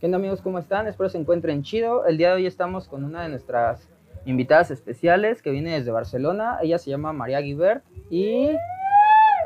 ¿Qué 0.00 0.06
onda 0.06 0.16
amigos? 0.16 0.40
¿Cómo 0.40 0.58
están? 0.58 0.86
Espero 0.86 1.10
se 1.10 1.18
encuentren 1.18 1.62
chido. 1.62 2.06
El 2.06 2.16
día 2.16 2.30
de 2.30 2.36
hoy 2.36 2.46
estamos 2.46 2.88
con 2.88 3.04
una 3.04 3.22
de 3.22 3.28
nuestras 3.28 3.86
invitadas 4.24 4.70
especiales 4.70 5.42
que 5.42 5.50
viene 5.50 5.74
desde 5.74 5.90
Barcelona. 5.90 6.58
Ella 6.62 6.78
se 6.78 6.88
llama 6.88 7.12
María 7.12 7.38
Guibert 7.40 7.84
y 8.08 8.48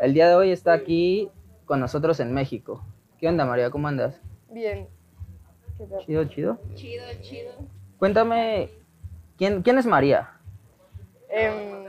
el 0.00 0.14
día 0.14 0.28
de 0.28 0.36
hoy 0.36 0.52
está 0.52 0.72
aquí 0.72 1.28
con 1.64 1.80
nosotros 1.80 2.20
en 2.20 2.32
México. 2.32 2.84
¿Qué 3.18 3.26
onda 3.26 3.44
María? 3.44 3.68
¿Cómo 3.70 3.88
andas? 3.88 4.20
Bien. 4.48 4.86
¿Qué 5.76 5.86
tal? 5.86 5.98
Chido, 6.06 6.24
chido. 6.26 6.58
Chido, 6.76 7.04
chido. 7.20 7.50
Cuéntame, 7.98 8.70
¿quién, 9.36 9.60
quién 9.62 9.76
es 9.78 9.86
María? 9.86 10.34
Em, 11.30 11.84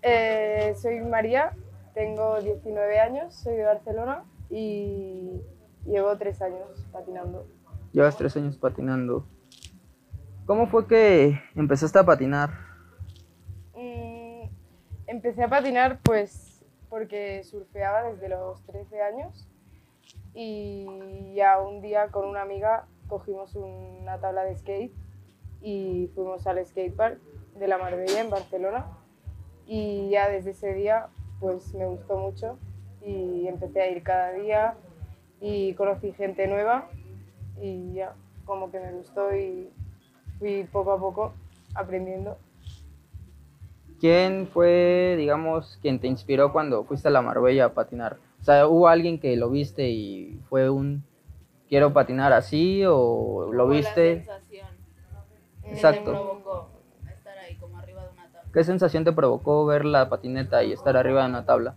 eh, 0.00 0.74
soy 0.80 1.00
María, 1.00 1.52
tengo 1.92 2.40
19 2.40 3.00
años, 3.00 3.34
soy 3.34 3.56
de 3.56 3.64
Barcelona 3.64 4.24
y 4.48 5.42
llevo 5.84 6.16
tres 6.16 6.40
años 6.42 6.86
patinando. 6.92 7.46
Llevas 7.92 8.16
tres 8.16 8.36
años 8.36 8.56
patinando. 8.56 9.26
¿Cómo 10.46 10.66
fue 10.66 10.86
que 10.86 11.40
empezaste 11.54 11.98
a 11.98 12.04
patinar? 12.04 12.50
Mm, 13.74 14.48
empecé 15.06 15.44
a 15.44 15.48
patinar 15.48 16.00
pues 16.02 16.64
porque 16.88 17.44
surfeaba 17.44 18.02
desde 18.02 18.28
los 18.28 18.60
13 18.66 19.00
años 19.00 19.48
y 20.34 21.32
ya 21.34 21.60
un 21.60 21.80
día 21.80 22.08
con 22.08 22.28
una 22.28 22.42
amiga 22.42 22.86
cogimos 23.06 23.54
una 23.54 24.18
tabla 24.18 24.44
de 24.44 24.56
skate 24.56 24.92
y 25.62 26.10
fuimos 26.14 26.46
al 26.46 26.64
skatepark 26.66 27.20
de 27.58 27.68
la 27.68 27.78
Marbella 27.78 28.20
en 28.20 28.30
Barcelona 28.30 28.86
y 29.66 30.10
ya 30.10 30.28
desde 30.28 30.50
ese 30.50 30.74
día 30.74 31.08
pues 31.38 31.74
me 31.74 31.86
gustó 31.86 32.18
mucho 32.18 32.58
y 33.02 33.46
empecé 33.46 33.82
a 33.82 33.90
ir 33.90 34.02
cada 34.02 34.32
día 34.32 34.74
y 35.40 35.74
conocí 35.74 36.12
gente 36.12 36.46
nueva 36.46 36.88
y 37.60 37.94
ya 37.94 38.14
como 38.44 38.70
que 38.70 38.80
me 38.80 38.92
gustó 38.92 39.34
y 39.34 39.70
fui 40.38 40.64
poco 40.64 40.92
a 40.92 40.98
poco 40.98 41.32
aprendiendo. 41.74 42.36
¿Quién 44.00 44.46
fue, 44.46 45.14
digamos, 45.18 45.78
quien 45.82 46.00
te 46.00 46.06
inspiró 46.06 46.52
cuando 46.52 46.84
fuiste 46.84 47.08
a 47.08 47.10
la 47.10 47.20
Marbella 47.20 47.66
a 47.66 47.74
patinar? 47.74 48.16
O 48.40 48.44
sea, 48.44 48.66
¿hubo 48.66 48.88
alguien 48.88 49.20
que 49.20 49.36
lo 49.36 49.50
viste 49.50 49.90
y 49.90 50.40
fue 50.48 50.70
un 50.70 51.04
quiero 51.68 51.92
patinar 51.92 52.32
así 52.32 52.82
o 52.86 53.50
lo 53.52 53.68
viste? 53.68 54.24
La 54.26 54.40
sensación. 54.40 54.68
Exacto. 55.64 56.10
Me 56.12 56.16
provocó 56.16 56.70
estar 57.14 57.38
ahí 57.38 57.56
como 57.56 57.78
arriba 57.78 58.04
de 58.04 58.08
una 58.12 58.24
tabla. 58.24 58.50
¿Qué 58.52 58.64
sensación 58.64 59.04
te 59.04 59.12
provocó 59.12 59.66
ver 59.66 59.84
la 59.84 60.08
patineta 60.08 60.64
y 60.64 60.72
estar 60.72 60.96
arriba 60.96 61.22
de 61.22 61.28
una 61.28 61.44
tabla? 61.44 61.76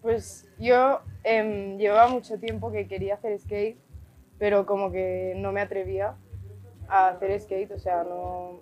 Pues 0.00 0.43
yo 0.58 1.00
em, 1.22 1.78
llevaba 1.78 2.08
mucho 2.08 2.38
tiempo 2.38 2.70
que 2.70 2.86
quería 2.86 3.14
hacer 3.14 3.38
skate, 3.38 3.78
pero 4.38 4.66
como 4.66 4.90
que 4.90 5.34
no 5.36 5.52
me 5.52 5.60
atrevía 5.60 6.16
a 6.88 7.08
hacer 7.08 7.40
skate, 7.40 7.72
o 7.72 7.78
sea, 7.78 8.04
no, 8.04 8.60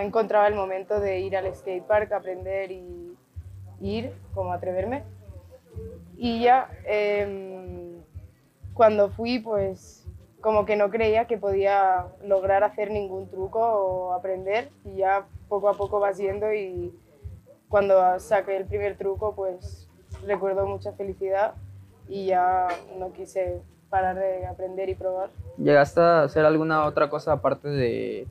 encontraba 0.00 0.46
el 0.48 0.54
momento 0.54 1.00
de 1.00 1.20
ir 1.20 1.36
al 1.36 1.52
skatepark, 1.54 2.12
aprender 2.12 2.70
y 2.70 3.16
ir, 3.80 4.12
como 4.34 4.52
atreverme. 4.52 5.02
Y 6.16 6.42
ya 6.42 6.70
em, 6.84 8.00
cuando 8.72 9.10
fui, 9.10 9.38
pues 9.38 10.06
como 10.40 10.64
que 10.64 10.76
no 10.76 10.90
creía 10.90 11.26
que 11.26 11.38
podía 11.38 12.06
lograr 12.22 12.62
hacer 12.62 12.90
ningún 12.90 13.28
truco 13.28 13.58
o 13.58 14.12
aprender 14.12 14.70
y 14.84 14.98
ya 14.98 15.26
poco 15.48 15.68
a 15.68 15.74
poco 15.74 15.98
vas 15.98 16.18
yendo 16.18 16.52
y 16.52 16.94
cuando 17.68 18.20
saqué 18.20 18.56
el 18.56 18.66
primer 18.66 18.96
truco, 18.96 19.34
pues 19.34 19.85
recuerdo 20.24 20.66
mucha 20.66 20.92
felicidad 20.92 21.54
y 22.08 22.26
ya 22.26 22.68
no 22.98 23.12
quise 23.12 23.60
parar 23.90 24.16
de 24.16 24.46
aprender 24.46 24.88
y 24.88 24.94
probar. 24.94 25.30
¿Llegaste 25.58 26.00
a 26.00 26.22
hacer 26.24 26.44
alguna 26.44 26.84
otra 26.84 27.08
cosa 27.08 27.32
aparte 27.32 27.68
de 27.68 28.26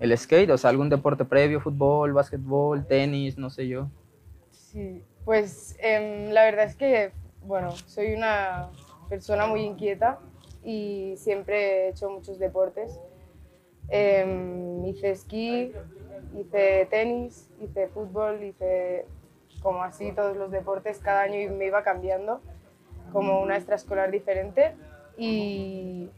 el 0.00 0.16
skate? 0.16 0.50
O 0.50 0.58
sea, 0.58 0.70
algún 0.70 0.88
deporte 0.88 1.24
previo, 1.24 1.60
fútbol, 1.60 2.12
básquetbol, 2.12 2.86
tenis, 2.86 3.38
no 3.38 3.50
sé 3.50 3.68
yo. 3.68 3.88
Sí, 4.50 5.02
pues 5.24 5.76
em, 5.80 6.30
la 6.30 6.44
verdad 6.44 6.66
es 6.66 6.76
que, 6.76 7.12
bueno, 7.42 7.72
soy 7.86 8.14
una 8.14 8.68
persona 9.08 9.46
muy 9.46 9.62
inquieta 9.62 10.18
y 10.64 11.14
siempre 11.16 11.86
he 11.86 11.88
hecho 11.88 12.10
muchos 12.10 12.38
deportes. 12.38 13.00
Em, 13.88 14.84
hice 14.84 15.10
esquí, 15.12 15.72
hice 16.36 16.86
tenis, 16.90 17.48
hice 17.60 17.88
fútbol, 17.88 18.42
hice 18.42 19.06
como 19.66 19.82
así 19.82 20.12
todos 20.12 20.36
los 20.36 20.52
deportes 20.52 21.00
cada 21.00 21.22
año 21.22 21.50
me 21.50 21.66
iba 21.66 21.82
cambiando 21.82 22.40
como 23.12 23.40
una 23.40 23.56
extraescolar 23.56 24.12
diferente 24.12 24.76
y 25.18 26.08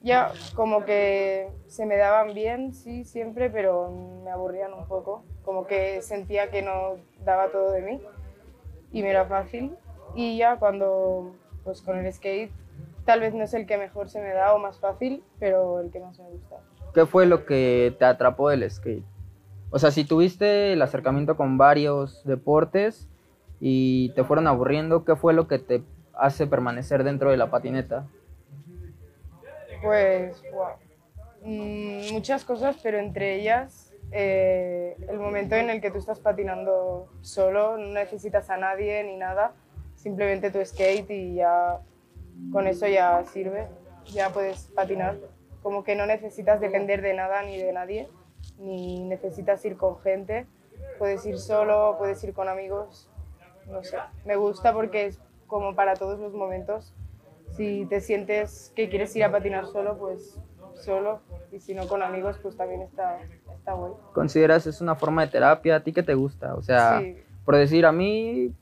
ya 0.00 0.32
como 0.54 0.86
que 0.86 1.50
se 1.66 1.84
me 1.84 1.98
daban 1.98 2.32
bien, 2.32 2.72
sí, 2.72 3.04
siempre, 3.04 3.50
pero 3.50 3.90
me 4.24 4.30
aburrían 4.30 4.72
un 4.72 4.86
poco, 4.86 5.24
como 5.44 5.66
que 5.66 6.00
sentía 6.00 6.50
que 6.50 6.62
no 6.62 6.96
daba 7.22 7.48
todo 7.48 7.70
de 7.70 7.82
mí 7.82 8.00
y 8.92 9.02
me 9.02 9.10
era 9.10 9.26
fácil 9.26 9.76
y 10.14 10.38
ya 10.38 10.56
cuando 10.56 11.34
pues 11.64 11.82
con 11.82 11.98
el 11.98 12.10
skate 12.10 12.50
tal 13.04 13.20
vez 13.20 13.34
no 13.34 13.44
es 13.44 13.52
el 13.52 13.66
que 13.66 13.76
mejor 13.76 14.08
se 14.08 14.22
me 14.22 14.32
da 14.32 14.54
o 14.54 14.58
más 14.58 14.80
fácil, 14.80 15.22
pero 15.38 15.80
el 15.80 15.90
que 15.90 16.00
más 16.00 16.18
me 16.18 16.30
gusta. 16.30 16.56
¿Qué 16.94 17.04
fue 17.04 17.26
lo 17.26 17.44
que 17.44 17.94
te 17.98 18.06
atrapó 18.06 18.48
del 18.48 18.70
skate? 18.70 19.04
O 19.76 19.78
sea, 19.78 19.90
si 19.90 20.04
tuviste 20.04 20.72
el 20.72 20.80
acercamiento 20.80 21.36
con 21.36 21.58
varios 21.58 22.24
deportes 22.24 23.10
y 23.60 24.08
te 24.14 24.24
fueron 24.24 24.46
aburriendo, 24.46 25.04
¿qué 25.04 25.16
fue 25.16 25.34
lo 25.34 25.48
que 25.48 25.58
te 25.58 25.82
hace 26.14 26.46
permanecer 26.46 27.04
dentro 27.04 27.30
de 27.30 27.36
la 27.36 27.50
patineta? 27.50 28.06
Pues. 29.82 30.42
Mm, 31.42 32.10
muchas 32.10 32.46
cosas, 32.46 32.78
pero 32.82 32.96
entre 32.96 33.34
ellas 33.34 33.92
eh, 34.12 34.96
el 35.10 35.18
momento 35.18 35.56
en 35.56 35.68
el 35.68 35.82
que 35.82 35.90
tú 35.90 35.98
estás 35.98 36.20
patinando 36.20 37.12
solo, 37.20 37.76
no 37.76 37.88
necesitas 37.88 38.48
a 38.48 38.56
nadie 38.56 39.04
ni 39.04 39.18
nada, 39.18 39.52
simplemente 39.94 40.50
tu 40.50 40.64
skate 40.64 41.10
y 41.10 41.34
ya 41.34 41.80
con 42.50 42.66
eso 42.66 42.86
ya 42.88 43.22
sirve, 43.24 43.68
ya 44.06 44.30
puedes 44.30 44.70
patinar. 44.74 45.16
Como 45.62 45.84
que 45.84 45.96
no 45.96 46.06
necesitas 46.06 46.62
depender 46.62 47.02
de 47.02 47.12
nada 47.12 47.42
ni 47.42 47.58
de 47.58 47.74
nadie, 47.74 48.08
ni 48.58 49.04
necesitas 49.04 49.64
ir 49.64 49.76
con 49.76 49.98
gente, 50.00 50.46
puedes 50.98 51.24
ir 51.26 51.38
solo, 51.38 51.96
puedes 51.98 52.22
ir 52.24 52.32
con 52.32 52.48
amigos, 52.48 53.10
no 53.70 53.82
sé. 53.84 53.98
Me 54.24 54.36
gusta 54.36 54.72
porque 54.72 55.06
es 55.06 55.20
como 55.46 55.74
para 55.74 55.94
todos 55.94 56.18
los 56.18 56.32
momentos. 56.32 56.92
Si 57.52 57.86
te 57.86 58.00
sientes 58.00 58.72
que 58.74 58.88
quieres 58.88 59.14
ir 59.16 59.24
a 59.24 59.30
patinar 59.30 59.66
solo, 59.66 59.96
pues 59.98 60.38
solo, 60.74 61.20
y 61.52 61.60
si 61.60 61.74
no 61.74 61.86
con 61.88 62.02
amigos, 62.02 62.38
pues 62.42 62.56
también 62.56 62.82
está, 62.82 63.18
está 63.56 63.72
guay. 63.72 63.92
¿Consideras 64.12 64.66
es 64.66 64.80
una 64.80 64.94
forma 64.94 65.24
de 65.24 65.32
terapia? 65.32 65.76
¿A 65.76 65.80
ti 65.80 65.92
qué 65.92 66.02
te 66.02 66.14
gusta? 66.14 66.54
O 66.54 66.62
sea, 66.62 67.00
Sí. 67.00 67.16
por 67.44 67.56
decir, 67.56 67.86
a 67.86 67.92
mí 67.92 68.52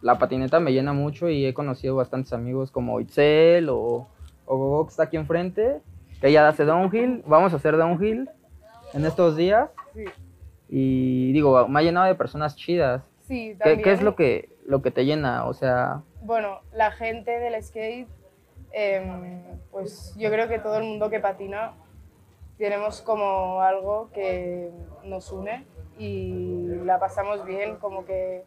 la 0.00 0.18
patineta 0.18 0.58
me 0.58 0.72
llena 0.72 0.92
mucho 0.92 1.28
y 1.28 1.44
he 1.46 1.54
conocido 1.54 1.94
bastantes 1.94 2.32
amigos 2.32 2.70
como 2.72 2.98
Itzel 3.00 3.68
o, 3.68 4.08
o 4.46 4.56
Gogo 4.56 4.86
que 4.86 4.90
está 4.90 5.04
aquí 5.04 5.16
enfrente, 5.16 5.80
que 6.20 6.28
ella 6.28 6.48
hace 6.48 6.64
downhill. 6.64 7.22
Vamos 7.26 7.52
a 7.52 7.56
hacer 7.56 7.76
downhill 7.76 8.28
en 8.94 9.04
estos 9.04 9.36
días 9.36 9.70
Sí, 9.94 10.04
y 10.68 11.32
digo, 11.32 11.66
me 11.68 11.80
ha 11.80 11.82
llenado 11.82 12.06
de 12.06 12.14
personas 12.14 12.54
chidas. 12.56 13.02
sí 13.22 13.50
¿Qué, 13.52 13.56
también. 13.58 13.82
qué 13.82 13.92
es 13.92 14.02
lo 14.02 14.14
que, 14.14 14.48
lo 14.66 14.82
que 14.82 14.90
te 14.92 15.04
llena? 15.04 15.46
O 15.46 15.52
sea, 15.54 16.02
Bueno, 16.22 16.60
la 16.72 16.92
gente 16.92 17.30
del 17.40 17.60
skate, 17.62 18.08
em, 18.72 19.42
pues 19.72 20.14
yo 20.16 20.30
creo 20.30 20.48
que 20.48 20.58
todo 20.60 20.76
el 20.78 20.84
mundo 20.84 21.10
que 21.10 21.18
patina 21.18 21.72
tenemos 22.56 23.00
como 23.02 23.62
algo 23.62 24.10
que 24.12 24.70
nos 25.04 25.32
une 25.32 25.64
y 25.98 26.66
la 26.84 26.98
pasamos 27.00 27.44
bien, 27.44 27.76
como 27.76 28.04
que 28.04 28.44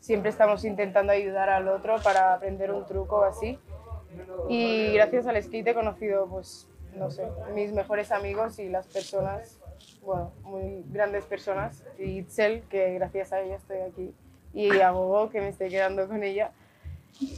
siempre 0.00 0.30
estamos 0.30 0.64
intentando 0.64 1.12
ayudar 1.12 1.50
al 1.50 1.68
otro 1.68 1.96
para 2.02 2.34
aprender 2.34 2.72
un 2.72 2.84
truco 2.86 3.16
o 3.20 3.22
así. 3.22 3.58
Y 4.48 4.92
gracias 4.94 5.26
al 5.26 5.40
skate 5.40 5.68
he 5.68 5.74
conocido, 5.74 6.26
pues, 6.26 6.68
no 6.96 7.10
sé, 7.10 7.28
mis 7.54 7.72
mejores 7.72 8.10
amigos 8.10 8.58
y 8.58 8.68
las 8.68 8.88
personas, 8.88 9.59
bueno, 10.04 10.32
muy 10.42 10.84
grandes 10.90 11.24
personas. 11.24 11.84
Y 11.98 12.18
Itzel, 12.18 12.62
que 12.68 12.94
gracias 12.94 13.32
a 13.32 13.40
ella 13.40 13.56
estoy 13.56 13.78
aquí, 13.78 14.14
y 14.52 14.80
a 14.80 14.90
Gogo, 14.90 15.30
que 15.30 15.40
me 15.40 15.48
estoy 15.48 15.68
quedando 15.68 16.08
con 16.08 16.22
ella. 16.22 16.52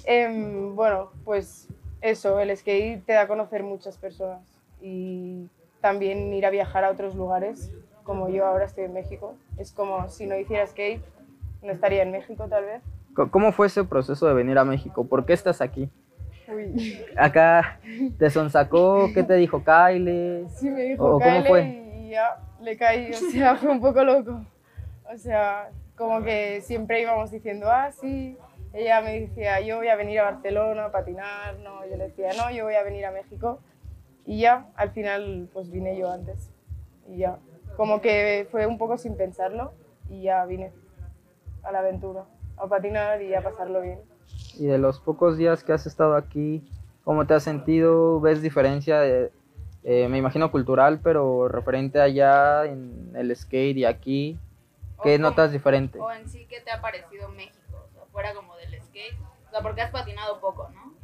Em, 0.04 0.74
bueno, 0.74 1.10
pues 1.24 1.68
eso, 2.00 2.38
el 2.40 2.56
skate 2.56 3.04
te 3.04 3.12
da 3.12 3.22
a 3.22 3.28
conocer 3.28 3.62
muchas 3.62 3.96
personas 3.96 4.40
y 4.80 5.48
también 5.80 6.32
ir 6.32 6.46
a 6.46 6.50
viajar 6.50 6.84
a 6.84 6.90
otros 6.90 7.14
lugares, 7.14 7.70
como 8.04 8.28
yo 8.28 8.46
ahora 8.46 8.64
estoy 8.64 8.84
en 8.84 8.92
México. 8.92 9.34
Es 9.58 9.72
como 9.72 10.08
si 10.08 10.26
no 10.26 10.36
hiciera 10.36 10.66
skate, 10.66 11.02
no 11.62 11.72
estaría 11.72 12.02
en 12.02 12.12
México 12.12 12.46
tal 12.48 12.64
vez. 12.64 12.82
¿cómo 13.30 13.52
fue 13.52 13.66
ese 13.66 13.84
proceso 13.84 14.26
de 14.26 14.34
venir 14.34 14.58
a 14.58 14.64
México? 14.64 15.04
¿Por 15.04 15.26
qué 15.26 15.34
estás 15.34 15.60
aquí? 15.60 15.90
Uy. 16.48 16.98
Acá 17.16 17.78
te 18.18 18.30
sonsacó, 18.30 19.10
¿qué 19.14 19.22
te 19.22 19.34
dijo 19.34 19.62
Kyle? 19.62 20.46
Sí, 20.48 20.70
me 20.70 20.82
dijo 20.82 21.04
¿O 21.04 21.20
cómo 21.20 21.42
Kyle 21.42 21.46
fue? 21.46 21.62
y 21.96 22.10
ya 22.10 22.38
le 22.62 22.76
caí, 22.76 23.10
o 23.10 23.14
sea, 23.32 23.56
fue 23.56 23.70
un 23.70 23.80
poco 23.80 24.02
loco. 24.04 24.44
O 25.12 25.18
sea, 25.18 25.70
como 25.96 26.22
que 26.22 26.60
siempre 26.62 27.02
íbamos 27.02 27.30
diciendo, 27.30 27.66
ah, 27.70 27.90
sí. 27.92 28.38
Ella 28.72 29.02
me 29.02 29.20
decía, 29.20 29.60
yo 29.60 29.76
voy 29.76 29.88
a 29.88 29.96
venir 29.96 30.20
a 30.20 30.30
Barcelona 30.30 30.86
a 30.86 30.90
patinar, 30.90 31.58
no, 31.58 31.84
yo 31.86 31.96
le 31.96 32.04
decía, 32.04 32.30
no, 32.38 32.50
yo 32.50 32.64
voy 32.64 32.74
a 32.74 32.82
venir 32.82 33.04
a 33.04 33.10
México. 33.10 33.60
Y 34.24 34.40
ya, 34.40 34.66
al 34.76 34.92
final, 34.92 35.48
pues 35.52 35.70
vine 35.70 35.98
yo 35.98 36.10
antes. 36.10 36.50
Y 37.06 37.18
ya, 37.18 37.38
como 37.76 38.00
que 38.00 38.46
fue 38.50 38.66
un 38.66 38.78
poco 38.78 38.96
sin 38.96 39.16
pensarlo 39.16 39.74
y 40.08 40.22
ya 40.22 40.44
vine 40.46 40.72
a 41.62 41.72
la 41.72 41.80
aventura, 41.80 42.24
a 42.56 42.66
patinar 42.66 43.20
y 43.22 43.34
a 43.34 43.42
pasarlo 43.42 43.82
bien. 43.82 43.98
Y 44.58 44.66
de 44.66 44.78
los 44.78 45.00
pocos 45.00 45.36
días 45.36 45.64
que 45.64 45.72
has 45.72 45.86
estado 45.86 46.16
aquí, 46.16 46.64
¿cómo 47.04 47.26
te 47.26 47.34
has 47.34 47.42
sentido? 47.42 48.20
¿Ves 48.20 48.40
diferencia 48.40 49.00
de, 49.00 49.32
eh, 49.84 50.08
me 50.08 50.18
imagino 50.18 50.50
cultural, 50.50 51.00
pero 51.02 51.48
referente 51.48 52.00
allá 52.00 52.64
en 52.66 53.12
el 53.14 53.34
skate 53.36 53.78
y 53.78 53.84
aquí? 53.84 54.38
¿Qué 55.02 55.16
O 55.16 55.18
notas 55.18 55.46
como- 55.46 55.52
diferente? 55.52 55.98
O 55.98 56.10
en 56.12 56.28
sí, 56.28 56.46
¿qué 56.48 56.60
te 56.60 56.70
ha 56.70 56.80
parecido 56.80 57.28
México? 57.30 57.86
O 57.88 57.92
sea, 57.92 58.02
fuera 58.12 58.34
como 58.34 58.56
del 58.56 58.80
skate. 58.82 59.16
O 59.48 59.50
sea, 59.50 59.60
porque 59.60 59.82
has 59.82 59.90
patinado 59.90 60.40
poco, 60.40 60.68
¿no? 60.74 60.84
Un 60.84 60.94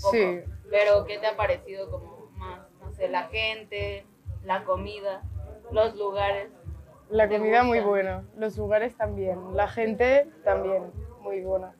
poco. 0.00 0.10
Sí. 0.12 0.40
Pero 0.70 1.04
¿qué 1.04 1.18
te 1.18 1.26
ha 1.26 1.36
parecido 1.36 1.90
como 1.90 2.30
más, 2.36 2.60
no 2.80 2.92
sé, 2.92 3.08
la 3.08 3.24
gente, 3.28 4.06
la 4.44 4.62
comida, 4.64 5.22
los 5.72 5.96
lugares? 5.96 6.50
La 7.10 7.28
¿Te 7.28 7.38
comida 7.38 7.64
muy 7.64 7.80
buena, 7.80 8.22
los 8.36 8.56
lugares 8.56 8.94
también, 8.96 9.56
la 9.56 9.66
gente 9.66 10.28
también 10.44 10.92
muy 11.20 11.40
buena. 11.40 11.74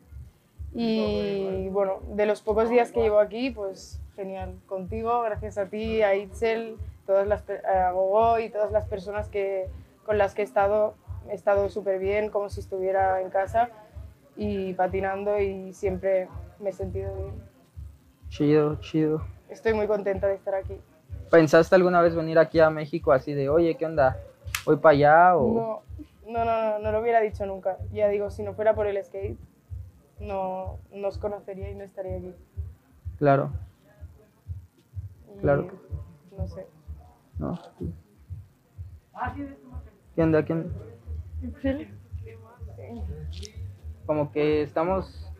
Y 0.74 1.68
bueno, 1.68 2.00
de 2.08 2.26
los 2.26 2.42
pocos 2.42 2.68
días 2.68 2.90
que 2.92 3.00
llevo 3.00 3.18
aquí, 3.20 3.50
pues 3.50 3.99
genial. 4.20 4.54
Contigo, 4.66 5.22
gracias 5.22 5.56
a 5.56 5.66
ti, 5.66 6.02
a 6.02 6.14
Itzel, 6.14 6.76
todas 7.06 7.26
las, 7.26 7.42
a 7.48 7.90
Gogo 7.92 8.38
y 8.38 8.50
todas 8.50 8.70
las 8.70 8.84
personas 8.84 9.28
que, 9.28 9.66
con 10.04 10.18
las 10.18 10.34
que 10.34 10.42
he 10.42 10.44
estado, 10.44 10.94
he 11.30 11.34
estado 11.34 11.70
súper 11.70 11.98
bien, 11.98 12.28
como 12.28 12.50
si 12.50 12.60
estuviera 12.60 13.22
en 13.22 13.30
casa 13.30 13.70
y 14.36 14.74
patinando 14.74 15.40
y 15.40 15.72
siempre 15.72 16.28
me 16.58 16.68
he 16.68 16.72
sentido 16.74 17.14
bien. 17.14 17.32
Chido, 18.28 18.76
chido. 18.80 19.22
Estoy 19.48 19.72
muy 19.72 19.86
contenta 19.86 20.26
de 20.26 20.34
estar 20.34 20.54
aquí. 20.54 20.78
¿Pensaste 21.30 21.74
alguna 21.74 22.02
vez 22.02 22.14
venir 22.14 22.38
aquí 22.38 22.60
a 22.60 22.68
México 22.68 23.12
así 23.12 23.32
de, 23.32 23.48
oye, 23.48 23.74
¿qué 23.76 23.86
onda? 23.86 24.18
¿Voy 24.66 24.76
para 24.76 24.92
allá? 24.92 25.36
O... 25.36 25.54
No, 25.54 25.82
no, 26.26 26.44
no, 26.44 26.72
no, 26.72 26.78
no 26.78 26.92
lo 26.92 27.00
hubiera 27.00 27.20
dicho 27.20 27.46
nunca. 27.46 27.78
Ya 27.90 28.08
digo, 28.08 28.30
si 28.30 28.42
no 28.42 28.52
fuera 28.52 28.74
por 28.74 28.86
el 28.86 29.02
skate, 29.02 29.38
no, 30.20 30.78
no 30.92 31.08
os 31.08 31.16
conocería 31.16 31.70
y 31.70 31.74
no 31.74 31.84
estaría 31.84 32.18
aquí. 32.18 32.34
Claro, 33.18 33.50
Claro 35.40 35.66
que 35.68 35.76
No 36.36 36.46
sé. 36.46 36.66
¿no? 37.38 37.58
¿Qué 40.14 40.22
onda? 40.22 40.44
¿Quién? 40.44 40.72
Como 44.06 44.32
que 44.32 44.62
estamos, 44.62 45.30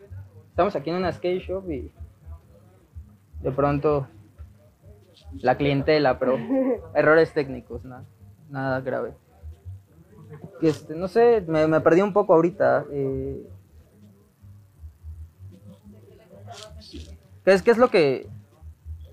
estamos 0.49 0.75
aquí 0.75 0.89
en 0.89 0.95
una 0.97 1.11
skate 1.11 1.41
shop 1.41 1.69
y 1.69 1.91
de 3.41 3.51
pronto 3.51 4.07
la 5.33 5.57
clientela, 5.57 6.17
pero 6.19 6.37
errores 6.95 7.33
técnicos, 7.33 7.83
nada, 7.83 8.05
nada 8.49 8.81
grave. 8.81 9.13
Este, 10.61 10.95
no 10.95 11.07
sé, 11.07 11.43
me, 11.47 11.67
me 11.67 11.81
perdí 11.81 12.01
un 12.01 12.13
poco 12.13 12.33
ahorita. 12.33 12.85
eh. 12.91 13.47
¿Qué 17.43 17.53
es, 17.53 17.61
¿Qué 17.61 17.71
es 17.71 17.77
lo 17.77 17.89
que 17.89 18.27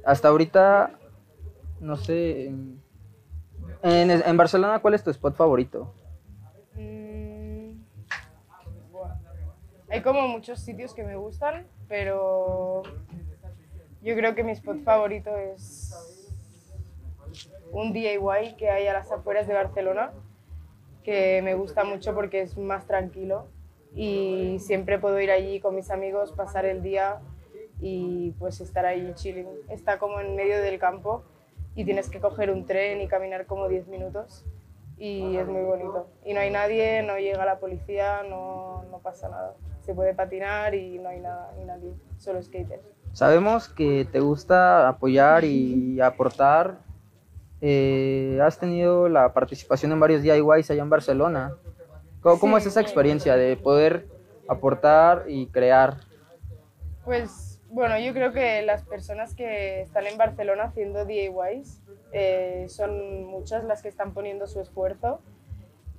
hasta 0.09 0.29
ahorita, 0.29 0.99
no 1.81 1.97
sé, 1.97 2.51
en, 3.83 4.37
Barcelona, 4.39 4.79
cuál 4.79 4.95
es 4.95 5.05
tu 5.05 5.11
spot 5.11 5.37
favorito? 5.37 5.93
Mm. 6.75 7.73
Hay 9.91 10.01
como 10.03 10.27
muchos 10.27 10.61
sitios 10.61 10.95
que 10.95 11.05
me 11.05 11.17
gustan, 11.17 11.67
pero 11.89 12.85
yo 14.01 14.15
creo 14.15 14.35
que 14.35 14.43
mi 14.45 14.53
spot 14.53 14.83
favorito 14.83 15.37
es 15.37 15.95
un 17.71 17.93
DIY 17.93 18.57
que 18.57 18.71
hay 18.71 18.87
a 18.87 18.95
las 18.95 19.13
afueras 19.13 19.47
de 19.47 19.53
Barcelona, 19.53 20.13
que 21.05 21.43
me 21.43 21.53
gusta 21.53 21.85
mucho 21.85 22.15
porque 22.15 22.41
es 22.41 22.57
más 22.57 22.87
tranquilo 22.87 23.49
y 23.95 24.57
siempre 24.61 24.99
puedo 24.99 25.21
ir 25.21 25.31
allí 25.31 25.61
con 25.61 25.75
mis 25.75 25.91
amigos, 25.91 26.33
pasar 26.33 26.65
el 26.65 26.83
día 26.83 27.21
y 27.81 28.33
pues 28.39 28.61
estar 28.61 28.85
ahí 28.87 29.13
chilling. 29.15 29.49
Está 29.69 29.99
como 29.99 30.21
en 30.21 30.35
medio 30.37 30.61
del 30.61 30.79
campo 30.79 31.23
y 31.75 31.85
tienes 31.85 32.09
que 32.11 32.21
coger 32.21 32.51
un 32.51 32.67
tren 32.67 33.01
y 33.01 33.09
caminar 33.09 33.47
como 33.47 33.69
10 33.69 33.87
minutos 33.89 34.45
y 34.99 35.37
es 35.37 35.47
muy 35.47 35.63
bonito. 35.63 36.09
Y 36.25 36.35
no 36.35 36.41
hay 36.41 36.51
nadie, 36.51 37.03
no 37.03 37.19
llega 37.19 37.45
la 37.45 37.59
policía, 37.61 38.23
no, 38.29 38.85
no 38.91 38.99
pasa 38.99 39.29
nada. 39.29 39.55
Se 39.83 39.95
puede 39.95 40.13
patinar 40.15 40.75
y 40.75 40.99
no 40.99 41.09
hay 41.09 41.21
nada, 41.21 41.53
ni 41.57 41.65
nadie, 41.65 41.93
solo 42.19 42.43
skaters. 42.43 42.83
Sabemos 43.13 43.69
que 43.69 44.07
te 44.11 44.21
gusta 44.21 44.89
apoyar 44.89 45.45
y 45.45 46.01
aportar. 46.01 46.79
Eh, 47.61 48.39
has 48.43 48.59
tenido 48.59 49.09
la 49.09 49.33
participación 49.33 49.93
en 49.93 50.01
varios 50.01 50.23
DIYs 50.23 50.71
allá 50.71 50.83
en 50.83 50.91
Barcelona. 50.91 51.53
¿Cómo, 52.21 52.39
cómo 52.39 52.57
es 52.59 52.65
Sí. 52.65 52.69
esa 52.71 52.81
experiencia 52.81 53.37
de 53.37 53.57
poder 53.57 54.07
aportar 54.49 55.25
y 55.29 55.47
crear? 55.47 55.97
Pues 57.05 57.48
bueno, 57.79 57.97
yo 58.01 58.13
creo 58.13 58.33
que 58.33 58.61
las 58.63 58.83
personas 58.83 59.37
que 59.37 59.83
están 59.83 60.09
en 60.09 60.19
Barcelona 60.19 60.65
haciendo 60.65 61.05
DIYs 61.05 61.81
eh, 62.11 62.67
son 62.69 63.25
muchas 63.27 63.63
las 63.63 63.83
que 63.83 63.89
están 63.89 64.15
poniendo 64.15 64.49
su 64.49 64.61
esfuerzo 64.61 65.21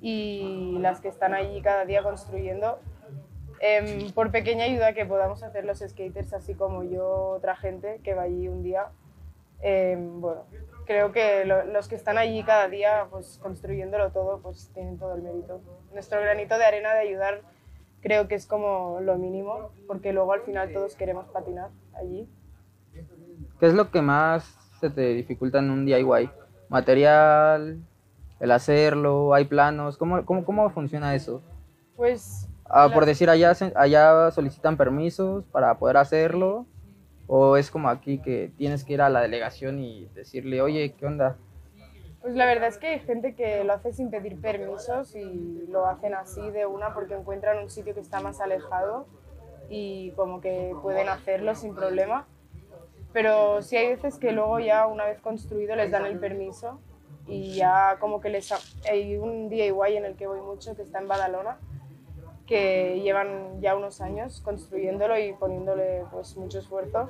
y 0.01 0.77
las 0.81 0.99
que 0.99 1.07
están 1.07 1.33
allí 1.33 1.61
cada 1.61 1.85
día 1.85 2.03
construyendo. 2.03 2.79
Em, 3.61 4.11
por 4.11 4.29
pequeña 4.29 4.65
ayuda 4.65 4.91
que 4.91 5.05
podamos 5.05 5.41
hacer 5.41 5.63
los 5.63 5.79
skaters, 5.79 6.33
así 6.33 6.53
como 6.53 6.83
yo, 6.83 7.07
otra 7.37 7.55
gente 7.55 8.01
que 8.03 8.13
va 8.13 8.23
allí 8.23 8.49
un 8.49 8.61
día, 8.61 8.87
em, 9.61 10.19
bueno, 10.19 10.43
creo 10.85 11.13
que 11.13 11.45
lo- 11.45 11.63
los 11.63 11.87
que 11.87 11.95
están 11.95 12.17
allí 12.17 12.43
cada 12.43 12.67
día 12.67 13.07
pues, 13.09 13.39
construyéndolo 13.41 14.11
todo, 14.11 14.41
pues 14.41 14.69
tienen 14.73 14.97
todo 14.97 15.15
el 15.15 15.21
mérito. 15.21 15.61
Nuestro 15.93 16.19
granito 16.19 16.57
de 16.57 16.65
arena 16.65 16.93
de 16.93 16.99
ayudar 16.99 17.41
creo 18.01 18.28
que 18.28 18.36
es 18.36 18.46
como 18.46 19.00
lo 19.01 19.18
mínimo, 19.18 19.72
porque 19.88 20.13
luego 20.13 20.34
al 20.34 20.42
final 20.42 20.72
todos 20.74 20.96
queremos 20.96 21.25
patinar 21.28 21.69
allí. 22.00 22.28
¿Qué 23.60 23.68
es 23.68 23.74
lo 23.74 23.92
que 23.92 24.01
más 24.01 24.44
se 24.80 24.90
te 24.90 25.13
dificulta 25.13 25.60
en 25.60 25.69
un 25.69 25.86
DIY? 25.86 26.30
¿Material? 26.69 27.80
¿El 28.40 28.51
hacerlo? 28.51 29.34
¿Hay 29.34 29.46
planos? 29.46 29.98
¿Cómo, 29.98 30.24
cómo, 30.25 30.46
cómo 30.46 30.69
funciona 30.69 31.13
eso? 31.16 31.42
Pues 31.96 32.48
Ah, 32.72 32.88
la- 32.88 32.94
por 32.94 33.06
decir, 33.06 33.30
allá, 33.30 33.54
allá 33.75 34.31
solicitan 34.31 34.78
permisos 34.78 35.44
para 35.46 35.78
poder 35.78 35.98
hacerlo. 35.98 36.66
¿O 37.28 37.57
es 37.57 37.69
como 37.69 37.90
aquí 37.90 38.19
que 38.19 38.51
tienes 38.57 38.84
que 38.84 38.94
ir 38.94 39.01
a 39.01 39.10
la 39.10 39.22
delegación 39.22 39.80
y 39.80 40.06
decirle, 40.16 40.62
oye, 40.62 40.94
¿qué 40.98 41.06
onda? 41.06 41.36
Pues 42.21 42.35
la 42.35 42.45
verdad 42.45 42.67
es 42.67 42.77
que 42.77 42.88
hay 42.88 42.99
gente 42.99 43.33
que 43.33 43.63
lo 43.63 43.73
hace 43.73 43.93
sin 43.93 44.09
pedir 44.11 44.39
permisos 44.41 45.15
y 45.15 45.65
lo 45.69 45.85
hacen 45.85 46.13
así 46.13 46.51
de 46.51 46.65
una 46.65 46.93
porque 46.93 47.13
encuentran 47.15 47.59
un 47.59 47.69
sitio 47.69 47.93
que 47.93 48.01
está 48.01 48.19
más 48.19 48.41
alejado 48.41 49.05
y 49.69 50.11
como 50.11 50.41
que 50.41 50.75
pueden 50.81 51.07
hacerlo 51.07 51.55
sin 51.55 51.75
problema. 51.75 52.27
Pero 53.13 53.61
sí 53.61 53.77
hay 53.77 53.88
veces 53.88 54.17
que 54.19 54.31
luego 54.33 54.59
ya 54.59 54.85
una 54.85 55.05
vez 55.05 55.19
construido 55.21 55.75
les 55.75 55.91
dan 55.91 56.05
el 56.05 56.19
permiso 56.19 56.79
y 57.25 57.55
ya 57.55 57.97
como 57.99 58.19
que 58.21 58.29
les... 58.29 58.51
ha- 58.51 58.59
Hay 58.91 59.15
un 59.15 59.49
DIY 59.49 59.95
en 59.97 60.05
el 60.05 60.15
que 60.15 60.27
voy 60.27 60.41
mucho 60.41 60.75
que 60.75 60.81
está 60.81 60.99
en 60.99 61.07
Badalona 61.07 61.57
que 62.45 62.99
llevan 63.01 63.61
ya 63.61 63.75
unos 63.75 64.01
años 64.01 64.41
construyéndolo 64.41 65.17
y 65.19 65.33
poniéndole 65.33 66.03
pues 66.11 66.35
mucho 66.35 66.59
esfuerzo 66.59 67.09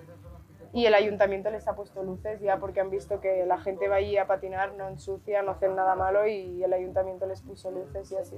y 0.72 0.86
el 0.86 0.94
ayuntamiento 0.94 1.50
les 1.50 1.68
ha 1.68 1.76
puesto 1.76 2.04
luces 2.04 2.40
ya 2.42 2.58
porque 2.58 2.80
han 2.80 2.90
visto 2.90 3.20
que 3.20 3.46
la 3.46 3.58
gente 3.60 3.88
va 3.88 3.96
allí 3.96 4.18
a 4.18 4.28
patinar, 4.28 4.76
no 4.76 4.88
ensucia, 4.88 5.42
no 5.42 5.52
hacen 5.52 5.76
nada 5.76 5.96
malo 5.96 6.28
y 6.28 6.64
el 6.64 6.74
ayuntamiento 6.74 7.26
les 7.26 7.42
puso 7.42 7.72
luces 7.72 8.12
y 8.12 8.18
así. 8.18 8.36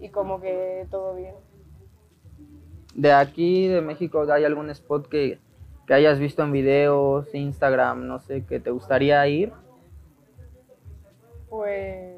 Y 0.00 0.08
como 0.08 0.40
que 0.40 0.86
todo 0.90 1.14
bien. 1.14 1.34
De 2.94 3.12
aquí, 3.12 3.68
de 3.68 3.80
México, 3.82 4.26
¿hay 4.30 4.44
algún 4.44 4.70
spot 4.70 5.08
que, 5.08 5.38
que 5.86 5.94
hayas 5.94 6.18
visto 6.18 6.42
en 6.42 6.52
videos, 6.52 7.32
Instagram, 7.34 8.06
no 8.06 8.18
sé, 8.18 8.44
que 8.44 8.58
te 8.58 8.70
gustaría 8.70 9.24
ir? 9.28 9.52
Pues 11.48 12.16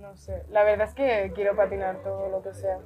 no 0.00 0.16
sé, 0.16 0.42
la 0.50 0.64
verdad 0.64 0.88
es 0.88 0.94
que 0.94 1.32
quiero 1.34 1.54
patinar 1.54 2.02
todo 2.02 2.28
lo 2.28 2.42
que 2.42 2.54
sea. 2.54 2.80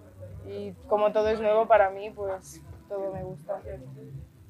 Y 0.46 0.72
como 0.86 1.12
todo 1.12 1.28
es 1.28 1.40
nuevo 1.40 1.66
para 1.66 1.90
mí, 1.90 2.10
pues 2.10 2.62
todo 2.88 3.12
me 3.12 3.22
gusta, 3.22 3.60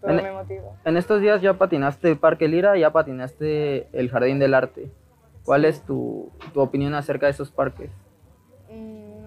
todo 0.00 0.10
En- 0.10 0.22
me 0.22 0.32
motiva. 0.32 0.70
En 0.84 0.96
estos 0.96 1.20
días 1.20 1.40
ya 1.42 1.54
patinaste 1.54 2.08
el 2.10 2.18
Parque 2.18 2.48
Lira 2.48 2.76
y 2.76 2.80
ya 2.80 2.90
patinaste 2.90 3.88
el 3.92 4.08
Jardín 4.10 4.38
del 4.38 4.54
Arte. 4.54 4.90
¿Cuál 5.44 5.64
es 5.64 5.82
tu, 5.82 6.30
tu 6.52 6.60
opinión 6.60 6.94
acerca 6.94 7.26
de 7.26 7.32
esos 7.32 7.50
parques? 7.50 7.90
Mm, 8.70 9.20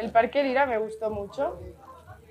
El 0.00 0.10
Parque 0.10 0.42
Lira 0.42 0.66
me 0.66 0.78
gustó 0.78 1.10
mucho. 1.10 1.58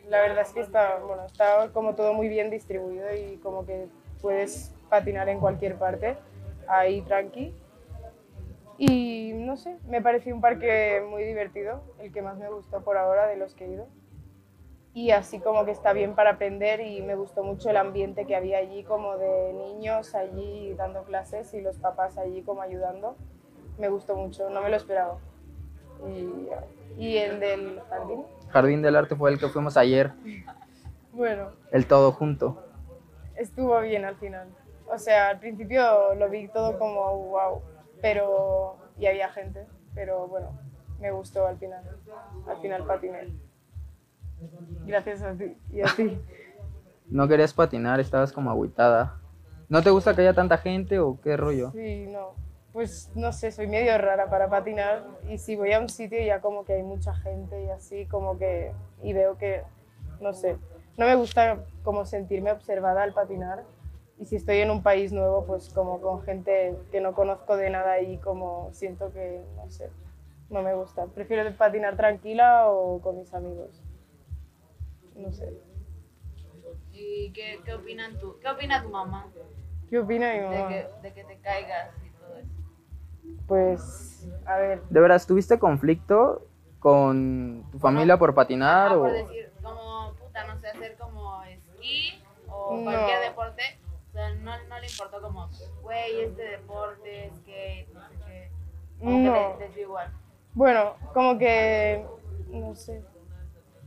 La 0.10 0.22
verdad 0.22 0.42
es 0.42 0.51
que 0.51 0.60
está, 0.60 0.98
bueno, 0.98 1.25
está 1.25 1.70
como 1.74 1.96
todo 1.96 2.13
muy 2.13 2.27
bien 2.27 2.50
distribuido 2.50 3.06
y 3.15 3.38
como 3.38 3.65
que 3.65 3.88
puedes 4.22 4.74
patinar 4.89 5.30
en 5.30 5.39
cualquier 5.39 5.75
parte, 5.75 6.18
ahí 6.68 7.01
tranqui. 7.01 7.53
Y 8.77 9.32
no 9.36 9.56
sé, 9.56 9.77
me 9.88 10.01
pareció 10.01 10.34
un 10.36 10.42
parque 10.42 11.01
muy 11.08 11.24
divertido, 11.24 11.84
el 12.00 12.12
que 12.12 12.22
más 12.22 12.38
me 12.38 12.50
gustó 12.50 12.82
por 12.82 12.98
ahora 12.98 13.27
de 13.27 13.38
los 13.38 13.53
que 13.53 13.65
he 13.65 13.70
ido. 13.70 13.88
Y 14.94 15.10
así 15.12 15.40
como 15.40 15.66
que 15.66 15.72
está 15.72 15.92
bien 15.92 16.14
para 16.14 16.32
aprender 16.32 16.80
y 16.82 17.02
me 17.02 17.16
gustó 17.16 17.44
mucho 17.44 17.70
el 17.70 17.78
ambiente 17.78 18.26
que 18.26 18.36
había 18.36 18.60
allí 18.60 18.84
como 18.84 19.18
de 19.18 19.54
niños 19.54 20.14
allí 20.14 20.74
dando 20.76 21.04
clases 21.04 21.54
y 21.56 21.62
los 21.62 21.78
papás 21.80 22.18
allí 22.18 22.44
como 22.44 22.62
ayudando. 22.62 23.16
Me 23.80 23.90
gustó 23.90 24.16
mucho, 24.16 24.50
no 24.52 24.62
me 24.62 24.70
lo 24.70 24.76
esperaba. 24.76 25.18
Y, 26.08 26.48
y 27.02 27.18
el 27.18 27.40
del 27.40 27.82
jardín, 27.90 28.26
Jardín 28.50 28.82
del 28.84 28.96
Arte 28.96 29.16
fue 29.16 29.32
el 29.32 29.40
que 29.40 29.48
fuimos 29.48 29.78
ayer, 29.78 30.12
bueno, 31.12 31.50
el 31.72 31.88
todo 31.88 32.12
junto. 32.12 32.64
estuvo 33.36 33.80
bien 33.82 34.06
al 34.06 34.16
final. 34.18 34.48
O 34.88 34.98
sea, 35.00 35.30
al 35.30 35.40
principio 35.40 36.14
lo 36.14 36.30
vi 36.30 36.50
todo 36.50 36.78
como 36.78 37.18
wow, 37.30 37.62
pero 38.00 38.78
y 39.00 39.08
había 39.08 39.30
gente, 39.30 39.66
pero 39.96 40.28
bueno, 40.28 40.60
me 41.00 41.10
gustó 41.12 41.48
al 41.48 41.58
final. 41.58 41.84
Al 42.48 42.58
final 42.58 42.86
patiné. 42.86 43.34
Gracias 44.86 45.22
a 45.22 45.34
ti 45.34 45.56
y 45.72 45.82
a 45.82 45.86
ti. 45.96 46.20
No 47.10 47.28
querías 47.28 47.54
patinar, 47.54 48.00
estabas 48.00 48.32
como 48.32 48.50
agüitada. 48.50 49.20
¿No 49.70 49.84
te 49.84 49.92
gusta 49.92 50.16
que 50.16 50.22
haya 50.22 50.34
tanta 50.34 50.58
gente 50.58 51.00
o 51.00 51.20
qué 51.22 51.38
rollo? 51.38 51.72
Sí, 51.72 52.08
no. 52.08 52.34
Pues 52.72 53.12
no 53.14 53.32
sé, 53.32 53.52
soy 53.52 53.68
medio 53.68 53.96
rara 54.00 54.30
para 54.30 54.50
patinar 54.50 55.04
y 55.30 55.38
si 55.38 55.56
voy 55.56 55.74
a 55.74 55.80
un 55.80 55.90
sitio 55.90 56.20
ya 56.24 56.42
como 56.42 56.66
que 56.66 56.74
hay 56.74 56.82
mucha 56.82 57.14
gente 57.14 57.66
y 57.66 57.70
así 57.70 58.08
como 58.08 58.40
que 58.40 58.72
y 59.04 59.14
veo 59.14 59.38
que 59.38 59.62
no 60.22 60.34
sé, 60.34 60.58
no 60.98 61.06
me 61.06 61.14
gusta 61.14 61.60
como 61.84 62.06
sentirme 62.06 62.52
observada 62.52 63.04
al 63.04 63.14
patinar 63.14 63.64
y 64.18 64.26
si 64.26 64.38
estoy 64.38 64.58
en 64.60 64.72
un 64.72 64.82
país 64.82 65.14
nuevo 65.14 65.46
pues 65.46 65.70
como 65.70 66.02
con 66.02 66.24
gente 66.24 66.76
que 66.92 67.00
no 67.00 67.14
conozco 67.14 67.58
de 67.58 67.70
nada 67.70 68.02
y 68.02 68.18
como 68.18 68.70
siento 68.74 69.14
que 69.14 69.44
no 69.56 69.70
sé, 69.70 69.92
no 70.50 70.64
me 70.64 70.74
gusta. 70.74 71.06
Prefiero 71.06 71.48
patinar 71.56 71.96
tranquila 71.96 72.70
o 72.70 73.00
con 73.02 73.20
mis 73.20 73.32
amigos. 73.36 73.84
No 75.15 75.32
sé. 75.32 75.53
¿Y 76.91 77.32
qué, 77.34 77.60
qué 77.65 77.74
opinan 77.74 78.17
tú? 78.20 78.38
¿Qué 78.39 78.48
opina 78.50 78.82
tu 78.84 78.89
mamá 78.89 79.27
¿Qué 79.89 80.00
opina 80.00 80.32
mi 80.34 80.39
de 80.39 80.46
mamá? 80.46 80.67
que, 80.70 80.88
de 81.01 81.13
que 81.13 81.24
te 81.24 81.38
caigas 81.39 81.91
y 82.03 82.10
todo 82.20 82.38
eso? 82.38 82.50
Pues 83.48 84.27
a 84.46 84.58
ver, 84.58 84.82
¿De 84.89 85.00
veras 85.00 85.25
tuviste 85.27 85.60
conflicto 85.60 86.48
con 86.79 87.63
tu 87.72 87.79
familia 87.79 88.17
por 88.17 88.34
patinar 88.34 88.91
Ah, 88.91 88.98
o 88.98 89.01
por 89.01 89.12
decir, 89.12 89.51
como, 89.62 90.13
puta, 90.15 90.46
no 90.48 90.60
sé, 90.60 90.67
hacer 90.67 90.98
como 90.98 91.41
esquí 91.43 92.22
o 92.48 92.77
No. 92.77 92.84
cualquier 92.84 93.22
deporte. 93.22 93.62
O 94.10 94.12
sea, 94.13 94.34
no, 94.36 94.51
no 94.67 94.79
le 94.79 94.88
importó 94.88 95.22
como, 95.22 95.50
güey, 95.82 96.22
este 96.22 96.43
deporte, 96.43 97.32
skate, 97.38 97.88
no 97.93 98.01
sé 98.10 98.15
qué. 98.27 98.51
Como 99.00 99.17
No. 99.20 99.24
que 99.34 99.39
les, 99.39 99.60
les 99.60 99.75
dio 99.75 99.84
igual. 99.84 100.12
Bueno, 100.53 100.96
como 101.13 101.38
que, 101.38 102.05
no 102.50 102.75
sé. 102.75 103.03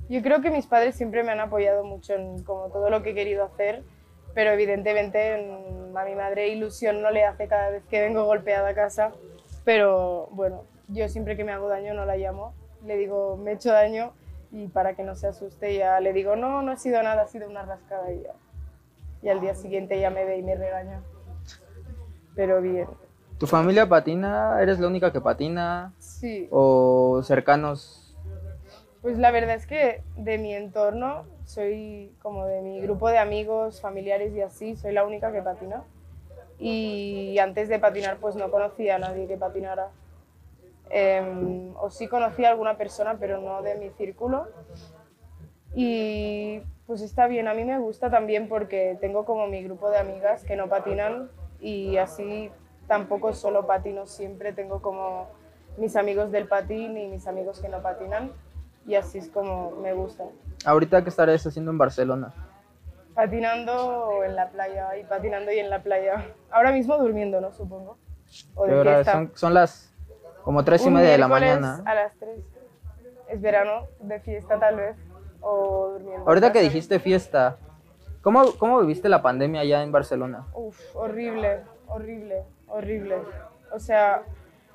Yo 0.08 0.22
creo 0.22 0.40
que 0.40 0.50
mis 0.50 0.66
padres 0.66 0.94
siempre 0.94 1.22
me 1.22 1.32
han 1.32 1.40
apoyado 1.40 1.84
mucho 1.84 2.14
en 2.14 2.42
como 2.44 2.68
todo 2.68 2.90
lo 2.90 3.02
que 3.02 3.10
he 3.10 3.14
querido 3.14 3.44
hacer, 3.44 3.82
pero 4.34 4.50
evidentemente 4.50 5.36
mm, 5.90 5.96
a 5.96 6.04
mi 6.04 6.14
madre 6.14 6.48
ilusión 6.48 7.02
no 7.02 7.10
le 7.10 7.24
hace 7.24 7.48
cada 7.48 7.70
vez 7.70 7.82
que 7.90 8.00
vengo 8.00 8.24
golpeada 8.24 8.68
a 8.68 8.74
casa. 8.74 9.12
Pero 9.64 10.28
bueno, 10.30 10.64
yo 10.88 11.08
siempre 11.08 11.36
que 11.36 11.44
me 11.44 11.52
hago 11.52 11.68
daño 11.68 11.94
no 11.94 12.04
la 12.06 12.16
llamo, 12.16 12.54
le 12.84 12.96
digo, 12.96 13.36
me 13.36 13.52
he 13.52 13.54
hecho 13.54 13.72
daño 13.72 14.12
y 14.52 14.68
para 14.68 14.94
que 14.94 15.02
no 15.02 15.16
se 15.16 15.26
asuste 15.26 15.76
ya 15.76 15.98
le 16.00 16.12
digo, 16.12 16.36
no, 16.36 16.62
no 16.62 16.72
ha 16.72 16.76
sido 16.76 17.02
nada, 17.02 17.22
ha 17.22 17.26
sido 17.26 17.48
una 17.48 17.64
rascada 17.64 18.12
y 18.12 18.22
ya. 18.22 18.34
Y 19.22 19.28
al 19.28 19.40
día 19.40 19.54
siguiente 19.54 19.98
ya 19.98 20.10
me 20.10 20.24
ve 20.24 20.38
y 20.38 20.42
me 20.42 20.54
regaña. 20.54 21.00
Pero 22.36 22.60
bien, 22.60 22.86
tu 23.38 23.46
familia 23.46 23.86
patina? 23.86 24.62
¿Eres 24.62 24.78
la 24.80 24.86
única 24.86 25.12
que 25.12 25.20
patina? 25.20 25.92
sí. 25.98 26.48
¿O 26.50 27.20
cercanos? 27.22 28.05
Pues 29.06 29.18
la 29.18 29.30
verdad 29.30 29.54
es 29.54 29.68
que 29.68 30.02
de 30.16 30.36
mi 30.36 30.52
entorno, 30.52 31.26
soy 31.44 32.12
como 32.20 32.44
de 32.44 32.60
mi 32.60 32.80
grupo 32.80 33.08
de 33.08 33.18
amigos, 33.18 33.80
familiares 33.80 34.34
y 34.34 34.40
así, 34.40 34.74
soy 34.74 34.92
la 34.92 35.04
única 35.04 35.30
que 35.30 35.42
patina. 35.42 35.84
Y 36.58 37.38
antes 37.38 37.68
de 37.68 37.78
patinar 37.78 38.16
pues 38.16 38.34
no 38.34 38.50
conocía 38.50 38.96
a 38.96 38.98
nadie 38.98 39.28
que 39.28 39.36
patinara. 39.36 39.90
Em, 40.90 41.72
o 41.76 41.88
sí 41.88 42.08
conocía 42.08 42.48
a 42.48 42.50
alguna 42.50 42.76
persona, 42.76 43.16
pero 43.20 43.40
no 43.40 43.62
de 43.62 43.76
mi 43.76 43.90
círculo. 43.90 44.48
Y 45.72 46.62
pues 46.88 47.00
está 47.00 47.28
bien, 47.28 47.46
a 47.46 47.54
mí 47.54 47.64
me 47.64 47.78
gusta 47.78 48.10
también 48.10 48.48
porque 48.48 48.98
tengo 49.00 49.24
como 49.24 49.46
mi 49.46 49.62
grupo 49.62 49.88
de 49.88 49.98
amigas 49.98 50.42
que 50.42 50.56
no 50.56 50.68
patinan 50.68 51.30
y 51.60 51.96
así 51.98 52.50
tampoco 52.88 53.34
solo 53.34 53.68
patino 53.68 54.04
siempre, 54.08 54.52
tengo 54.52 54.82
como 54.82 55.28
mis 55.76 55.94
amigos 55.94 56.32
del 56.32 56.48
patín 56.48 56.96
y 56.98 57.06
mis 57.06 57.28
amigos 57.28 57.60
que 57.60 57.68
no 57.68 57.80
patinan 57.82 58.32
y 58.86 58.94
así 58.94 59.18
es 59.18 59.28
como 59.28 59.72
me 59.82 59.92
gusta. 59.92 60.24
¿Ahorita 60.64 61.02
qué 61.02 61.10
estarías 61.10 61.46
haciendo 61.46 61.70
en 61.70 61.78
Barcelona? 61.78 62.32
Patinando 63.14 64.24
en 64.24 64.36
la 64.36 64.50
playa 64.50 64.96
y 64.96 65.04
patinando 65.04 65.52
y 65.52 65.58
en 65.58 65.70
la 65.70 65.82
playa. 65.82 66.26
Ahora 66.50 66.72
mismo 66.72 66.96
durmiendo, 66.98 67.40
¿no? 67.40 67.52
Supongo. 67.52 67.98
O 68.54 68.64
¿Qué 68.64 68.72
de 68.72 68.78
hora? 68.78 69.04
Son, 69.04 69.32
son 69.34 69.54
las 69.54 69.94
como 70.46 70.64
tres 70.64 70.84
y 70.84 70.88
Un 70.88 70.94
media 70.94 71.10
de 71.10 71.18
la 71.18 71.26
mañana. 71.26 71.82
A 71.84 71.92
las 71.92 72.14
3. 72.18 72.38
Es 73.30 73.40
verano, 73.40 73.88
de 73.98 74.20
fiesta 74.20 74.60
tal 74.60 74.76
vez. 74.76 74.96
O 75.40 75.88
durmiendo. 75.94 76.22
en 76.22 76.28
Ahorita 76.28 76.52
que 76.52 76.60
dijiste 76.60 77.00
fiesta, 77.00 77.56
¿cómo, 78.22 78.52
¿cómo 78.56 78.80
viviste 78.80 79.08
la 79.08 79.22
pandemia 79.22 79.62
allá 79.62 79.82
en 79.82 79.90
Barcelona? 79.90 80.46
Uf, 80.54 80.78
horrible, 80.94 81.62
horrible, 81.88 82.44
horrible. 82.68 83.16
O 83.72 83.80
sea, 83.80 84.22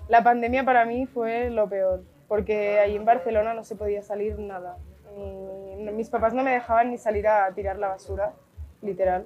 la 0.10 0.24
pandemia 0.24 0.66
para 0.66 0.84
mí 0.84 1.06
fue 1.06 1.50
lo 1.50 1.70
peor, 1.70 2.04
porque 2.32 2.80
ahí 2.80 2.96
en 2.96 3.04
Barcelona 3.04 3.54
no 3.54 3.66
se 3.66 3.76
podía 3.76 4.02
salir 4.04 4.40
nada. 4.40 4.78
Ni- 5.18 5.92
mis 5.92 6.10
papás 6.10 6.34
no 6.34 6.44
me 6.44 6.52
dejaban 6.52 6.90
ni 6.90 6.98
salir 6.98 7.28
a 7.28 7.52
tirar 7.54 7.78
la 7.78 7.90
basura, 7.90 8.32
literal. 8.82 9.26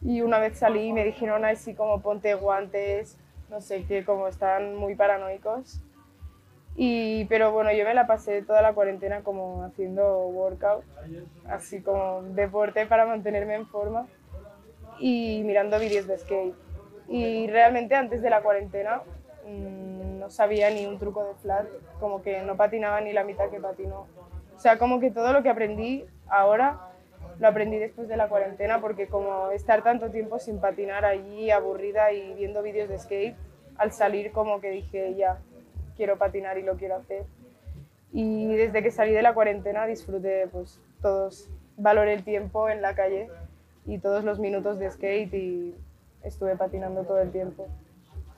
Y 0.00 0.22
una 0.22 0.38
vez 0.38 0.58
salí 0.58 0.84
y 0.84 0.92
me 0.94 1.04
dijeron 1.04 1.44
así 1.44 1.74
como 1.74 2.00
ponte 2.00 2.32
guantes, 2.32 3.18
no 3.50 3.60
sé 3.60 3.84
qué, 3.84 4.02
como 4.06 4.28
están 4.28 4.76
muy 4.76 4.94
paranoicos. 4.94 5.82
Y, 6.74 7.26
pero 7.26 7.52
bueno, 7.52 7.70
yo 7.70 7.84
me 7.84 7.92
la 7.92 8.06
pasé 8.06 8.40
toda 8.40 8.62
la 8.62 8.72
cuarentena 8.72 9.20
como 9.20 9.64
haciendo 9.64 10.26
workout, 10.28 10.84
así 11.44 11.82
como 11.82 12.22
deporte 12.22 12.86
para 12.86 13.04
mantenerme 13.04 13.56
en 13.56 13.66
forma 13.66 14.06
y 14.98 15.42
mirando 15.44 15.78
vídeos 15.78 16.06
de 16.06 16.16
skate. 16.16 16.54
Y 17.10 17.46
realmente 17.48 17.94
antes 17.94 18.22
de 18.22 18.30
la 18.30 18.40
cuarentena 18.40 19.02
mm, 19.46 19.81
no 20.22 20.30
sabía 20.30 20.70
ni 20.70 20.86
un 20.86 21.00
truco 21.00 21.24
de 21.24 21.34
flat, 21.34 21.66
como 21.98 22.22
que 22.22 22.42
no 22.42 22.56
patinaba 22.56 23.00
ni 23.00 23.12
la 23.12 23.24
mitad 23.24 23.50
que 23.50 23.58
patino. 23.58 24.06
O 24.54 24.60
sea, 24.60 24.78
como 24.78 25.00
que 25.00 25.10
todo 25.10 25.32
lo 25.32 25.42
que 25.42 25.48
aprendí 25.48 26.06
ahora 26.28 26.92
lo 27.40 27.48
aprendí 27.48 27.76
después 27.78 28.06
de 28.06 28.16
la 28.16 28.28
cuarentena 28.28 28.80
porque 28.80 29.08
como 29.08 29.50
estar 29.50 29.82
tanto 29.82 30.10
tiempo 30.10 30.38
sin 30.38 30.60
patinar 30.60 31.04
allí 31.04 31.50
aburrida 31.50 32.12
y 32.12 32.34
viendo 32.34 32.62
vídeos 32.62 32.88
de 32.88 33.00
skate, 33.00 33.36
al 33.76 33.90
salir 33.90 34.30
como 34.30 34.60
que 34.60 34.70
dije 34.70 35.14
ya, 35.16 35.40
quiero 35.96 36.16
patinar 36.18 36.56
y 36.56 36.62
lo 36.62 36.76
quiero 36.76 36.96
hacer. 36.96 37.24
Y 38.12 38.54
desde 38.54 38.80
que 38.80 38.92
salí 38.92 39.12
de 39.12 39.22
la 39.22 39.34
cuarentena 39.34 39.86
disfruté 39.86 40.46
pues 40.52 40.80
todos, 41.00 41.50
valoré 41.76 42.14
el 42.14 42.22
tiempo 42.22 42.68
en 42.68 42.80
la 42.80 42.94
calle 42.94 43.28
y 43.86 43.98
todos 43.98 44.22
los 44.22 44.38
minutos 44.38 44.78
de 44.78 44.88
skate 44.88 45.34
y 45.34 45.74
estuve 46.22 46.54
patinando 46.54 47.02
todo 47.02 47.20
el 47.20 47.32
tiempo. 47.32 47.66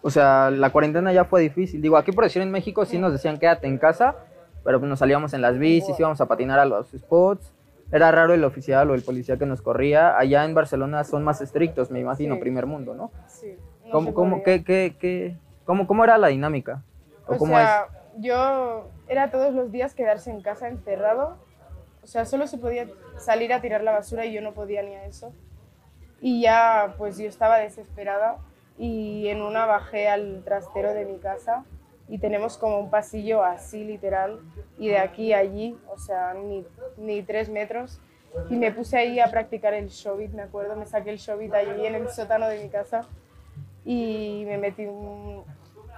O 0.07 0.11
sea, 0.11 0.51
la 0.51 0.69
cuarentena 0.71 1.13
ya 1.15 1.25
fue 1.25 1.41
difícil. 1.41 1.81
Digo, 1.81 1.97
aquí 1.97 2.13
por 2.13 2.25
decir 2.25 2.43
en 2.43 2.51
México 2.51 2.85
sí 2.85 2.99
nos 2.99 3.11
decían 3.13 3.39
quédate 3.39 3.67
en 3.67 3.79
casa, 3.79 4.15
pero 4.63 4.79
pues 4.79 4.89
nos 4.89 4.99
salíamos 4.99 5.33
en 5.33 5.41
las 5.41 5.59
bicis, 5.59 5.99
íbamos 5.99 6.21
a 6.21 6.27
patinar 6.27 6.59
a 6.59 6.67
los 6.67 6.91
spots. 6.91 7.53
Era 7.91 8.11
raro 8.13 8.35
el 8.35 8.45
oficial 8.45 8.91
o 8.91 8.95
el 8.95 9.03
policía 9.03 9.39
que 9.39 9.47
nos 9.47 9.63
corría. 9.63 10.19
Allá 10.19 10.45
en 10.45 10.53
Barcelona 10.55 11.05
son 11.05 11.25
más 11.25 11.41
estrictos, 11.41 11.91
me 11.91 12.01
imagino, 12.01 12.35
Sí. 12.35 12.41
primer 12.41 12.67
mundo, 12.67 12.95
¿no? 12.95 13.11
Sí, 13.29 13.57
no 13.87 14.13
¿Cómo, 14.15 14.43
qué, 14.43 14.63
qué, 14.63 14.95
qué- 14.99 15.39
cómo, 15.65 15.87
cómo 15.87 16.05
era 16.05 16.19
la 16.19 16.29
dinámica? 16.29 16.83
¿O 17.27 17.35
O 17.35 17.39
cómo 17.39 17.55
sea, 17.55 17.87
yo 18.19 18.91
era 19.09 19.31
todos 19.31 19.55
los 19.55 19.73
días 19.73 19.95
quedarse 19.95 20.31
en 20.31 20.43
casa 20.43 20.69
encerrado. 20.69 21.37
O 22.03 22.07
sea, 22.07 22.27
solo 22.27 22.47
se 22.47 22.59
podía 22.59 22.87
salir 23.17 23.53
a 23.55 23.63
tirar 23.63 23.83
la 23.83 23.93
basura 23.93 24.27
y 24.27 24.35
yo 24.35 24.43
no 24.43 24.53
podía 24.53 24.83
ni 24.83 24.95
a 24.95 25.07
eso. 25.07 25.33
Y 26.21 26.43
ya, 26.43 26.95
pues 26.99 27.17
yo 27.17 27.27
estaba 27.27 27.57
desesperada 27.59 28.37
y 28.79 29.29
en 29.29 29.43
una 29.43 29.67
bajé 29.67 30.09
al 30.09 30.43
trastero 30.45 30.93
de 30.95 31.05
mi 31.05 31.19
casa 31.19 31.65
y 32.09 32.19
tenemos 32.19 32.59
como 32.59 32.79
un 32.81 32.91
pasillo 32.91 33.43
así 33.45 33.85
literal 33.85 34.41
y 34.79 34.89
de 34.89 34.99
aquí 34.99 35.33
a 35.33 35.39
allí, 35.39 35.79
o 35.89 35.99
sea, 35.99 36.35
ni, 36.35 36.67
ni 36.97 37.23
tres 37.23 37.49
metros. 37.49 38.01
Y 38.51 38.57
me 38.57 38.73
puse 38.73 38.97
ahí 38.99 39.21
a 39.21 39.31
practicar 39.31 39.75
el 39.75 39.89
showbit, 39.89 40.33
me 40.33 40.43
acuerdo, 40.43 40.75
me 40.77 40.87
saqué 40.87 41.11
el 41.11 41.19
showbit 41.19 41.55
allí 41.55 41.87
en 41.87 41.95
el 41.95 42.09
sótano 42.09 42.49
de 42.49 42.63
mi 42.63 42.69
casa 42.69 43.07
y 43.85 44.43
me 44.47 44.59
metí 44.59 44.87
un- 44.87 45.45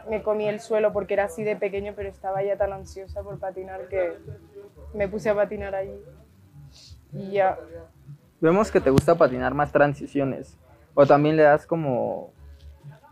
me 0.09 0.23
comí 0.23 0.47
el 0.47 0.61
suelo 0.61 0.93
porque 0.93 1.15
era 1.15 1.25
así 1.25 1.43
de 1.43 1.57
pequeño, 1.57 1.95
pero 1.97 2.09
estaba 2.09 2.43
ya 2.43 2.57
tan 2.57 2.73
ansiosa 2.73 3.23
por 3.23 3.39
patinar 3.41 3.89
que 3.89 4.13
me 4.95 5.09
puse 5.09 5.31
a 5.31 5.35
patinar 5.35 5.75
allí. 5.75 5.99
Y 7.13 7.33
ya, 7.33 7.59
Vemos 8.39 8.71
que 8.71 8.81
te 8.83 8.91
gusta 8.91 9.15
patinar 9.15 9.55
más 9.55 9.73
transiciones. 9.73 10.59
O 10.95 11.07
también 11.07 11.37
le 11.37 11.43
das 11.43 11.67
como 11.67 12.33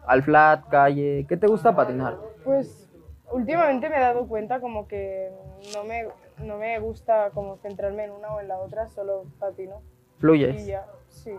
al 0.07 0.23
flat, 0.23 0.69
calle. 0.69 1.27
¿Qué 1.29 1.37
te 1.37 1.47
gusta 1.47 1.75
patinar? 1.75 2.17
pues 2.45 2.91
últimamente 3.33 3.89
me 3.89 3.97
he 3.97 4.01
dado 4.01 4.29
cuenta 4.29 4.61
como 4.61 4.87
que 4.87 5.33
no 5.75 5.85
me, 5.85 6.07
no 6.39 6.59
me 6.59 6.79
gusta 6.79 7.31
como 7.31 7.57
centrarme 7.57 8.05
en 8.05 8.13
una 8.13 8.35
o 8.35 8.41
en 8.41 8.49
la 8.49 8.59
otra, 8.59 8.89
solo 8.89 9.25
patino. 9.39 9.83
Y 10.17 10.21
Fluyes. 10.21 10.67
ya, 10.67 10.87
sí. 11.09 11.33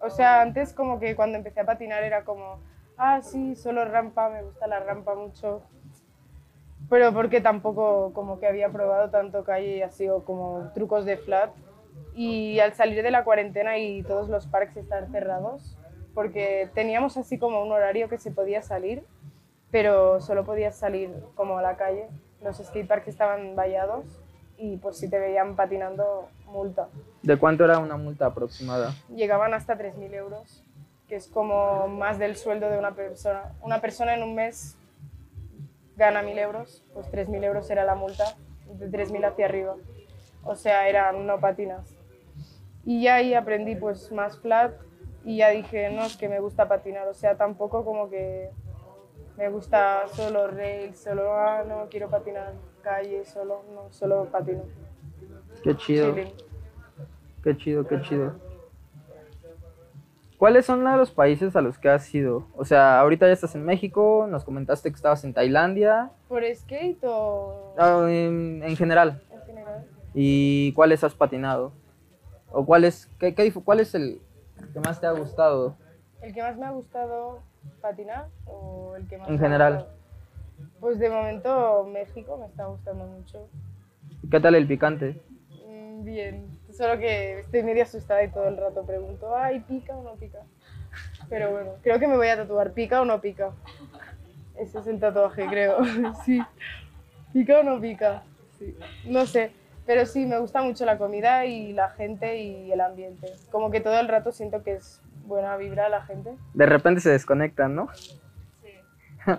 O 0.00 0.10
sea, 0.10 0.40
antes 0.40 0.72
como 0.72 0.98
que 0.98 1.16
cuando 1.16 1.38
empecé 1.38 1.60
a 1.60 1.66
patinar 1.66 2.02
era 2.02 2.24
como, 2.24 2.60
ah, 2.96 3.20
sí, 3.22 3.56
solo 3.56 3.84
rampa, 3.84 4.28
me 4.30 4.42
gusta 4.42 4.66
la 4.66 4.80
rampa 4.80 5.14
mucho. 5.14 5.62
Pero 6.88 7.12
porque 7.12 7.40
tampoco 7.40 8.12
como 8.12 8.38
que 8.38 8.46
había 8.46 8.70
probado 8.70 9.10
tanto 9.10 9.42
calle 9.44 9.78
y 9.78 9.82
así 9.82 10.08
o 10.08 10.24
como 10.24 10.70
trucos 10.74 11.04
de 11.04 11.16
flat. 11.16 11.50
Y 12.14 12.60
al 12.60 12.74
salir 12.74 13.02
de 13.02 13.10
la 13.10 13.24
cuarentena 13.24 13.78
y 13.78 14.02
todos 14.02 14.28
los 14.28 14.46
parques 14.46 14.76
estar 14.76 15.08
cerrados, 15.10 15.76
porque 16.16 16.70
teníamos 16.72 17.18
así 17.18 17.38
como 17.38 17.62
un 17.62 17.70
horario 17.70 18.08
que 18.08 18.16
se 18.16 18.30
podía 18.30 18.62
salir, 18.62 19.04
pero 19.70 20.18
solo 20.22 20.46
podías 20.46 20.74
salir 20.74 21.12
como 21.34 21.58
a 21.58 21.62
la 21.62 21.76
calle. 21.76 22.08
Los 22.42 22.56
skateparks 22.56 23.08
estaban 23.08 23.54
vallados 23.54 24.06
y 24.56 24.78
pues 24.78 24.96
si 24.96 25.10
te 25.10 25.18
veían 25.18 25.56
patinando, 25.56 26.30
multa. 26.46 26.88
¿De 27.22 27.36
cuánto 27.36 27.66
era 27.66 27.78
una 27.80 27.98
multa 27.98 28.24
aproximada? 28.24 28.94
Llegaban 29.14 29.52
hasta 29.52 29.76
3.000 29.76 30.14
euros, 30.14 30.64
que 31.06 31.16
es 31.16 31.28
como 31.28 31.86
más 31.86 32.18
del 32.18 32.36
sueldo 32.36 32.70
de 32.70 32.78
una 32.78 32.94
persona. 32.94 33.52
Una 33.60 33.82
persona 33.82 34.14
en 34.14 34.22
un 34.22 34.34
mes 34.34 34.78
gana 35.96 36.22
1.000 36.22 36.38
euros, 36.38 36.82
pues 36.94 37.12
3.000 37.12 37.44
euros 37.44 37.68
era 37.68 37.84
la 37.84 37.94
multa, 37.94 38.24
de 38.72 38.90
3.000 38.90 39.32
hacia 39.32 39.44
arriba. 39.44 39.74
O 40.44 40.54
sea, 40.54 40.88
eran 40.88 41.26
no 41.26 41.38
patinas. 41.40 41.94
Y 42.86 43.02
ya 43.02 43.16
ahí 43.16 43.34
aprendí 43.34 43.76
pues 43.76 44.10
más 44.12 44.38
flat 44.38 44.72
y 45.26 45.38
ya 45.38 45.50
dije, 45.50 45.90
no, 45.90 46.04
es 46.04 46.16
que 46.16 46.28
me 46.28 46.38
gusta 46.38 46.68
patinar. 46.68 47.08
O 47.08 47.14
sea, 47.14 47.36
tampoco 47.36 47.84
como 47.84 48.08
que 48.08 48.48
me 49.36 49.48
gusta 49.48 50.06
solo 50.06 50.46
rail, 50.46 50.94
solo, 50.94 51.32
ah, 51.32 51.64
no, 51.66 51.88
quiero 51.90 52.08
patinar 52.08 52.54
calle, 52.80 53.24
solo, 53.24 53.64
no, 53.74 53.92
solo 53.92 54.26
patino. 54.30 54.62
Qué 55.64 55.76
chido, 55.76 56.14
qué 57.42 57.56
chido, 57.56 57.84
qué 57.88 58.00
chido. 58.02 58.34
¿Cuáles 60.38 60.64
son 60.64 60.84
los 60.84 61.10
países 61.10 61.56
a 61.56 61.60
los 61.60 61.76
que 61.76 61.88
has 61.88 62.14
ido? 62.14 62.46
O 62.56 62.64
sea, 62.64 63.00
ahorita 63.00 63.26
ya 63.26 63.32
estás 63.32 63.56
en 63.56 63.64
México, 63.64 64.28
nos 64.30 64.44
comentaste 64.44 64.90
que 64.90 64.94
estabas 64.94 65.24
en 65.24 65.34
Tailandia, 65.34 66.12
¿Por 66.28 66.44
skate 66.54 67.02
o 67.02 67.74
ah, 67.76 68.06
en, 68.08 68.62
en 68.62 68.76
general. 68.76 69.20
en 69.32 69.42
general? 69.42 69.86
¿Y 70.14 70.72
cuáles 70.74 71.02
has 71.02 71.14
patinado? 71.14 71.72
¿O 72.52 72.64
cuál 72.64 72.84
es, 72.84 73.10
qué, 73.18 73.34
qué 73.34 73.52
cuál 73.52 73.80
es 73.80 73.92
el 73.96 74.20
que 74.72 74.80
más 74.80 75.00
te 75.00 75.06
ha 75.06 75.12
gustado? 75.12 75.76
¿El 76.20 76.32
que 76.34 76.42
más 76.42 76.56
me 76.56 76.66
ha 76.66 76.70
gustado 76.70 77.40
patinar 77.80 78.26
o 78.46 78.94
el 78.96 79.06
que 79.08 79.18
más 79.18 79.28
En 79.28 79.34
me 79.34 79.38
ha 79.40 79.42
general. 79.42 79.74
gustado? 79.74 79.96
Pues 80.80 80.98
de 80.98 81.10
momento 81.10 81.84
México 81.92 82.36
me 82.38 82.46
está 82.46 82.66
gustando 82.66 83.04
mucho. 83.04 83.48
¿Qué 84.30 84.40
tal 84.40 84.54
el 84.54 84.66
picante? 84.66 85.20
Mm, 85.66 86.04
Bien, 86.04 86.46
solo 86.72 86.98
que 86.98 87.40
estoy 87.40 87.62
medio 87.62 87.82
asustada 87.82 88.22
y 88.24 88.28
todo 88.30 88.48
el 88.48 88.56
rato 88.56 88.82
pregunto, 88.84 89.36
ay, 89.36 89.60
¿pica 89.60 89.94
o 89.96 90.02
no 90.02 90.12
pica? 90.14 90.38
Pero 91.28 91.50
bueno, 91.50 91.72
creo 91.82 91.98
que 91.98 92.06
me 92.06 92.16
voy 92.16 92.28
a 92.28 92.36
tatuar, 92.36 92.72
¿pica 92.72 93.02
o 93.02 93.04
no 93.04 93.20
pica? 93.20 93.50
Ese 94.58 94.78
es 94.78 94.86
el 94.86 94.98
tatuaje, 95.00 95.46
creo. 95.46 95.78
Sí. 96.24 96.42
¿Pica 97.32 97.60
o 97.60 97.62
no 97.62 97.80
pica? 97.80 98.22
Sí. 98.58 98.74
No 99.04 99.26
sé, 99.26 99.52
pero 99.86 100.04
sí, 100.04 100.26
me 100.26 100.38
gusta 100.38 100.62
mucho 100.62 100.84
la 100.84 100.98
comida 100.98 101.46
y 101.46 101.72
la 101.72 101.90
gente 101.90 102.42
y 102.42 102.72
el 102.72 102.80
ambiente. 102.80 103.32
Como 103.50 103.70
que 103.70 103.80
todo 103.80 103.98
el 104.00 104.08
rato 104.08 104.32
siento 104.32 104.62
que 104.62 104.74
es 104.74 105.00
buena 105.26 105.56
vibra 105.56 105.88
la 105.88 106.02
gente. 106.02 106.36
De 106.54 106.66
repente 106.66 107.00
se 107.00 107.10
desconectan, 107.10 107.74
¿no? 107.76 107.88
Sí. 107.94 108.18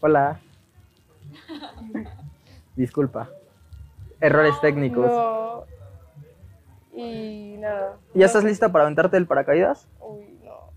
Hola. 0.00 0.40
Disculpa. 2.76 3.30
Errores 4.20 4.60
técnicos. 4.60 5.06
No. 5.06 5.64
Y 6.92 7.56
nada. 7.58 7.96
¿Ya 8.14 8.26
estás 8.26 8.44
lista 8.44 8.70
para 8.70 8.84
aventarte 8.84 9.16
el 9.16 9.26
paracaídas? 9.26 9.88
Uy, 10.00 10.38
no. 10.44 10.70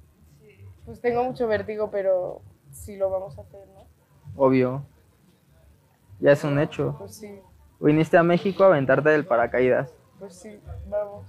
Pues 0.86 1.02
tengo 1.02 1.24
mucho 1.24 1.48
vértigo, 1.48 1.92
pero 1.92 2.42
sí 2.72 2.96
lo 2.96 3.10
vamos 3.10 3.38
a 3.38 3.42
hacer, 3.42 3.68
¿no? 3.76 3.86
Obvio. 4.36 4.84
Ya 6.20 6.32
es 6.32 6.44
un 6.44 6.60
hecho. 6.60 6.96
Pues 6.98 7.16
sí, 7.16 7.40
Viniste 7.80 8.18
a 8.18 8.24
México 8.24 8.63
a 8.63 8.68
aventarte 8.68 9.10
del 9.10 9.26
paracaídas. 9.26 9.94
pues 10.20 10.36
sí, 10.36 10.60
vamos. 10.90 11.26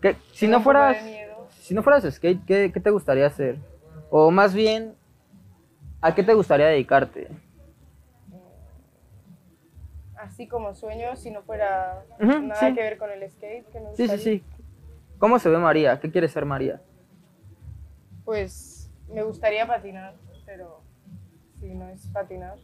¿Qué? 0.00 0.16
Si 0.32 0.46
no 0.46 0.60
fueras, 0.60 0.96
si 1.60 1.74
no 1.74 1.82
fueras 1.82 2.04
skate, 2.04 2.44
¿qué, 2.44 2.70
qué 2.72 2.80
te 2.80 2.90
gustaría 2.90 3.26
hacer? 3.26 3.58
O 4.10 4.30
más 4.30 4.54
bien, 4.54 4.94
¿a 6.00 6.14
qué 6.14 6.22
te 6.22 6.34
gustaría 6.34 6.66
dedicarte? 6.66 7.28
Así 10.16 10.46
como 10.48 10.74
sueño, 10.74 11.16
si 11.16 11.30
no 11.30 11.42
fuera 11.42 12.04
nada 12.18 12.54
sí. 12.60 12.74
que 12.74 12.82
ver 12.82 12.98
con 12.98 13.10
el 13.10 13.28
skate, 13.30 13.66
que 13.70 13.80
me 13.80 13.94
Sí, 13.96 14.08
sí, 14.08 14.18
sí. 14.18 14.44
¿Cómo 15.18 15.38
se 15.38 15.48
ve 15.48 15.58
María? 15.58 15.98
¿Qué 16.00 16.10
quiere 16.10 16.28
ser 16.28 16.44
María? 16.44 16.80
Pues 18.24 18.90
me 19.08 19.22
gustaría 19.22 19.66
patinar, 19.66 20.14
pero 20.44 20.80
si 21.60 21.74
no 21.74 21.88
es 21.88 22.06
patinar. 22.08 22.58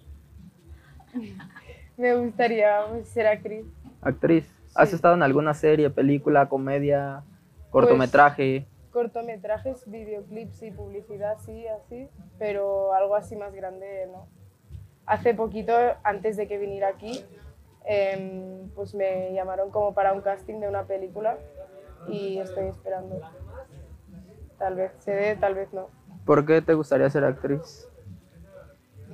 me 1.96 2.14
gustaría 2.14 2.84
pues, 2.90 3.08
ser 3.08 3.26
actriz. 3.26 3.66
Actriz. 4.02 4.50
¿Has 4.74 4.92
estado 4.92 5.14
en 5.14 5.22
alguna 5.22 5.54
serie, 5.54 5.88
película, 5.90 6.48
comedia, 6.48 7.22
cortometraje? 7.70 8.66
Cortometrajes, 8.90 9.88
videoclips 9.88 10.62
y 10.62 10.70
publicidad, 10.72 11.36
sí, 11.44 11.66
así, 11.68 12.08
pero 12.38 12.92
algo 12.92 13.14
así 13.14 13.36
más 13.36 13.54
grande, 13.54 14.08
no. 14.10 14.26
Hace 15.06 15.34
poquito, 15.34 15.72
antes 16.02 16.36
de 16.36 16.48
que 16.48 16.58
viniera 16.58 16.88
aquí, 16.88 17.24
em, 17.84 18.68
pues 18.74 18.94
me 18.94 19.32
llamaron 19.32 19.70
como 19.70 19.94
para 19.94 20.12
un 20.12 20.22
casting 20.22 20.60
de 20.60 20.68
una 20.68 20.84
película 20.84 21.38
y 22.08 22.38
estoy 22.38 22.66
esperando. 22.66 23.20
Tal 24.58 24.74
vez 24.74 24.92
se 24.98 25.12
dé, 25.12 25.36
tal 25.36 25.54
vez 25.54 25.72
no. 25.72 25.88
¿Por 26.24 26.46
qué 26.46 26.62
te 26.62 26.74
gustaría 26.74 27.10
ser 27.10 27.24
actriz? 27.24 27.88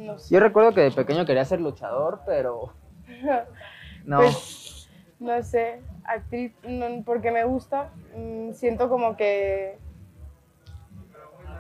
No 0.00 0.18
sé. 0.18 0.34
Yo 0.34 0.40
recuerdo 0.40 0.72
que 0.72 0.80
de 0.82 0.90
pequeño 0.90 1.24
quería 1.26 1.44
ser 1.44 1.60
luchador, 1.60 2.20
pero 2.26 2.72
no. 4.04 4.18
Pues, 4.18 4.88
no 5.18 5.42
sé, 5.42 5.82
actriz, 6.04 6.52
no, 6.62 7.02
porque 7.04 7.30
me 7.30 7.44
gusta, 7.44 7.90
mm, 8.16 8.52
siento 8.52 8.88
como 8.88 9.16
que 9.16 9.78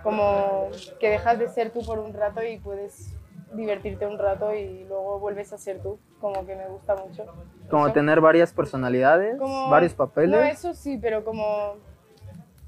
como 0.02 0.70
que 0.98 1.10
dejas 1.10 1.38
de 1.38 1.48
ser 1.48 1.70
tú 1.70 1.80
por 1.84 1.98
un 1.98 2.14
rato 2.14 2.42
y 2.42 2.58
puedes 2.58 3.14
divertirte 3.52 4.06
un 4.06 4.18
rato 4.18 4.54
y 4.54 4.84
luego 4.84 5.18
vuelves 5.18 5.52
a 5.52 5.58
ser 5.58 5.82
tú, 5.82 5.98
como 6.20 6.46
que 6.46 6.56
me 6.56 6.66
gusta 6.68 6.94
mucho. 6.96 7.26
como 7.68 7.86
Eso. 7.86 7.94
tener 7.94 8.20
varias 8.20 8.52
personalidades, 8.52 9.36
Como- 9.38 9.68
varios 9.68 9.92
papeles. 9.94 10.30
No, 10.30 10.40
eso 10.40 10.72
sí, 10.74 10.98
pero 11.00 11.22
como, 11.24 11.74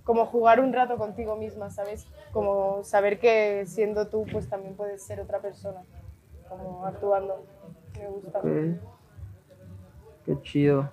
como 0.04 0.26
jugar 0.26 0.60
un 0.60 0.72
rato 0.72 0.96
contigo 0.96 1.36
misma, 1.36 1.70
¿sabes? 1.70 2.06
Como 2.32 2.82
saber 2.84 3.18
que 3.18 3.64
siendo 3.66 4.08
tú, 4.08 4.26
pues 4.30 4.48
también 4.48 4.74
puedes 4.74 5.02
ser 5.02 5.20
otra 5.20 5.40
persona, 5.40 5.82
como 6.48 6.84
actuando. 6.86 7.44
Me 7.98 8.08
gusta. 8.08 8.38
Ok. 8.38 8.46
Qué 10.24 10.40
chido. 10.42 10.90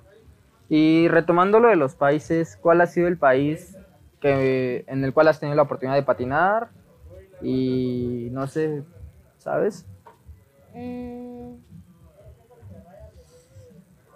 Y 0.69 1.07
retomando 1.07 1.59
lo 1.59 1.69
de 1.69 1.75
los 1.75 1.95
países, 1.95 2.57
¿cuál 2.57 2.81
ha 2.81 2.87
sido 2.87 3.07
el 3.07 3.17
país 3.17 3.75
que, 4.19 4.85
en 4.87 5.03
el 5.03 5.13
cual 5.13 5.27
has 5.27 5.39
tenido 5.39 5.55
la 5.55 5.63
oportunidad 5.63 5.95
de 5.95 6.03
patinar? 6.03 6.69
Y 7.41 8.29
no 8.31 8.45
sé, 8.47 8.83
¿sabes? 9.37 9.87
Mm, 10.73 11.55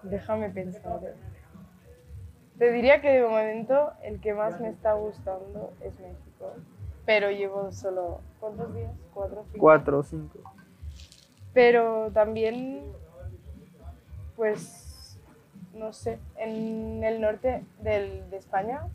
déjame 0.04 0.50
pensar. 0.50 1.16
Te 2.64 2.72
diría 2.72 3.02
que 3.02 3.10
de 3.12 3.28
momento 3.28 3.92
el 4.04 4.22
que 4.22 4.34
más 4.34 4.62
me 4.62 4.70
está 4.70 4.94
gustando 4.94 5.74
es 5.82 6.00
México. 6.00 6.54
Pero 7.06 7.30
llevo 7.30 7.74
solo, 7.74 8.22
¿cuántos 8.40 8.74
días? 8.74 8.94
¿Cuatro? 9.14 9.44
cinco? 9.52 9.60
Cuatro 9.60 10.00
o 10.00 10.04
cinco. 10.04 10.40
Pero 11.54 12.10
también, 12.14 12.86
pues, 14.38 15.20
no 15.74 15.92
sé, 15.92 16.20
en 16.38 17.04
el 17.04 17.20
norte 17.20 17.66
del- 17.82 18.30
de 18.30 18.38
España 18.38 18.88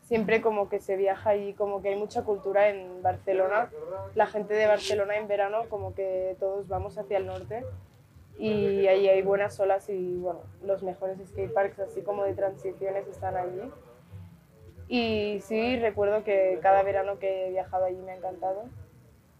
siempre 0.00 0.40
como 0.40 0.70
que 0.70 0.80
se 0.80 0.96
viaja 0.96 1.28
allí, 1.28 1.52
como 1.52 1.82
que 1.82 1.90
hay 1.90 1.96
mucha 1.96 2.22
cultura 2.22 2.70
en 2.70 3.02
Barcelona. 3.02 3.68
La 4.14 4.28
gente 4.28 4.54
de 4.54 4.66
Barcelona 4.66 5.18
en 5.18 5.28
verano 5.28 5.64
como 5.68 5.94
que 5.94 6.36
todos 6.40 6.68
vamos 6.68 6.96
hacia 6.96 7.18
el 7.18 7.26
norte 7.26 7.66
y 8.38 8.86
ahí 8.86 9.06
hay 9.08 9.22
buenas 9.22 9.60
olas 9.60 9.88
y 9.90 10.16
bueno, 10.16 10.40
los 10.62 10.82
mejores 10.82 11.18
skateparks 11.28 11.78
así 11.80 12.02
como 12.02 12.24
de 12.24 12.34
transiciones 12.34 13.06
están 13.06 13.36
allí. 13.36 13.70
Y 14.88 15.40
sí, 15.42 15.78
recuerdo 15.78 16.24
que 16.24 16.58
cada 16.62 16.82
verano 16.82 17.18
que 17.18 17.46
he 17.46 17.50
viajado 17.50 17.84
allí 17.84 17.98
me 17.98 18.10
ha 18.12 18.16
encantado. 18.16 18.64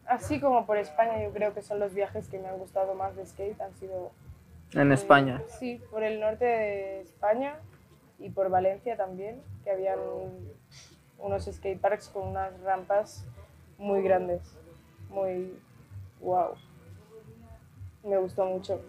Así 0.07 0.41
como 0.41 0.65
por 0.65 0.77
España, 0.77 1.23
yo 1.23 1.33
creo 1.33 1.55
que 1.55 1.63
son 1.63 1.81
los 1.81 1.95
viajes 1.95 2.29
que 2.29 2.39
me 2.39 2.49
han 2.49 2.59
gustado 2.59 2.95
más 2.95 3.17
de 3.17 3.27
skate, 3.27 3.61
han 3.61 3.75
sido... 3.75 4.13
En 4.75 4.93
eh, 4.93 4.95
España. 4.95 5.43
Sí, 5.59 5.83
por 5.91 6.05
el 6.05 6.21
norte 6.21 6.45
de 6.45 7.01
España 7.01 7.59
y 8.19 8.31
por 8.31 8.49
Valencia 8.51 8.97
también, 8.97 9.43
que 9.65 9.71
habían 9.71 9.99
unos 11.19 11.45
skateparks 11.45 12.09
con 12.11 12.29
unas 12.29 12.61
rampas 12.61 13.27
muy 13.77 14.03
grandes, 14.03 14.43
muy 15.09 15.59
wow. 16.21 16.55
Me 18.03 18.17
gustó 18.17 18.45
mucho. 18.47 18.81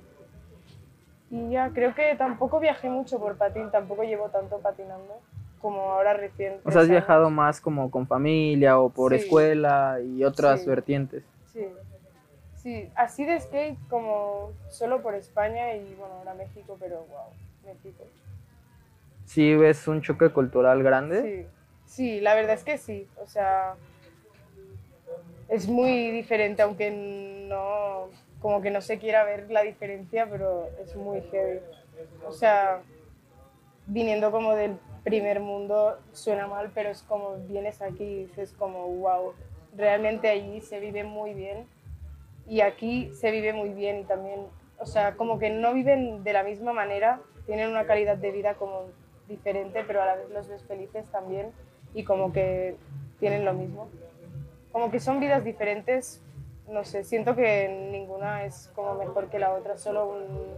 Y 1.30 1.52
ya, 1.52 1.70
creo 1.70 1.96
que 1.96 2.16
tampoco 2.16 2.60
viajé 2.60 2.90
mucho 2.90 3.20
por 3.20 3.38
patín, 3.38 3.72
tampoco 3.72 4.04
llevo 4.04 4.30
tanto 4.30 4.60
patinando 4.60 5.20
como 5.62 5.82
ahora 5.92 6.14
recién. 6.14 6.60
O 6.66 6.72
sea, 6.72 6.82
has 6.82 6.90
viajado 6.90 7.30
más 7.30 7.62
como 7.62 7.90
con 7.92 8.08
familia 8.08 8.80
o 8.80 8.90
por 8.90 9.14
Sí. 9.14 9.20
escuela 9.20 10.00
y 10.04 10.24
otras 10.24 10.62
Sí. 10.62 10.70
vertientes. 10.70 11.24
Sí. 11.54 11.68
Sí, 12.56 12.90
así 12.96 13.26
de 13.26 13.40
skate 13.40 13.78
como 13.90 14.52
solo 14.70 15.02
por 15.02 15.16
España 15.16 15.74
y 15.74 15.96
bueno, 15.96 16.14
ahora 16.20 16.36
México, 16.36 16.78
pero 16.80 16.98
wow, 17.10 17.34
México. 17.66 18.04
Sí, 19.26 19.56
ves 19.56 19.88
un 19.88 20.02
choque 20.02 20.30
cultural 20.30 20.84
grande. 20.84 21.22
Sí, 21.22 21.48
sí, 21.88 22.22
la 22.22 22.36
verdad 22.36 22.54
es 22.54 22.64
que 22.64 22.78
sí. 22.78 23.08
O 23.18 23.26
sea, 23.26 23.74
es 25.48 25.68
muy 25.68 26.12
diferente, 26.12 26.62
aunque 26.62 26.92
no, 26.92 28.10
como 28.42 28.62
que 28.62 28.72
no 28.72 28.82
se 28.82 28.98
quiera 28.98 29.24
ver 29.24 29.52
la 29.52 29.62
diferencia, 29.62 30.28
pero 30.30 30.68
es 30.84 30.96
muy 30.96 31.22
heavy. 31.22 31.60
O 32.28 32.32
sea, 32.32 32.82
viniendo 33.88 34.32
como 34.32 34.56
del 34.56 34.78
primer 35.04 35.40
mundo 35.40 36.00
suena 36.12 36.48
mal, 36.48 36.72
pero 36.74 36.90
es 36.90 37.04
como 37.04 37.38
vienes 37.48 37.82
aquí 37.82 38.04
y 38.04 38.26
dices 38.26 38.54
como, 38.54 38.88
wow, 38.88 39.34
realmente 39.76 40.30
allí 40.30 40.62
se 40.62 40.80
vive 40.80 41.04
muy 41.04 41.34
bien 41.34 41.68
y 42.48 42.62
aquí 42.62 43.12
se 43.14 43.32
vive 43.32 43.54
muy 43.54 43.70
bien 43.70 44.00
y 44.00 44.04
también, 44.04 44.48
o 44.80 44.86
sea, 44.86 45.16
como 45.16 45.40
que 45.40 45.50
no 45.50 45.74
viven 45.74 46.24
de 46.24 46.34
la 46.34 46.44
misma 46.44 46.74
manera, 46.74 47.22
tienen 47.46 47.70
una 47.70 47.86
calidad 47.86 48.18
de 48.18 48.32
vida 48.32 48.56
como 48.56 48.86
diferente, 49.28 49.84
pero 49.86 50.02
a 50.02 50.06
la 50.06 50.16
vez 50.16 50.30
los 50.30 50.48
ves 50.48 50.64
felices 50.64 51.06
también 51.12 51.52
y 51.94 52.04
como 52.04 52.34
que 52.34 52.76
tienen 53.20 53.46
lo 53.46 53.54
mismo. 53.54 53.90
Como 54.72 54.90
que 54.90 55.00
son 55.00 55.20
vidas 55.20 55.44
diferentes, 55.44 56.22
no 56.72 56.86
sé, 56.86 57.04
siento 57.04 57.36
que 57.36 57.68
ninguna 57.92 58.46
es 58.46 58.72
como 58.74 58.96
mejor 58.96 59.30
que 59.30 59.40
la 59.40 59.54
otra, 59.54 59.78
solo 59.78 60.08
un 60.08 60.56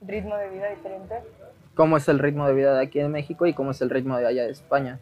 ritmo 0.00 0.36
de 0.36 0.48
vida 0.50 0.68
diferente. 0.68 1.16
¿Cómo 1.74 1.96
es 1.96 2.08
el 2.08 2.20
ritmo 2.20 2.46
de 2.46 2.54
vida 2.54 2.74
de 2.74 2.82
aquí 2.82 3.00
en 3.00 3.10
México 3.10 3.46
y 3.46 3.54
cómo 3.54 3.72
es 3.72 3.80
el 3.80 3.90
ritmo 3.90 4.16
de 4.16 4.26
allá 4.26 4.44
de 4.44 4.52
España? 4.52 5.00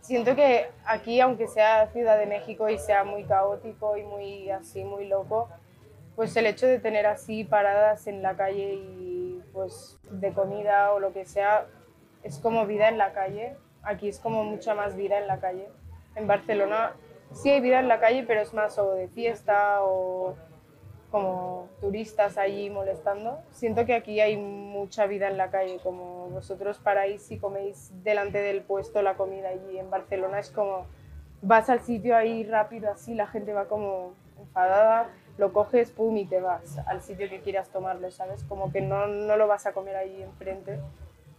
Siento 0.00 0.36
que 0.36 0.68
aquí, 0.84 1.20
aunque 1.20 1.48
sea 1.48 1.88
Ciudad 1.88 2.18
de 2.18 2.26
México 2.26 2.68
y 2.68 2.78
sea 2.78 3.04
muy 3.04 3.24
caótico 3.24 3.96
y 3.96 4.04
muy 4.04 4.50
así, 4.50 4.84
muy 4.84 5.08
loco, 5.08 5.48
pues 6.14 6.36
el 6.36 6.46
hecho 6.46 6.66
de 6.66 6.78
tener 6.78 7.06
así 7.06 7.44
paradas 7.44 8.06
en 8.06 8.22
la 8.22 8.36
calle 8.36 8.74
y 8.74 9.42
pues 9.52 9.98
de 10.10 10.32
comida 10.32 10.92
o 10.92 11.00
lo 11.00 11.12
que 11.12 11.24
sea, 11.24 11.66
es 12.22 12.38
como 12.38 12.66
vida 12.66 12.88
en 12.88 12.98
la 12.98 13.12
calle. 13.12 13.56
Aquí 13.82 14.08
es 14.08 14.20
como 14.20 14.44
mucha 14.44 14.74
más 14.74 14.94
vida 14.94 15.18
en 15.18 15.26
la 15.26 15.40
calle. 15.40 15.68
En 16.14 16.26
Barcelona 16.26 16.92
sí 17.32 17.50
hay 17.50 17.60
vida 17.60 17.80
en 17.80 17.88
la 17.88 18.00
calle, 18.00 18.24
pero 18.26 18.40
es 18.40 18.54
más 18.54 18.78
o 18.78 18.94
de 18.94 19.08
fiesta 19.08 19.82
o 19.82 20.34
como 21.10 21.68
turistas 21.80 22.38
allí 22.38 22.70
molestando. 22.70 23.38
Siento 23.50 23.84
que 23.84 23.94
aquí 23.94 24.20
hay 24.20 24.36
mucha 24.36 25.06
vida 25.06 25.28
en 25.28 25.36
la 25.36 25.50
calle, 25.50 25.78
como 25.82 26.28
vosotros 26.30 26.78
paráis 26.78 27.30
y 27.30 27.38
coméis 27.38 27.92
delante 28.04 28.38
del 28.38 28.62
puesto 28.62 29.02
la 29.02 29.14
comida 29.14 29.52
y 29.52 29.78
en 29.78 29.90
Barcelona 29.90 30.38
es 30.38 30.50
como 30.50 30.86
vas 31.42 31.70
al 31.70 31.80
sitio 31.80 32.16
ahí 32.16 32.44
rápido 32.44 32.90
así, 32.90 33.14
la 33.14 33.26
gente 33.26 33.52
va 33.52 33.66
como 33.66 34.12
enfadada, 34.38 35.08
lo 35.38 35.52
coges, 35.52 35.90
pum, 35.90 36.16
y 36.16 36.26
te 36.26 36.40
vas 36.40 36.78
al 36.86 37.02
sitio 37.02 37.28
que 37.28 37.40
quieras 37.40 37.70
tomarlo, 37.70 38.10
¿sabes? 38.10 38.44
Como 38.44 38.70
que 38.70 38.80
no, 38.80 39.06
no 39.06 39.36
lo 39.36 39.46
vas 39.48 39.66
a 39.66 39.72
comer 39.72 39.96
ahí 39.96 40.22
enfrente 40.22 40.78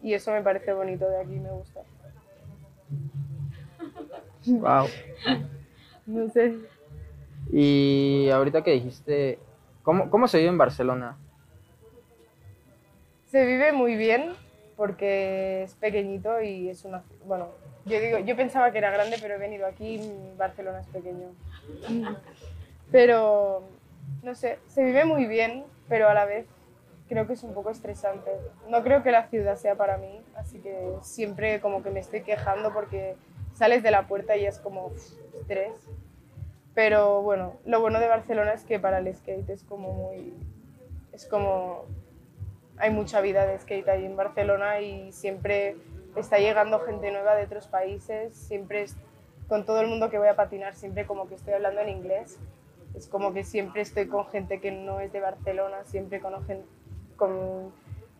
y 0.01 0.13
eso 0.13 0.31
me 0.31 0.41
parece 0.41 0.73
bonito 0.73 1.07
de 1.07 1.21
aquí, 1.21 1.39
me 1.39 1.51
gusta. 1.51 1.81
Wow. 4.47 4.87
No 6.05 6.29
sé. 6.29 6.55
Y 7.51 8.29
ahorita 8.29 8.63
que 8.63 8.71
dijiste, 8.71 9.39
¿cómo, 9.83 10.09
cómo 10.09 10.27
se 10.27 10.37
vive 10.37 10.49
en 10.49 10.57
Barcelona? 10.57 11.17
Se 13.27 13.45
vive 13.45 13.71
muy 13.71 13.95
bien 13.95 14.33
porque 14.75 15.63
es 15.63 15.75
pequeñito 15.75 16.41
y 16.41 16.69
es 16.69 16.85
una... 16.85 17.03
Bueno, 17.25 17.49
yo 17.85 17.99
digo, 17.99 18.19
yo 18.19 18.35
pensaba 18.35 18.71
que 18.71 18.77
era 18.77 18.91
grande, 18.91 19.17
pero 19.21 19.35
he 19.35 19.37
venido 19.37 19.65
aquí 19.65 19.95
y 19.95 20.37
Barcelona 20.37 20.81
es 20.81 20.87
pequeño. 20.87 21.29
Pero, 22.91 23.63
no 24.23 24.35
sé, 24.35 24.59
se 24.67 24.83
vive 24.83 25.05
muy 25.05 25.25
bien, 25.25 25.63
pero 25.87 26.09
a 26.09 26.13
la 26.13 26.25
vez 26.25 26.45
creo 27.07 27.27
que 27.27 27.33
es 27.33 27.43
un 27.43 27.53
poco 27.53 27.69
estresante. 27.69 28.31
No 28.69 28.83
creo 28.83 29.03
que 29.03 29.11
la 29.11 29.27
ciudad 29.27 29.55
sea 29.55 29.75
para 29.75 29.97
mí, 29.97 30.21
así 30.35 30.59
que 30.59 30.95
siempre 31.01 31.59
como 31.59 31.83
que 31.83 31.89
me 31.89 31.99
estoy 31.99 32.21
quejando 32.21 32.73
porque 32.73 33.15
sales 33.61 33.83
de 33.83 33.91
la 33.91 34.07
puerta 34.07 34.35
y 34.35 34.47
es 34.47 34.57
como 34.57 34.91
estrés. 35.39 35.87
Pero 36.73 37.21
bueno, 37.21 37.59
lo 37.63 37.79
bueno 37.79 37.99
de 37.99 38.07
Barcelona 38.07 38.53
es 38.53 38.63
que 38.63 38.79
para 38.79 38.97
el 38.97 39.15
skate 39.15 39.51
es 39.51 39.63
como 39.63 39.93
muy... 39.93 40.33
Es 41.11 41.27
como 41.27 41.85
hay 42.77 42.89
mucha 42.89 43.21
vida 43.21 43.45
de 43.45 43.59
skate 43.59 43.87
ahí 43.89 44.03
en 44.03 44.15
Barcelona 44.15 44.81
y 44.81 45.11
siempre 45.11 45.75
está 46.15 46.39
llegando 46.39 46.79
gente 46.79 47.11
nueva 47.11 47.35
de 47.35 47.43
otros 47.43 47.67
países, 47.67 48.33
siempre 48.33 48.87
con 49.47 49.63
todo 49.63 49.79
el 49.81 49.87
mundo 49.87 50.09
que 50.09 50.17
voy 50.17 50.29
a 50.29 50.35
patinar, 50.35 50.73
siempre 50.73 51.05
como 51.05 51.27
que 51.27 51.35
estoy 51.35 51.53
hablando 51.53 51.81
en 51.81 51.89
inglés, 51.89 52.39
es 52.95 53.07
como 53.07 53.31
que 53.31 53.43
siempre 53.43 53.83
estoy 53.83 54.07
con 54.07 54.25
gente 54.25 54.59
que 54.59 54.71
no 54.71 55.01
es 55.01 55.13
de 55.13 55.19
Barcelona, 55.19 55.83
siempre 55.83 56.19
con, 56.19 56.33
con 57.15 57.71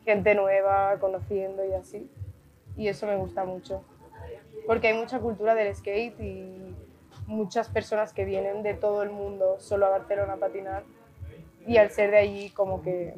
gente 0.05 0.35
nueva, 0.35 0.99
conociendo 0.99 1.65
y 1.65 1.73
así, 1.73 2.11
y 2.77 2.89
eso 2.89 3.07
me 3.07 3.15
gusta 3.15 3.43
mucho, 3.43 3.83
porque 4.65 4.87
hay 4.87 4.93
mucha 4.97 5.19
cultura 5.19 5.55
del 5.55 5.75
skate 5.75 6.19
y 6.19 6.75
muchas 7.27 7.69
personas 7.69 8.13
que 8.13 8.25
vienen 8.25 8.63
de 8.63 8.73
todo 8.73 9.03
el 9.03 9.09
mundo 9.09 9.57
solo 9.59 9.85
a 9.85 9.89
Barcelona 9.89 10.33
a 10.33 10.37
patinar 10.37 10.83
y 11.65 11.77
al 11.77 11.89
ser 11.91 12.11
de 12.11 12.17
allí 12.17 12.49
como 12.49 12.81
que, 12.81 13.15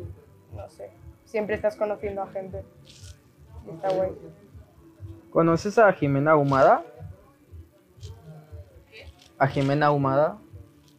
no 0.53 0.69
sé, 0.69 0.91
siempre 1.25 1.55
estás 1.55 1.75
conociendo 1.75 2.21
a 2.21 2.27
gente. 2.27 2.63
Y 3.65 3.71
Está 3.71 3.89
guay. 3.89 4.11
¿Conoces 5.31 5.77
a 5.77 5.91
Jimena 5.93 6.35
Humada? 6.35 6.83
A 9.37 9.47
Jimena 9.47 9.91
Humada. 9.91 10.37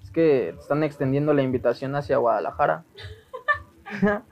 Es 0.02 0.10
que 0.10 0.50
están 0.50 0.82
extendiendo 0.82 1.32
la 1.34 1.42
invitación 1.42 1.94
hacia 1.94 2.16
Guadalajara. 2.16 2.84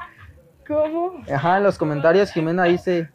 ¿Cómo? 0.66 1.22
Ajá, 1.32 1.58
en 1.58 1.64
los 1.64 1.78
comentarios 1.78 2.32
Jimena 2.32 2.64
dice 2.64 3.10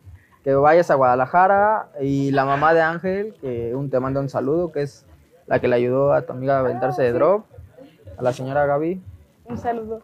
que 0.47 0.55
vayas 0.55 0.89
a 0.89 0.95
Guadalajara 0.95 1.89
y 1.99 2.31
la 2.31 2.45
mamá 2.45 2.73
de 2.73 2.79
Ángel, 2.81 3.35
que 3.41 3.75
un, 3.75 3.89
te 3.89 3.99
manda 3.99 4.21
un 4.21 4.29
saludo, 4.29 4.71
que 4.71 4.81
es 4.83 5.05
la 5.45 5.59
que 5.59 5.67
le 5.67 5.75
ayudó 5.75 6.13
a 6.13 6.21
tu 6.21 6.31
amiga 6.31 6.55
a 6.55 6.59
aventarse 6.61 7.03
de 7.03 7.11
drop, 7.11 7.45
a 8.17 8.21
la 8.21 8.31
señora 8.31 8.65
Gaby. 8.65 9.01
Un 9.43 9.57
saludo. 9.57 9.99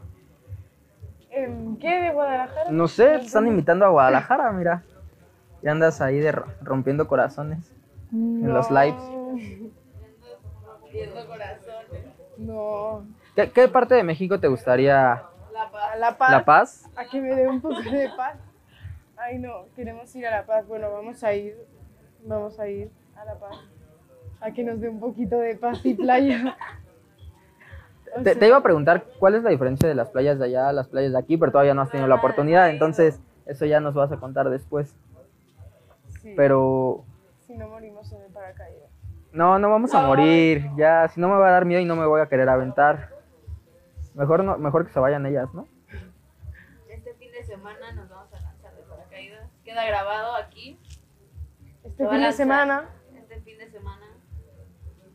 Em, 1.29 1.77
¿Qué 1.77 1.87
de 2.01 2.11
Guadalajara? 2.11 2.71
No 2.71 2.89
sé, 2.89 3.05
te 3.19 3.25
están 3.25 3.47
invitando 3.47 3.85
a 3.85 3.87
Guadalajara, 3.87 4.51
mira. 4.51 4.83
Y 5.61 5.69
andas 5.69 6.01
ahí 6.01 6.19
de 6.19 6.33
ro- 6.33 6.47
rompiendo 6.61 7.07
corazones. 7.07 7.71
en 8.11 8.53
los 8.53 8.69
lives. 8.69 9.01
Rompiendo 10.67 11.25
corazones. 11.25 12.05
No. 12.37 13.05
¿Qué, 13.33 13.49
qué 13.49 13.69
parte 13.69 13.95
de 13.95 14.03
México 14.03 14.37
te 14.41 14.49
gustaría? 14.49 15.23
La 15.53 15.71
paz. 15.71 15.97
La 15.99 16.17
Paz. 16.17 16.31
¿La 16.31 16.43
Paz? 16.43 16.89
A 16.97 17.05
que 17.05 17.21
me 17.21 17.33
dé 17.33 17.47
un 17.47 17.61
poco 17.61 17.79
de 17.81 18.09
paz. 18.17 18.35
Ay, 19.25 19.39
no, 19.39 19.65
queremos 19.75 20.13
ir 20.15 20.27
a 20.27 20.31
La 20.31 20.45
Paz. 20.45 20.67
Bueno, 20.67 20.91
vamos 20.91 21.23
a 21.23 21.33
ir. 21.33 21.55
Vamos 22.25 22.59
a 22.59 22.67
ir 22.67 22.91
a 23.15 23.25
La 23.25 23.35
Paz. 23.35 23.57
A 24.41 24.51
que 24.51 24.63
nos 24.63 24.81
dé 24.81 24.89
un 24.89 24.99
poquito 24.99 25.37
de 25.39 25.55
paz 25.55 25.85
y 25.85 25.93
playa. 25.93 26.57
O 28.15 28.21
Te, 28.21 28.33
sea, 28.33 28.39
te 28.41 28.47
iba 28.47 28.57
a 28.57 28.61
preguntar 28.61 29.05
cuál 29.17 29.33
es 29.33 29.41
la 29.41 29.49
diferencia 29.49 29.89
de 29.89 29.95
las 29.95 30.11
playas 30.11 30.37
de 30.37 30.45
allá 30.45 30.69
a 30.69 30.71
las 30.71 30.87
playas 30.87 31.13
de 31.13 31.17
aquí, 31.17 31.35
pero 31.35 31.51
todavía 31.51 31.73
no 31.73 31.81
has 31.81 31.89
tenido 31.89 32.07
la 32.07 32.13
oportunidad, 32.13 32.69
entonces 32.69 33.19
eso 33.47 33.65
ya 33.65 33.79
nos 33.79 33.95
vas 33.95 34.11
a 34.11 34.17
contar 34.17 34.51
después. 34.51 34.95
sí, 36.21 36.31
Pero 36.37 37.05
Si 37.47 37.57
no 37.57 37.67
morimos 37.69 38.11
en 38.11 38.21
el 38.21 38.31
paracaídas. 38.31 38.91
no, 39.31 39.57
no 39.57 39.67
vamos 39.71 39.95
a 39.95 40.01
No. 40.03 40.09
morir. 40.09 40.63
Ya, 40.77 41.07
si 41.07 41.19
no 41.19 41.27
me 41.27 41.37
va 41.37 41.47
a 41.47 41.51
dar 41.53 41.65
miedo 41.65 41.81
y 41.81 41.85
no 41.85 41.95
me 41.95 42.05
voy 42.05 42.21
a 42.21 42.27
querer 42.27 42.49
aventar. 42.49 43.09
Mejor 44.13 44.43
no, 44.43 44.59
mejor 44.59 44.85
que 44.85 44.93
se 44.93 44.99
vayan 44.99 45.25
ellas, 45.25 45.51
¿no? 45.55 45.67
Este 46.87 47.15
fin 47.15 47.31
de 47.31 47.43
semana 47.43 47.93
nos 47.93 48.09
vamos 48.09 48.31
a 48.31 48.39
lanzar 48.41 48.75
de 48.75 48.83
paracaídas. 48.83 49.49
Queda 49.73 49.85
grabado 49.87 50.35
aquí. 50.35 50.77
Este 51.83 52.07
fin 52.07 52.21
de 52.21 52.31
semana. 52.31 52.89
Este 53.17 53.41
fin 53.41 53.57
de 53.57 53.71
semana. 53.71 54.05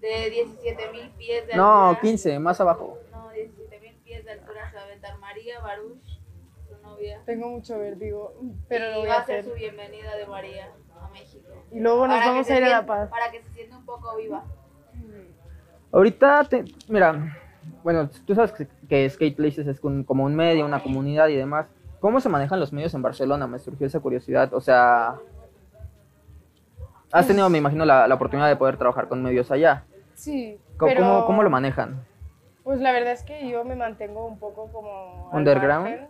De 0.00 0.30
17 0.30 0.90
mil 0.90 1.10
pies 1.10 1.46
de 1.46 1.54
No, 1.54 1.90
altura. 1.90 2.00
15, 2.00 2.38
más 2.40 2.60
abajo. 2.60 2.98
No, 3.12 3.30
17 3.30 3.78
mil 3.78 3.94
pies 4.02 4.24
de 4.24 4.32
altura 4.32 4.68
se 4.68 4.74
va 4.74 4.82
a 4.82 4.84
aventar 4.86 5.16
María 5.18 5.60
Baruch, 5.60 6.02
su 6.68 6.76
novia. 6.82 7.22
Tengo 7.24 7.46
mucho 7.50 7.78
vértigo, 7.78 8.34
pero 8.68 8.86
y 8.86 8.92
lo 8.94 8.98
voy 8.98 9.08
va 9.08 9.18
a 9.18 9.26
ser 9.26 9.38
hacer. 9.40 9.52
su 9.52 9.56
bienvenida 9.56 10.16
de 10.16 10.26
María 10.26 10.72
a 11.00 11.08
México. 11.10 11.52
Y 11.70 11.78
luego 11.78 12.08
nos 12.08 12.16
Para 12.18 12.30
vamos 12.32 12.46
se 12.48 12.54
a 12.54 12.56
ir 12.58 12.64
a 12.64 12.68
La 12.68 12.74
sienta- 12.78 12.86
Paz. 12.94 13.10
Para 13.10 13.30
que 13.30 13.42
se 13.42 13.50
sienta 13.52 13.76
un 13.78 13.86
poco 13.86 14.16
viva. 14.16 14.44
Ahorita, 15.92 16.42
te- 16.50 16.64
mira, 16.88 17.36
bueno, 17.84 18.10
tú 18.26 18.34
sabes 18.34 18.50
que, 18.50 18.66
que 18.88 19.08
Skate 19.08 19.36
Places 19.36 19.68
es 19.68 19.84
un- 19.84 20.02
como 20.02 20.24
un 20.24 20.34
medio, 20.34 20.66
una 20.66 20.82
comunidad 20.82 21.28
y 21.28 21.36
demás. 21.36 21.66
¿Cómo 22.00 22.20
se 22.20 22.28
manejan 22.28 22.60
los 22.60 22.72
medios 22.72 22.94
en 22.94 23.02
Barcelona? 23.02 23.46
Me 23.46 23.58
surgió 23.58 23.86
esa 23.86 24.00
curiosidad. 24.00 24.52
O 24.54 24.60
sea, 24.60 25.16
has 27.12 27.26
tenido, 27.26 27.48
me 27.50 27.58
imagino, 27.58 27.84
la, 27.84 28.06
la 28.06 28.14
oportunidad 28.14 28.48
de 28.48 28.56
poder 28.56 28.76
trabajar 28.76 29.08
con 29.08 29.22
medios 29.22 29.50
allá. 29.50 29.84
Sí, 30.14 30.60
¿Cómo, 30.76 30.92
pero... 30.92 31.02
cómo- 31.02 31.26
cómo 31.26 31.42
lo 31.42 31.50
manejan? 31.50 32.04
Pues 32.64 32.80
la 32.80 32.92
verdad 32.92 33.12
es 33.14 33.22
que 33.22 33.48
yo 33.48 33.64
me 33.64 33.74
mantengo 33.74 34.26
un 34.26 34.38
poco 34.38 34.70
como... 34.70 35.30
¿Underground? 35.32 35.84
margen. 35.88 36.08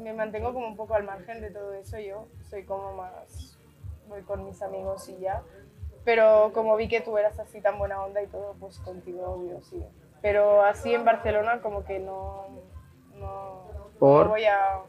me 0.00 0.12
mantengo 0.12 0.52
como 0.52 0.66
un 0.66 0.76
poco 0.76 0.94
al 0.94 1.04
margen 1.04 1.40
de 1.40 1.50
todo 1.50 1.72
eso 1.74 1.98
yo. 2.00 2.26
Soy 2.50 2.64
como 2.64 2.94
más, 2.94 3.56
voy 4.08 4.22
con 4.22 4.44
mis 4.44 4.60
amigos 4.60 5.08
y 5.08 5.18
ya. 5.20 5.42
Pero 6.04 6.50
como 6.52 6.74
vi 6.76 6.88
que 6.88 7.00
tú 7.00 7.16
eras 7.16 7.38
así 7.38 7.60
tan 7.60 7.78
buena 7.78 8.02
onda 8.02 8.20
y 8.22 8.26
todo, 8.26 8.54
pues 8.58 8.78
contigo, 8.80 9.24
obvio, 9.24 9.62
sí. 9.62 9.82
Pero 10.20 10.62
así 10.62 10.92
en 10.92 11.04
Barcelona 11.04 11.60
como 11.62 11.84
que 11.84 11.98
no, 12.00 12.46
no, 13.14 13.62
¿Por? 13.98 14.24
no 14.24 14.30
voy 14.30 14.44
a... 14.46 14.80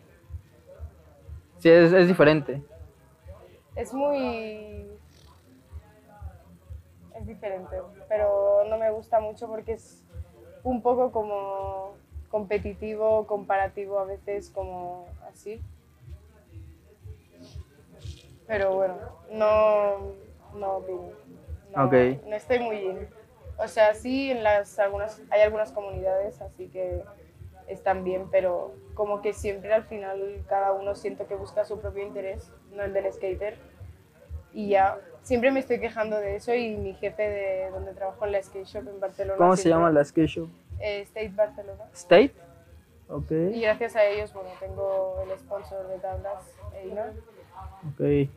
Sí, 1.65 1.71
es, 1.71 1.93
es 1.93 2.07
diferente. 2.07 2.61
Es 3.75 3.91
muy... 3.91 4.87
Es 7.15 7.25
diferente, 7.25 7.77
pero 8.07 8.65
no 8.69 8.77
me 8.77 8.91
gusta 8.91 9.19
mucho 9.19 9.47
porque 9.47 9.73
es 9.73 10.03
un 10.61 10.83
poco 10.83 11.11
como 11.11 11.95
competitivo, 12.29 13.25
comparativo 13.25 13.97
a 13.97 14.05
veces, 14.05 14.51
como 14.51 15.07
así. 15.27 15.59
Pero 18.45 18.75
bueno, 18.75 18.97
no, 19.31 19.97
no 20.59 20.71
opino. 20.73 21.09
No, 21.75 21.85
no 21.89 22.35
estoy 22.35 22.59
muy 22.59 22.77
in. 22.77 23.07
O 23.57 23.67
sea, 23.67 23.95
sí, 23.95 24.29
en 24.29 24.43
las 24.43 24.77
algunas, 24.77 25.19
hay 25.31 25.41
algunas 25.41 25.71
comunidades, 25.71 26.39
así 26.43 26.67
que 26.67 27.03
están 27.67 28.03
bien, 28.03 28.27
pero 28.31 28.73
como 28.93 29.21
que 29.21 29.33
siempre 29.33 29.73
al 29.73 29.83
final 29.85 30.43
cada 30.47 30.71
uno 30.73 30.95
siento 30.95 31.27
que 31.27 31.35
busca 31.35 31.65
su 31.65 31.79
propio 31.79 32.03
interés, 32.05 32.51
no 32.71 32.83
el 32.83 32.93
del 32.93 33.11
skater. 33.11 33.57
Y 34.53 34.69
ya, 34.69 34.97
siempre 35.21 35.51
me 35.51 35.59
estoy 35.59 35.79
quejando 35.79 36.17
de 36.17 36.35
eso 36.37 36.53
y 36.53 36.75
mi 36.77 36.93
jefe 36.93 37.23
de 37.23 37.69
donde 37.71 37.93
trabajo 37.93 38.25
en 38.25 38.31
la 38.31 38.41
skate 38.41 38.65
shop 38.65 38.87
en 38.87 38.99
Barcelona. 38.99 39.37
¿Cómo 39.37 39.55
se 39.55 39.67
llama 39.69 39.91
la 39.91 40.03
skate 40.05 40.27
show? 40.29 40.49
eh, 40.79 41.01
State 41.01 41.31
Barcelona. 41.35 41.83
State. 41.93 42.33
Ok. 43.09 43.31
Y 43.31 43.61
gracias 43.61 43.95
a 43.95 44.03
ellos, 44.05 44.33
bueno, 44.33 44.49
tengo 44.59 45.21
el 45.23 45.37
sponsor 45.37 45.87
de 45.87 45.97
tablas, 45.99 46.43
Eina. 46.81 47.13
ok. 47.93 48.29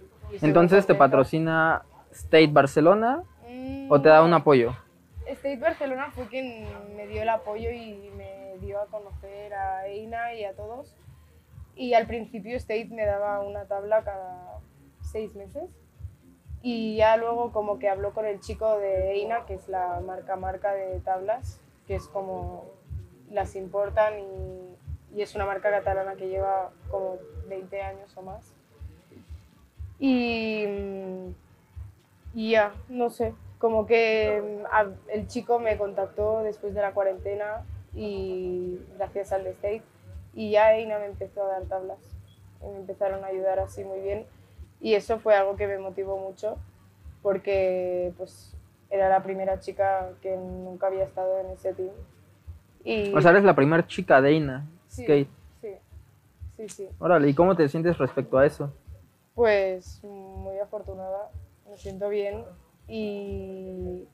Entonces 0.43 0.87
te 0.87 0.95
patrocina 0.95 1.83
State 2.13 2.49
Barcelona 2.49 3.23
Mm, 3.51 3.91
o 3.91 4.01
te 4.03 4.11
da 4.11 4.23
un 4.23 4.35
apoyo. 4.35 4.77
State 5.27 5.57
Barcelona 5.57 6.11
fue 6.11 6.27
quien 6.27 6.67
me 6.97 7.07
dio 7.07 7.23
el 7.23 7.29
apoyo 7.31 7.71
y 7.71 8.11
me 8.15 8.38
dio 8.61 8.81
a 8.81 8.87
conocer 8.87 9.55
a 9.55 9.87
Eina 9.87 10.35
y 10.35 10.45
a 10.45 10.55
todos. 10.55 10.97
Y 11.75 11.95
al 11.95 12.07
principio 12.07 12.57
State 12.57 12.89
me 12.91 13.05
daba 13.05 13.41
una 13.41 13.67
tabla 13.67 14.03
cada 14.03 14.61
seis 15.01 15.35
meses. 15.35 15.71
Y 16.61 16.97
ya 16.97 17.17
luego 17.17 17.53
como 17.53 17.79
que 17.79 17.89
habló 17.89 18.13
con 18.13 18.27
el 18.27 18.41
chico 18.41 18.79
de 18.79 19.13
Eina, 19.13 19.47
que 19.47 19.55
es 19.55 19.69
la 19.69 20.01
marca 20.01 20.37
marca 20.37 20.73
de 20.73 20.99
tablas, 21.01 21.61
que 21.87 21.95
es 21.95 22.09
como 22.09 22.67
las 23.31 23.55
importan 23.55 24.19
y, 24.19 25.17
y 25.17 25.23
es 25.23 25.35
una 25.35 25.47
marca 25.47 25.71
catalana 25.71 26.17
que 26.17 26.29
lleva 26.29 26.73
como 26.91 27.19
20 27.49 27.83
años 27.83 28.17
o 28.17 28.23
más. 28.23 28.55
Y, 29.99 30.65
y 32.35 32.51
ya, 32.51 32.73
no 32.89 33.11
sé, 33.11 33.35
como 33.59 33.87
que 33.87 34.63
mm, 34.63 35.11
el 35.11 35.27
chico 35.27 35.59
me 35.59 35.77
contactó 35.77 36.43
después 36.43 36.75
de 36.75 36.83
la 36.83 36.93
cuarentena 36.93 37.65
y 37.99 38.79
gracias 38.97 39.33
al 39.33 39.45
State 39.49 39.83
y 40.33 40.53
ya 40.53 40.73
Eina 40.75 41.01
me 41.01 41.07
empezó 41.07 41.43
a 41.43 41.49
dar 41.49 41.63
tablas 41.65 41.99
y 42.63 42.67
me 42.69 42.77
empezaron 42.77 43.25
a 43.25 43.27
ayudar 43.27 43.59
así 43.59 43.83
muy 43.83 43.99
bien 44.01 44.25
y 44.81 44.95
eso 44.95 45.19
fue 45.19 45.35
algo 45.35 45.57
que 45.57 45.67
me 45.67 45.79
motivó 45.79 46.17
mucho 46.17 46.57
porque 47.23 48.13
pues 48.17 48.57
era 48.91 49.09
la 49.09 49.25
primera 49.25 49.59
chica 49.59 50.11
que 50.23 50.37
nunca 50.37 50.87
había 50.87 51.05
estado 51.05 51.41
en 51.41 51.47
ese 51.51 51.75
team 51.75 51.91
y 52.85 53.13
O 53.17 53.21
sea, 53.21 53.33
eres 53.33 53.43
la 53.43 53.57
primera 53.57 53.85
chica 53.85 54.23
de 54.23 54.33
Ina 54.33 54.65
sí, 54.87 55.03
Skate. 55.03 55.29
sí, 55.61 55.75
sí, 56.57 56.69
sí. 56.69 56.89
Órale, 57.01 57.29
¿y 57.29 57.35
cómo 57.35 57.57
te 57.57 57.69
sientes 57.69 57.99
respecto 57.99 58.39
a 58.39 58.47
eso? 58.47 58.73
Pues 59.35 60.01
muy 60.05 60.57
afortunada, 60.59 61.31
me 61.69 61.77
siento 61.77 62.09
bien 62.09 62.45
y 62.87 64.07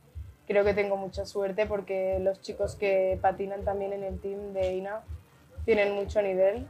creo 0.46 0.64
que 0.64 0.74
tengo 0.74 0.96
mucha 0.96 1.24
suerte 1.24 1.66
porque 1.66 2.18
los 2.20 2.40
chicos 2.40 2.76
que 2.76 3.18
patinan 3.20 3.64
también 3.64 3.92
en 3.92 4.04
el 4.04 4.18
team 4.20 4.52
de 4.52 4.74
INA 4.74 5.02
tienen 5.64 5.94
mucho 5.94 6.20
nivel 6.22 6.66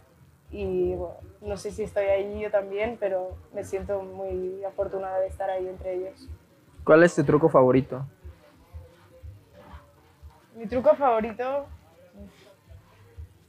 y 0.50 0.94
bueno, 0.94 1.16
no 1.40 1.56
sé 1.56 1.72
si 1.72 1.82
estoy 1.82 2.04
ahí 2.06 2.40
yo 2.40 2.50
también, 2.50 2.96
pero 3.00 3.36
me 3.52 3.64
siento 3.64 4.02
muy 4.02 4.62
afortunada 4.64 5.18
de 5.18 5.26
estar 5.26 5.50
ahí 5.50 5.66
entre 5.66 5.94
ellos. 5.94 6.28
¿Cuál 6.84 7.02
es 7.02 7.14
tu 7.14 7.24
truco 7.24 7.48
favorito? 7.48 8.06
Mi 10.54 10.66
truco 10.66 10.94
favorito, 10.94 11.66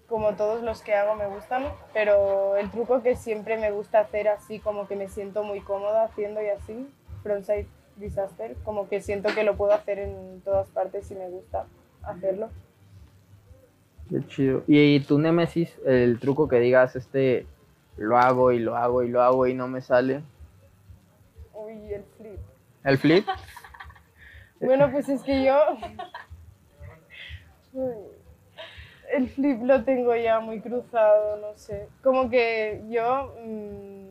como 0.07 0.33
todos 0.33 0.63
los 0.63 0.81
que 0.81 0.95
hago 0.95 1.15
me 1.15 1.27
gustan, 1.27 1.65
pero 1.93 2.55
el 2.55 2.71
truco 2.71 3.03
que 3.03 3.15
siempre 3.15 3.57
me 3.57 3.69
gusta 3.69 3.99
hacer 3.99 4.27
así, 4.27 4.59
como 4.59 4.87
que 4.87 4.95
me 4.95 5.07
siento 5.07 5.43
muy 5.43 5.61
cómoda 5.61 6.05
haciendo 6.05 6.41
y 6.41 6.47
así, 6.47 6.89
frontside 7.21 7.67
disaster, 7.97 8.55
como 8.63 8.87
que 8.89 9.01
siento 9.01 9.29
que 9.33 9.43
lo 9.43 9.55
puedo 9.55 9.73
hacer 9.73 9.99
en 9.99 10.41
todas 10.43 10.67
partes 10.69 11.09
y 11.11 11.15
me 11.15 11.29
gusta 11.29 11.65
hacerlo. 12.03 12.49
Qué 14.09 14.25
chido. 14.27 14.63
¿Y 14.67 14.99
tu 15.01 15.17
némesis, 15.17 15.75
el 15.85 16.19
truco 16.19 16.47
que 16.47 16.59
digas, 16.59 16.95
este, 16.95 17.47
lo 17.97 18.17
hago 18.17 18.51
y 18.51 18.59
lo 18.59 18.75
hago 18.75 19.03
y 19.03 19.09
lo 19.09 19.21
hago 19.21 19.47
y 19.47 19.53
no 19.53 19.67
me 19.67 19.81
sale? 19.81 20.21
Uy, 21.53 21.93
el 21.93 22.03
flip. 22.17 22.39
¿El 22.83 22.97
flip? 22.97 23.27
Bueno, 24.57 24.89
pues 24.89 25.09
es 25.09 25.21
que 25.21 25.43
yo... 25.43 25.59
El 29.13 29.29
flip 29.29 29.61
lo 29.63 29.83
tengo 29.83 30.15
ya 30.15 30.39
muy 30.39 30.61
cruzado, 30.61 31.37
no 31.37 31.57
sé. 31.57 31.89
Como 32.01 32.29
que 32.29 32.81
yo 32.89 33.35
mm, 33.45 34.05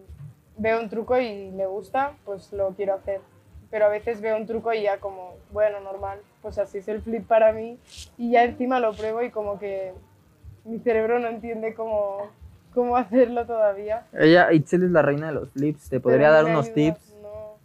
veo 0.59 0.81
un 0.81 0.88
truco 0.90 1.18
y 1.18 1.51
me 1.51 1.66
gusta, 1.66 2.12
pues 2.25 2.53
lo 2.53 2.70
quiero 2.75 2.94
hacer. 2.94 3.20
Pero 3.75 3.87
a 3.87 3.89
veces 3.89 4.21
veo 4.21 4.37
un 4.37 4.47
truco 4.47 4.73
y 4.73 4.83
ya 4.83 4.99
como, 4.99 5.35
bueno, 5.51 5.81
normal, 5.81 6.21
pues 6.43 6.59
así 6.59 6.79
es 6.79 6.87
el 6.87 7.03
flip 7.03 7.27
para 7.27 7.51
mí. 7.53 7.77
Y 8.17 8.31
ya 8.31 8.45
encima 8.45 8.79
lo 8.79 8.93
pruebo 8.95 9.21
y 9.21 9.33
como 9.33 9.59
que 9.59 9.93
mi 10.63 10.79
cerebro 10.79 11.19
no 11.19 11.27
entiende 11.27 11.75
cómo, 11.75 12.31
cómo 12.73 12.97
hacerlo 12.97 13.47
todavía. 13.47 14.07
Ella, 14.13 14.53
Itzel 14.53 14.85
es 14.85 14.93
la 14.93 15.03
reina 15.03 15.27
de 15.27 15.33
los 15.33 15.51
flips, 15.51 15.89
te 15.89 15.99
podría 15.99 16.31
dar 16.31 16.45
me 16.45 16.51
unos 16.51 16.67
ayudas, 16.67 17.01
tips. 17.01 17.17
No. 17.21 17.59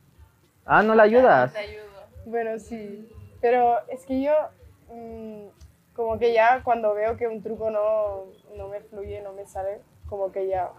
Ah, 0.66 0.82
¿no 0.82 0.96
la 0.96 1.04
ayudas? 1.04 1.54
Te 1.54 1.60
ayudo. 1.60 2.08
Bueno, 2.26 2.58
sí, 2.58 3.08
pero 3.40 3.78
es 3.88 4.04
que 4.08 4.24
yo 4.24 4.34
mm, 4.92 5.46
como 5.96 6.18
que 6.18 6.34
ya 6.34 6.64
cuando 6.64 6.96
veo 6.96 7.18
que 7.18 7.28
un 7.28 7.44
truco 7.44 7.70
no, 7.70 8.24
no 8.58 8.68
me 8.68 8.80
fluye, 8.80 9.22
no 9.22 9.34
me 9.34 9.46
sale, 9.46 9.82
como 10.08 10.32
que 10.32 10.48
ya, 10.48 10.72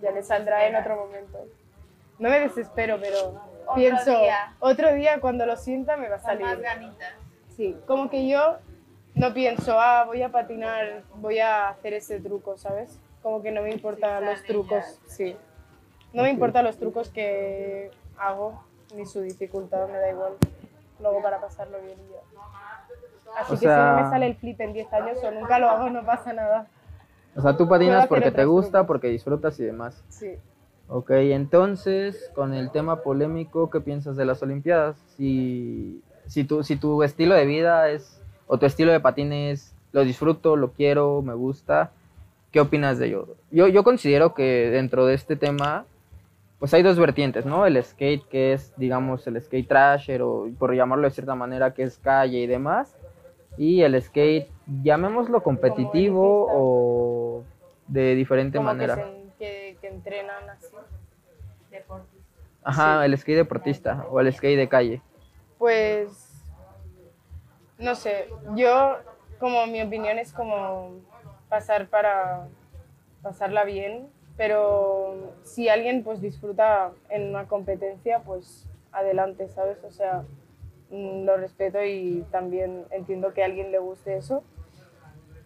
ya 0.00 0.12
me 0.12 0.22
saldrá 0.22 0.68
en 0.68 0.76
otro 0.76 0.94
momento. 0.94 1.44
No 2.20 2.30
me 2.30 2.38
desespero, 2.38 2.98
pero 3.00 3.34
pienso, 3.74 4.10
día. 4.20 4.54
otro 4.60 4.92
día 4.94 5.20
cuando 5.20 5.46
lo 5.46 5.56
sienta 5.56 5.96
me 5.96 6.08
va 6.08 6.16
a 6.16 6.20
Con 6.20 6.38
más 6.40 6.50
salir. 6.50 6.62
ganitas. 6.62 7.12
Sí, 7.56 7.76
como 7.86 8.10
que 8.10 8.28
yo 8.28 8.56
no 9.14 9.32
pienso, 9.32 9.80
ah, 9.80 10.04
voy 10.06 10.22
a 10.22 10.30
patinar, 10.30 11.02
voy 11.16 11.38
a 11.38 11.68
hacer 11.70 11.94
ese 11.94 12.20
truco, 12.20 12.56
¿sabes? 12.58 12.98
Como 13.22 13.42
que 13.42 13.50
no 13.50 13.62
me 13.62 13.70
importan 13.70 14.20
Sí, 14.20 14.26
los 14.26 14.42
trucos, 14.44 14.84
ya. 15.02 15.08
sí. 15.10 15.36
No 16.12 16.22
me 16.22 16.30
importan 16.30 16.64
los 16.64 16.76
trucos 16.78 17.08
que 17.10 17.90
hago, 18.18 18.62
ni 18.94 19.04
su 19.06 19.20
dificultad, 19.22 19.88
me 19.88 19.98
da 19.98 20.10
igual. 20.10 20.34
Luego 21.00 21.20
para 21.22 21.40
pasarlo 21.40 21.78
bien 21.80 21.98
y 22.08 22.12
ya. 22.12 23.40
Así 23.40 23.52
O 23.52 23.54
que 23.54 23.60
si 23.60 23.66
no 23.66 23.72
sea- 23.72 23.92
me 24.02 24.08
sale 24.10 24.26
el 24.26 24.36
flip 24.36 24.60
en 24.60 24.72
10 24.72 24.90
años 24.92 25.18
o 25.22 25.30
nunca 25.30 25.58
lo 25.58 25.68
hago, 25.68 25.90
no 25.90 26.04
pasa 26.06 26.32
nada. 26.32 26.66
O 27.36 27.40
sea, 27.42 27.54
tú 27.56 27.68
patinas 27.68 28.06
porque 28.06 28.30
te 28.30 28.44
gusta, 28.46 28.86
porque 28.86 29.08
disfrutas 29.08 29.58
y 29.60 29.64
demás. 29.64 30.02
Sí. 30.08 30.38
Ok, 30.88 31.10
entonces, 31.10 32.30
con 32.34 32.54
el 32.54 32.70
tema 32.70 33.02
polémico, 33.02 33.70
¿qué 33.70 33.80
piensas 33.80 34.16
de 34.16 34.24
las 34.24 34.40
Olimpiadas? 34.42 34.96
Si, 35.16 36.00
si, 36.26 36.44
tu, 36.44 36.62
si 36.62 36.76
tu 36.76 37.02
estilo 37.02 37.34
de 37.34 37.44
vida 37.44 37.90
es, 37.90 38.22
o 38.46 38.58
tu 38.58 38.66
estilo 38.66 38.92
de 38.92 39.00
patín 39.00 39.32
es, 39.32 39.74
lo 39.92 40.04
disfruto, 40.04 40.54
lo 40.56 40.70
quiero, 40.72 41.22
me 41.22 41.34
gusta, 41.34 41.90
¿qué 42.52 42.60
opinas 42.60 42.98
de 42.98 43.06
ello? 43.08 43.36
Yo, 43.50 43.66
yo 43.66 43.82
considero 43.82 44.32
que 44.34 44.70
dentro 44.70 45.06
de 45.06 45.14
este 45.14 45.34
tema, 45.34 45.86
pues 46.60 46.72
hay 46.72 46.84
dos 46.84 46.98
vertientes, 46.98 47.44
¿no? 47.46 47.66
El 47.66 47.82
skate, 47.82 48.24
que 48.28 48.52
es, 48.52 48.72
digamos, 48.76 49.26
el 49.26 49.40
skate 49.42 49.66
trasher, 49.66 50.22
o 50.22 50.48
por 50.56 50.72
llamarlo 50.72 51.04
de 51.08 51.10
cierta 51.10 51.34
manera, 51.34 51.74
que 51.74 51.82
es 51.82 51.98
calle 51.98 52.38
y 52.38 52.46
demás, 52.46 52.94
y 53.56 53.82
el 53.82 54.00
skate, 54.00 54.48
llamémoslo 54.84 55.42
competitivo 55.42 56.46
o 56.48 57.44
de 57.88 58.14
diferente 58.14 58.58
Como 58.58 58.66
manera. 58.70 58.94
que, 58.94 59.00
se- 59.02 59.26
que, 59.38 59.76
que 59.80 59.88
entrenan 59.88 60.48
así. 60.50 60.75
Ajá, 62.66 63.04
el 63.04 63.16
skate 63.16 63.36
deportista 63.36 64.04
o 64.10 64.18
el 64.18 64.32
skate 64.32 64.58
de 64.58 64.68
calle. 64.68 65.00
Pues, 65.56 66.42
no 67.78 67.94
sé, 67.94 68.28
yo 68.56 68.96
como 69.38 69.68
mi 69.68 69.80
opinión 69.80 70.18
es 70.18 70.32
como 70.32 70.90
pasar 71.48 71.86
para 71.86 72.48
pasarla 73.22 73.62
bien, 73.62 74.08
pero 74.36 75.32
si 75.44 75.68
alguien 75.68 76.02
pues 76.02 76.20
disfruta 76.20 76.90
en 77.08 77.28
una 77.28 77.46
competencia, 77.46 78.22
pues 78.24 78.66
adelante, 78.90 79.48
¿sabes? 79.48 79.78
O 79.84 79.92
sea, 79.92 80.24
mm, 80.90 81.24
lo 81.24 81.36
respeto 81.36 81.84
y 81.84 82.26
también 82.32 82.84
entiendo 82.90 83.32
que 83.32 83.42
a 83.42 83.46
alguien 83.46 83.70
le 83.70 83.78
guste 83.78 84.16
eso. 84.16 84.42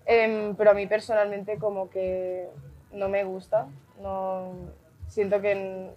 Em, 0.07 0.57
pero 0.57 0.71
a 0.71 0.75
mí 0.75 0.87
personalmente 0.87 1.59
como 1.59 1.91
que 1.91 2.49
no 2.93 3.11
me 3.11 3.25
gusta. 3.25 3.67
No, 4.01 4.55
siento 5.07 5.43
que 5.43 5.91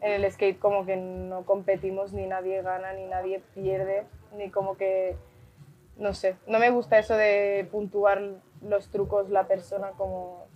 en, 0.00 0.12
el 0.12 0.30
skate 0.30 0.58
como 0.58 0.84
que 0.84 0.96
no 0.96 1.44
competimos, 1.44 2.12
ni 2.12 2.26
nadie 2.26 2.62
gana, 2.62 2.92
ni 2.92 3.06
nadie 3.06 3.42
pierde, 3.54 4.04
ni 4.36 4.50
como 4.50 4.76
que, 4.76 5.16
no 5.96 6.14
sé, 6.14 6.36
no 6.46 6.58
me 6.58 6.70
gusta 6.70 6.98
eso 6.98 7.16
de 7.16 7.66
puntuar 7.70 8.22
los 8.62 8.88
trucos 8.90 9.30
la 9.30 9.46
persona 9.46 9.90
como, 9.96 10.46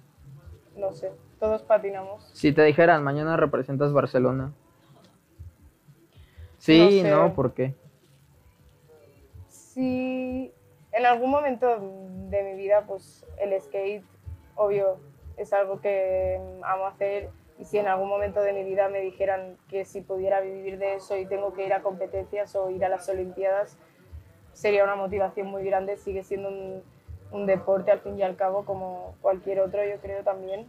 no 0.77 0.93
sé, 0.93 1.13
todos 1.39 1.63
patinamos. 1.63 2.31
Si 2.35 2.53
te 2.53 2.63
dijeran, 2.63 3.03
mañana 3.03 3.37
representas 3.37 3.93
Barcelona. 3.93 4.53
Sí, 6.59 7.01
sé. 7.03 7.11
no, 7.11 7.35
¿por 7.35 7.55
qué? 7.55 7.75
Sí, 9.49 10.53
en 10.93 11.07
algún 11.07 11.31
momento 11.31 11.79
de 12.31 12.43
mi 12.45 12.55
vida, 12.55 12.85
pues 12.87 13.27
el 13.39 13.61
skate, 13.61 14.05
obvio, 14.55 15.01
es 15.37 15.53
algo 15.53 15.81
que 15.81 16.41
amo 16.63 16.87
hacer. 16.87 17.31
Y 17.63 17.65
si 17.65 17.79
en 17.79 17.87
algún 17.87 18.09
momento 18.09 18.41
de 18.41 18.53
mi 18.53 18.65
vida 18.65 18.89
me 18.89 18.99
dijeran 18.99 19.57
que 19.69 19.85
si 19.85 20.01
pudiera 20.01 20.41
vivir 20.41 20.79
de 20.79 20.95
eso 20.95 21.17
y 21.17 21.27
tengo 21.27 21.53
que 21.53 21.65
ir 21.65 21.73
a 21.73 21.81
competencias 21.81 22.57
o 22.57 22.71
ir 22.71 22.85
a 22.85 22.89
las 22.89 23.09
Olimpiadas, 23.09 23.79
sería 24.53 24.83
una 24.83 24.97
motivación 24.97 25.47
muy 25.47 25.63
grande. 25.63 25.97
Sigue 25.97 26.25
siendo 26.25 26.49
un, 26.49 27.47
deporte 27.47 27.93
al 27.93 28.01
fin 28.01 28.19
y 28.19 28.23
al 28.25 28.35
cabo 28.35 28.65
como 28.65 29.15
cualquier 29.23 29.61
otro, 29.61 29.85
yo 29.85 29.97
creo 30.01 30.25
también. 30.25 30.67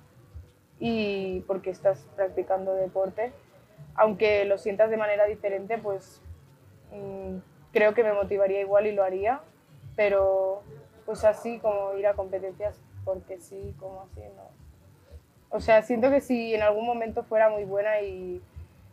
Y 0.80 1.40
porque 1.48 1.72
estás 1.72 2.08
practicando 2.16 2.76
deporte. 2.76 3.34
Aunque 3.96 4.46
lo 4.46 4.60
sientas 4.60 4.92
de 4.92 4.98
manera 4.98 5.26
diferente, 5.26 5.80
pues 5.80 6.22
mm, 6.92 7.38
creo 7.72 7.96
que 7.96 8.04
me 8.04 8.14
motivaría 8.14 8.62
igual 8.62 8.86
y 8.86 8.92
lo 8.92 9.04
haría, 9.04 9.42
pero 9.96 10.62
pues 11.08 11.24
así 11.24 11.58
como 11.58 11.96
ir 11.98 12.06
a 12.06 12.14
competencias 12.14 12.80
porque 13.04 13.40
sí, 13.40 13.74
como 13.80 14.04
así, 14.04 14.22
no. 14.36 14.63
O 15.54 15.60
sea, 15.60 15.84
siento 15.84 16.10
que 16.10 16.20
si 16.20 16.56
en 16.56 16.64
algún 16.64 16.84
momento 16.84 17.22
fuera 17.22 17.48
muy 17.48 17.64
buena 17.64 18.02
y 18.02 18.42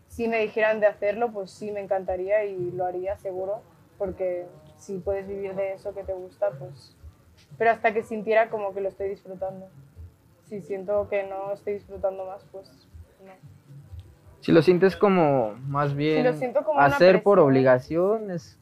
si 0.09 0.29
me 0.29 0.41
dijeran 0.41 0.79
de 0.79 0.87
hacerlo, 0.87 1.33
pues 1.33 1.51
sí 1.51 1.73
me 1.73 1.81
encantaría 1.81 2.45
y 2.45 2.71
lo 2.73 2.85
haría 2.85 3.17
seguro, 3.17 3.63
porque 3.97 4.45
si 4.77 4.99
puedes 4.99 5.27
vivir 5.27 5.55
de 5.55 5.73
eso 5.73 5.95
que 5.95 6.05
te 6.05 6.13
gusta, 6.13 6.51
pues... 6.59 6.95
Pero 7.57 7.71
hasta 7.71 7.95
que 7.95 8.03
sintiera 8.03 8.51
como 8.51 8.75
que 8.75 8.83
lo 8.83 8.91
estoy 8.91 9.09
disfrutando. 9.09 9.69
Si 10.45 10.61
siento 10.61 11.09
que 11.09 11.23
no 11.23 11.51
estoy 11.53 11.75
disfrutando 11.75 12.27
más, 12.27 12.45
pues 12.53 12.69
no. 13.25 13.33
Si 14.41 14.53
lo 14.53 14.61
sientes 14.61 14.97
como 14.97 15.55
más 15.67 15.95
bien 15.95 16.25
lo 16.25 16.35
siento 16.35 16.63
como 16.63 16.79
hacer 16.79 17.23
por 17.23 17.39
obligación, 17.39 18.31
es, 18.31 18.59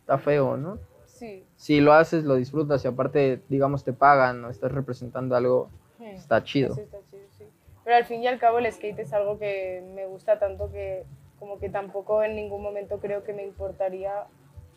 está 0.00 0.16
feo, 0.16 0.56
¿no? 0.56 0.78
Sí. 1.04 1.44
Si 1.56 1.82
lo 1.82 1.92
haces, 1.92 2.24
lo 2.24 2.36
disfrutas 2.36 2.82
y 2.86 2.88
aparte, 2.88 3.42
digamos, 3.50 3.84
te 3.84 3.92
pagan 3.92 4.42
o 4.46 4.48
estás 4.48 4.72
representando 4.72 5.36
algo, 5.36 5.68
Hmm. 6.02 6.16
está 6.16 6.42
chido. 6.42 6.74
Está 6.74 6.82
chido, 6.82 7.02
sí. 7.10 7.11
Pero 7.84 7.96
al 7.96 8.04
fin 8.04 8.22
y 8.22 8.28
al 8.28 8.38
cabo 8.38 8.58
el 8.58 8.70
skate 8.72 9.00
es 9.00 9.12
algo 9.12 9.38
que 9.38 9.82
me 9.94 10.06
gusta 10.06 10.38
tanto 10.38 10.70
que 10.70 11.04
como 11.38 11.58
que 11.58 11.68
tampoco 11.68 12.22
en 12.22 12.36
ningún 12.36 12.62
momento 12.62 13.00
creo 13.00 13.24
que 13.24 13.32
me 13.32 13.42
importaría 13.42 14.26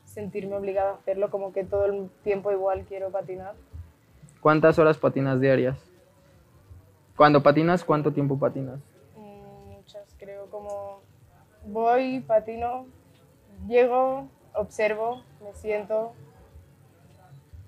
sentirme 0.05 0.55
obligada 0.55 0.91
a 0.91 0.95
hacerlo, 0.95 1.29
como 1.29 1.53
que 1.53 1.63
todo 1.63 1.85
el 1.85 2.09
tiempo 2.23 2.51
igual 2.51 2.85
quiero 2.87 3.11
patinar. 3.11 3.53
¿Cuántas 4.41 4.79
horas 4.79 4.97
patinas 4.97 5.39
diarias? 5.39 5.77
Cuando 7.15 7.43
patinas, 7.43 7.83
¿cuánto 7.83 8.11
tiempo 8.11 8.37
patinas? 8.37 8.79
Mm, 9.15 9.73
Muchas, 9.75 10.15
creo, 10.17 10.47
como 10.49 11.01
voy, 11.65 12.19
patino, 12.21 12.87
llego, 13.67 14.27
observo, 14.53 15.21
me 15.43 15.53
siento 15.53 16.13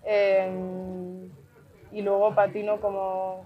em, 0.03 1.29
y 1.91 2.01
luego 2.01 2.33
patino 2.33 2.79
como 2.79 3.45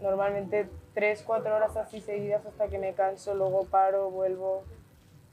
normalmente 0.00 0.68
3, 0.94 1.22
4 1.26 1.54
horas 1.54 1.76
así 1.76 2.00
seguidas 2.00 2.44
hasta 2.46 2.68
que 2.68 2.78
me 2.78 2.92
canso, 2.94 3.34
luego 3.34 3.64
paro, 3.64 4.10
vuelvo, 4.10 4.64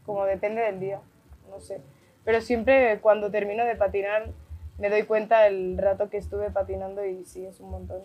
como 0.06 0.26
depende 0.26 0.62
del 0.62 0.80
día, 0.80 1.02
no 1.50 1.60
sé. 1.60 1.82
Pero 2.24 2.42
siempre 2.42 3.00
cuando 3.02 3.32
termino 3.32 3.66
de 3.66 3.76
patinar 3.76 4.30
me 4.78 4.90
doy 4.90 5.04
cuenta 5.04 5.48
el 5.48 5.78
rato 5.78 6.10
que 6.10 6.18
estuve 6.18 6.52
patinando 6.52 7.04
y 7.06 7.26
sí, 7.26 7.46
es 7.46 7.60
un 7.60 7.72
montón. 7.72 8.02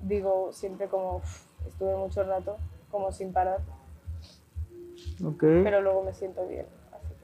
Digo 0.00 0.52
siempre 0.52 0.88
como 0.88 1.16
"Uf, 1.16 1.46
estuve 1.66 1.96
mucho 1.96 2.22
rato, 2.24 2.56
como 2.90 3.12
sin 3.12 3.32
parar 3.32 3.60
Ok, 5.24 5.40
pero 5.40 5.80
luego 5.80 6.02
me 6.02 6.12
siento 6.12 6.46
bien. 6.46 6.66
Así 6.92 7.14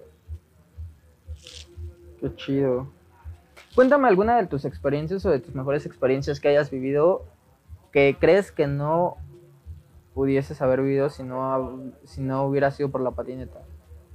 que. 2.21 2.29
qué 2.29 2.35
chido. 2.37 2.89
Cuéntame 3.75 4.09
alguna 4.09 4.37
de 4.39 4.47
tus 4.47 4.65
experiencias 4.65 5.25
o 5.27 5.31
de 5.31 5.41
tus 5.41 5.55
mejores 5.55 5.85
experiencias 5.85 6.41
que 6.41 6.49
hayas 6.49 6.71
vivido 6.71 7.25
que 7.93 8.17
crees 8.19 8.51
que 8.53 8.67
no 8.67 9.17
pudieses 10.17 10.63
haber 10.63 10.81
vivido 10.81 11.11
si 11.11 11.23
no, 11.23 11.93
si 12.05 12.23
no 12.23 12.47
hubiera 12.47 12.71
sido 12.71 12.91
por 12.91 13.03
la 13.03 13.11
patineta. 13.11 13.59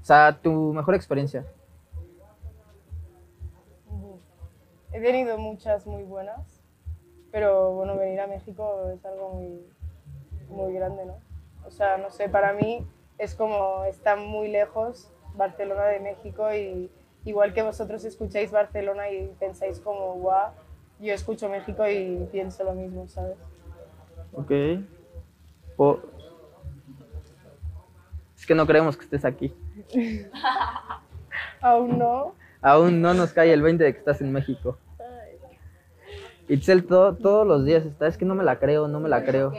O 0.01 0.03
sea, 0.03 0.39
tu 0.41 0.73
mejor 0.73 0.95
experiencia. 0.95 1.45
He 4.91 4.99
tenido 4.99 5.37
muchas 5.37 5.85
muy 5.85 6.01
buenas, 6.01 6.63
pero 7.31 7.73
bueno, 7.73 7.97
venir 7.97 8.19
a 8.19 8.25
México 8.25 8.89
es 8.91 9.05
algo 9.05 9.35
muy, 9.35 9.63
muy 10.49 10.73
grande, 10.73 11.05
¿no? 11.05 11.17
O 11.67 11.69
sea, 11.69 11.99
no 11.99 12.09
sé, 12.09 12.29
para 12.29 12.51
mí 12.53 12.83
es 13.19 13.35
como 13.35 13.85
está 13.85 14.15
muy 14.15 14.47
lejos 14.47 15.13
Barcelona 15.35 15.85
de 15.85 15.99
México 15.99 16.51
y 16.51 16.89
igual 17.25 17.53
que 17.53 17.61
vosotros 17.61 18.03
escucháis 18.05 18.49
Barcelona 18.49 19.11
y 19.11 19.27
pensáis 19.39 19.79
como, 19.79 20.15
guau, 20.15 20.51
yo 20.99 21.13
escucho 21.13 21.47
México 21.47 21.87
y 21.87 22.27
pienso 22.31 22.63
lo 22.63 22.73
mismo, 22.73 23.07
¿sabes? 23.07 23.37
Ok. 24.33 24.51
Es 28.37 28.45
que 28.45 28.55
no 28.55 28.65
creemos 28.65 28.97
que 28.97 29.03
estés 29.03 29.25
aquí. 29.25 29.53
Aún 31.61 31.97
no. 31.97 32.33
Aún 32.61 33.01
no 33.01 33.13
nos 33.13 33.33
cae 33.33 33.53
el 33.53 33.61
20 33.61 33.83
de 33.83 33.93
que 33.93 33.99
estás 33.99 34.21
en 34.21 34.31
México. 34.31 34.77
Itzel 36.47 36.85
to- 36.85 37.15
todos 37.15 37.47
los 37.47 37.63
días 37.65 37.85
está, 37.85 38.07
es 38.07 38.17
que 38.17 38.25
no 38.25 38.35
me 38.35 38.43
la 38.43 38.59
creo, 38.59 38.87
no 38.87 38.99
me 38.99 39.07
la 39.09 39.23
creo. 39.23 39.53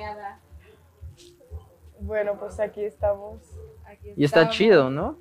Bueno, 2.01 2.37
pues 2.39 2.59
aquí 2.61 2.85
estamos. 2.85 3.39
Aquí 3.87 4.09
Y 4.17 4.25
está 4.25 4.41
estamos, 4.41 4.57
chido, 4.57 4.91
¿no? 4.91 5.17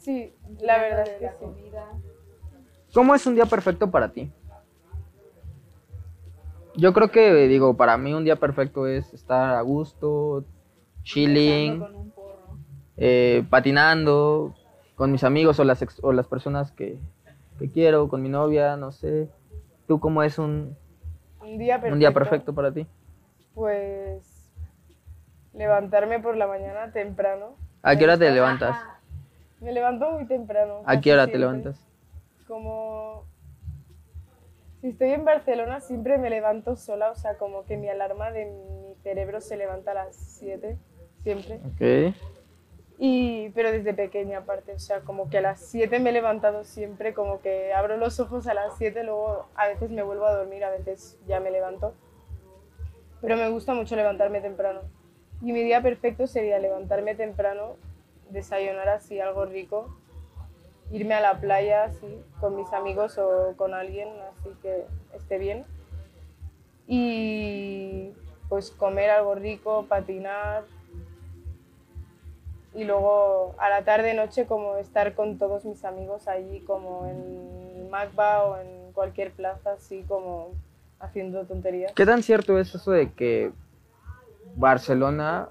Sí, 0.00 0.34
la 0.60 0.78
verdad 0.78 1.06
es 1.06 1.18
que 1.18 1.28
sí. 1.38 1.70
¿Cómo 2.94 3.14
es 3.14 3.24
un 3.26 3.34
día 3.34 3.46
perfecto 3.46 3.90
para 3.90 4.10
ti? 4.12 4.30
Yo 6.76 6.92
creo 6.92 7.10
que, 7.10 7.32
digo, 7.48 7.76
para 7.76 7.96
mí 7.98 8.14
un 8.14 8.24
día 8.24 8.36
perfecto 8.36 8.86
es 8.86 9.12
estar 9.12 9.54
a 9.54 9.60
gusto, 9.62 10.44
chilling, 11.02 11.72
Empezando 11.72 11.86
con 11.86 11.94
un 11.96 12.10
porro. 12.12 12.58
eh, 12.96 13.44
patinando 13.50 14.54
con 14.94 15.12
mis 15.12 15.24
amigos 15.24 15.58
o 15.60 15.64
las, 15.64 15.82
ex- 15.82 16.00
o 16.02 16.12
las 16.12 16.26
personas 16.28 16.72
que, 16.72 16.98
que 17.58 17.70
quiero, 17.70 18.08
con 18.08 18.22
mi 18.22 18.28
novia, 18.28 18.76
no 18.76 18.92
sé. 18.92 19.28
¿Tú 19.86 20.00
cómo 20.00 20.22
es 20.22 20.38
un, 20.38 20.76
Un 21.40 21.58
día 21.58 21.74
perfecto. 21.74 21.92
un 21.92 21.98
día 21.98 22.12
perfecto 22.14 22.54
para 22.54 22.72
ti? 22.72 22.86
Pues 23.54 24.50
levantarme 25.52 26.20
por 26.20 26.36
la 26.36 26.46
mañana 26.46 26.90
temprano. 26.92 27.56
¿A 27.82 27.96
qué 27.96 28.04
hora 28.04 28.18
te 28.18 28.30
levantas? 28.30 28.76
Me 29.60 29.72
levanto 29.72 30.10
muy 30.12 30.26
temprano. 30.26 30.82
¿A 30.86 31.00
qué 31.00 31.12
hora 31.12 31.26
te 31.26 31.38
levantas? 31.38 31.84
Como 32.48 33.24
si 34.82 34.88
estoy 34.88 35.12
en 35.12 35.24
Barcelona 35.24 35.80
siempre 35.80 36.18
me 36.18 36.28
levanto 36.28 36.74
sola, 36.74 37.12
o 37.12 37.14
sea, 37.14 37.38
como 37.38 37.64
que 37.64 37.76
mi 37.76 37.88
alarma 37.88 38.32
de 38.32 38.46
mi 38.46 38.96
cerebro 39.04 39.40
se 39.40 39.56
levanta 39.56 39.92
a 39.92 39.94
las 39.94 40.16
7, 40.16 40.76
siempre. 41.22 41.60
Ok. 41.72 42.16
Y, 42.98 43.50
pero 43.50 43.70
desde 43.70 43.94
pequeña 43.94 44.38
aparte, 44.38 44.72
o 44.72 44.78
sea, 44.80 45.02
como 45.02 45.30
que 45.30 45.38
a 45.38 45.40
las 45.40 45.60
7 45.60 46.00
me 46.00 46.10
he 46.10 46.12
levantado 46.12 46.64
siempre, 46.64 47.14
como 47.14 47.40
que 47.40 47.72
abro 47.72 47.96
los 47.96 48.18
ojos 48.18 48.48
a 48.48 48.54
las 48.54 48.76
7, 48.76 49.04
luego 49.04 49.46
a 49.54 49.68
veces 49.68 49.88
me 49.90 50.02
vuelvo 50.02 50.26
a 50.26 50.34
dormir, 50.34 50.64
a 50.64 50.70
veces 50.70 51.16
ya 51.28 51.38
me 51.38 51.52
levanto. 51.52 51.94
Pero 53.20 53.36
me 53.36 53.48
gusta 53.50 53.74
mucho 53.74 53.94
levantarme 53.94 54.40
temprano. 54.40 54.80
Y 55.42 55.52
mi 55.52 55.62
día 55.62 55.80
perfecto 55.80 56.26
sería 56.26 56.58
levantarme 56.58 57.14
temprano, 57.14 57.76
desayunar 58.30 58.88
así 58.88 59.20
algo 59.20 59.44
rico, 59.44 59.96
irme 60.92 61.14
a 61.14 61.20
la 61.20 61.40
playa 61.40 61.84
así, 61.84 62.22
con 62.40 62.56
mis 62.56 62.72
amigos 62.72 63.18
o 63.18 63.54
con 63.56 63.74
alguien, 63.74 64.08
así 64.30 64.50
que 64.62 64.84
esté 65.14 65.38
bien. 65.38 65.64
Y 66.86 68.12
pues 68.48 68.70
comer 68.70 69.10
algo 69.10 69.34
rico, 69.34 69.86
patinar, 69.88 70.64
y 72.74 72.84
luego 72.84 73.54
a 73.58 73.68
la 73.68 73.84
tarde 73.84 74.14
noche 74.14 74.46
como 74.46 74.76
estar 74.76 75.14
con 75.14 75.38
todos 75.38 75.64
mis 75.64 75.84
amigos 75.84 76.26
allí 76.26 76.60
como 76.60 77.06
en 77.06 77.90
Macba 77.90 78.44
o 78.44 78.58
en 78.58 78.92
cualquier 78.92 79.32
plaza 79.32 79.72
así 79.72 80.04
como 80.08 80.52
haciendo 80.98 81.44
tonterías. 81.44 81.92
¿Qué 81.92 82.06
tan 82.06 82.22
cierto 82.22 82.58
es 82.58 82.74
eso 82.74 82.92
de 82.92 83.12
que 83.12 83.52
Barcelona 84.56 85.48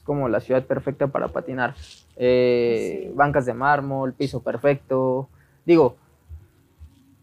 es 0.00 0.04
como 0.06 0.28
la 0.28 0.40
ciudad 0.40 0.64
perfecta 0.64 1.08
para 1.08 1.28
patinar? 1.28 1.74
Eh, 2.16 3.04
Sí. 3.04 3.12
Bancas 3.14 3.46
de 3.46 3.54
mármol, 3.54 4.14
piso 4.14 4.42
perfecto. 4.42 5.28
Digo, 5.64 5.96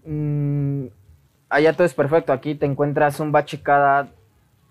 mm, 0.06 0.86
allá 1.50 1.74
todo 1.74 1.86
es 1.86 1.94
perfecto. 1.94 2.34
Aquí 2.34 2.56
te 2.56 2.66
encuentras 2.66 3.20
un 3.20 3.32
bache 3.32 3.62
cada 3.62 4.08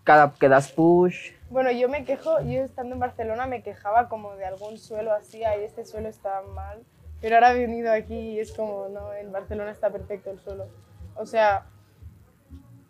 cada 0.04 0.34
que 0.34 0.48
das 0.48 0.70
push. 0.70 1.32
Bueno, 1.50 1.72
yo 1.72 1.88
me 1.88 2.04
quejo, 2.04 2.40
yo 2.42 2.62
estando 2.62 2.94
en 2.94 3.00
Barcelona 3.00 3.46
me 3.46 3.62
quejaba 3.62 4.08
como 4.08 4.36
de 4.36 4.44
algún 4.44 4.78
suelo 4.78 5.12
así, 5.12 5.42
ahí 5.42 5.64
este 5.64 5.84
suelo 5.84 6.08
está 6.08 6.42
mal, 6.54 6.78
pero 7.20 7.34
ahora 7.34 7.52
he 7.52 7.58
venido 7.58 7.92
aquí 7.92 8.14
y 8.14 8.38
es 8.38 8.52
como, 8.52 8.88
no, 8.88 9.12
en 9.12 9.32
Barcelona 9.32 9.72
está 9.72 9.90
perfecto 9.90 10.30
el 10.30 10.38
suelo. 10.38 10.68
O 11.16 11.26
sea, 11.26 11.66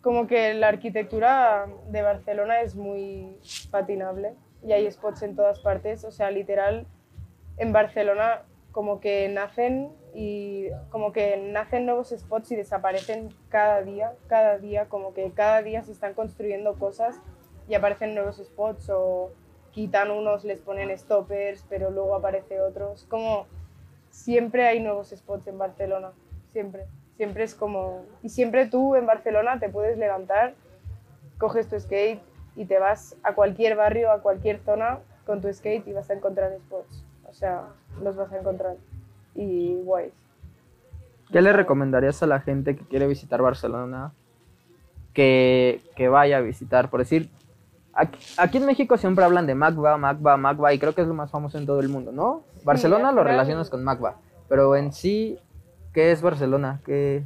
como 0.03 0.27
que 0.27 0.53
la 0.55 0.69
arquitectura 0.69 1.67
de 1.89 2.03
Barcelona 2.03 2.61
es 2.61 2.75
muy 2.77 3.39
patinable 3.71 4.35
y 4.67 4.73
hay 4.73 4.91
spots 4.91 5.23
en 5.23 5.37
todas 5.37 5.61
partes, 5.61 6.05
o 6.05 6.11
sea, 6.11 6.31
literal, 6.33 6.87
en 7.57 7.73
Barcelona 7.73 8.43
como 8.73 9.01
que 9.01 9.29
nacen 9.29 9.93
y 10.13 10.67
como 10.91 11.13
que 11.13 11.37
nacen 11.37 11.87
nuevos 11.87 12.11
spots 12.11 12.51
y 12.51 12.57
desaparecen 12.57 13.29
cada 13.49 13.83
día, 13.83 14.15
cada 14.27 14.59
día, 14.59 14.87
como 14.89 15.15
que 15.15 15.31
cada 15.31 15.63
día 15.63 15.83
se 15.83 15.93
están 15.93 16.15
construyendo 16.15 16.75
cosas 16.75 17.21
y 17.69 17.75
aparecen 17.75 18.15
nuevos 18.15 18.39
spots 18.39 18.91
o 18.91 19.31
quitan 19.71 20.11
unos, 20.11 20.45
les 20.45 20.61
ponen 20.61 20.97
stoppers, 20.99 21.65
pero 21.69 21.91
luego 21.91 22.17
aparece 22.17 22.61
otros. 22.61 23.05
Como 23.05 23.47
siempre 24.11 24.67
hay 24.67 24.81
nuevos 24.81 25.11
spots 25.11 25.47
en 25.47 25.59
Barcelona, 25.59 26.13
siempre. 26.53 26.87
Siempre 27.17 27.45
es 27.45 27.55
como... 27.55 28.05
Y 28.23 28.31
siempre 28.31 28.67
tú 28.67 28.95
en 28.95 29.07
Barcelona 29.07 29.59
te 29.59 29.71
puedes 29.71 29.97
levantar, 29.97 30.55
coges 31.39 31.69
tu 31.69 31.79
skate 31.81 32.21
y 32.57 32.65
te 32.65 32.79
vas 32.79 33.17
a 33.23 33.35
cualquier 33.35 33.77
barrio, 33.77 34.11
a 34.11 34.21
cualquier 34.21 34.59
zona 34.61 34.99
con 35.27 35.41
tu 35.41 35.53
skate 35.53 35.87
y 35.87 35.93
vas 35.93 36.09
a 36.11 36.15
encontrar 36.15 36.53
spots. 36.59 37.05
O 37.29 37.35
sea, 37.35 37.65
los 38.03 38.17
vas 38.17 38.33
a 38.33 38.39
encontrar. 38.39 38.77
Y 39.35 39.75
guays. 39.85 40.13
¿Qué 41.31 41.43
le 41.43 41.53
recomendarías 41.53 42.23
a 42.23 42.27
la 42.27 42.41
gente 42.41 42.77
que 42.77 42.85
quiere 42.85 43.07
visitar 43.07 43.43
Barcelona 43.43 44.13
que, 45.13 45.83
que 45.97 46.09
vaya 46.09 46.39
a 46.39 46.41
visitar? 46.41 46.89
Por 46.89 47.01
decir, 47.01 47.29
aquí, 47.93 48.19
aquí 48.39 48.59
en 48.59 48.67
México 48.67 48.97
siempre 48.97 49.25
hablan 49.25 49.47
de 49.47 49.55
Magba, 49.55 49.99
Magba, 49.99 50.37
Magba, 50.37 50.73
y 50.73 50.79
creo 50.79 50.95
que 50.95 51.03
es 51.03 51.09
lo 51.09 51.15
más 51.15 51.31
famoso 51.31 51.59
en 51.59 51.67
todo 51.67 51.81
el 51.81 51.89
mundo, 51.89 52.13
¿no? 52.13 52.45
Barcelona 52.65 53.09
al 53.09 53.17
lo 53.17 53.25
relacionas 53.25 53.69
con 53.69 53.83
Magba, 53.83 54.17
pero 54.49 54.77
en 54.77 54.93
sí, 54.93 55.39
¿qué 55.93 56.13
es 56.13 56.23
Barcelona? 56.23 56.81
¿Qué, 56.85 57.25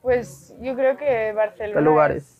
Pues 0.00 0.56
yo 0.60 0.74
creo 0.74 0.96
que 0.96 1.32
Barcelona 1.32 1.78
qué 1.78 1.84
lugares? 1.84 2.37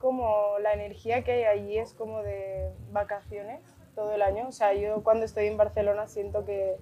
Como 0.00 0.58
la 0.60 0.72
energía 0.72 1.22
que 1.22 1.32
hay 1.32 1.44
allí 1.44 1.78
es 1.78 1.92
como 1.92 2.22
de 2.22 2.72
vacaciones 2.90 3.60
todo 3.94 4.12
el 4.14 4.22
año. 4.22 4.48
O 4.48 4.52
sea, 4.52 4.72
yo 4.72 5.02
cuando 5.04 5.26
estoy 5.26 5.46
en 5.46 5.58
Barcelona 5.58 6.06
siento 6.06 6.44
que 6.44 6.76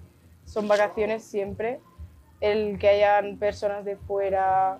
son 0.45 0.67
vacaciones 0.67 1.23
siempre. 1.23 1.81
El 2.39 2.79
que 2.79 2.87
hayan 2.87 3.37
personas 3.37 3.83
de 3.83 3.97
fuera, 3.97 4.79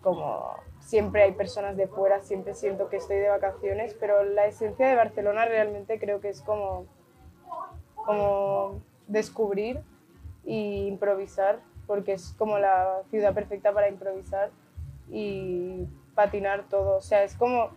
como 0.00 0.54
siempre 0.78 1.24
hay 1.24 1.32
personas 1.32 1.76
de 1.76 1.88
fuera, 1.88 2.20
siempre 2.20 2.54
siento 2.54 2.88
que 2.88 2.98
estoy 2.98 3.16
de 3.16 3.28
vacaciones, 3.28 3.96
pero 3.98 4.22
la 4.22 4.46
esencia 4.46 4.86
de 4.86 4.94
Barcelona 4.94 5.44
realmente 5.44 5.98
creo 5.98 6.20
que 6.20 6.28
es 6.28 6.40
como, 6.42 6.86
como 7.96 8.80
descubrir 9.08 9.80
y 10.44 10.86
improvisar, 10.86 11.58
porque 11.88 12.12
es 12.12 12.32
como 12.38 12.60
la 12.60 13.02
ciudad 13.10 13.34
perfecta 13.34 13.72
para 13.72 13.88
improvisar 13.88 14.50
y 15.10 15.88
patinar 16.14 16.64
todo. 16.68 16.96
O 16.96 17.00
sea, 17.00 17.22
es 17.24 17.34
como 17.36 17.70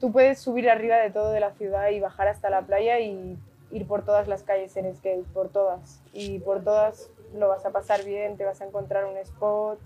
tú 0.00 0.12
puedes 0.12 0.38
subir 0.38 0.68
arriba 0.68 0.96
de 0.96 1.10
todo 1.10 1.30
de 1.30 1.40
la 1.40 1.52
ciudad 1.52 1.88
y 1.90 2.00
bajar 2.00 2.28
hasta 2.28 2.50
la 2.50 2.62
playa 2.62 2.98
y 3.00 3.38
ir 3.70 3.86
por 3.86 4.04
todas 4.04 4.28
las 4.28 4.42
calles 4.42 4.76
en 4.76 4.94
skate, 4.94 5.26
por 5.28 5.48
todas. 5.48 6.02
Y 6.12 6.38
por 6.40 6.62
todas 6.62 7.10
lo 7.34 7.48
vas 7.48 7.64
a 7.66 7.70
pasar 7.70 8.04
bien, 8.04 8.36
te 8.36 8.44
vas 8.44 8.60
a 8.60 8.66
encontrar 8.66 9.04
un 9.06 9.16
spot, 9.18 9.78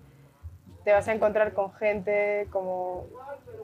te 0.84 0.92
vas 0.92 1.08
a 1.08 1.12
encontrar 1.12 1.54
con 1.54 1.72
gente, 1.72 2.46
como 2.50 3.06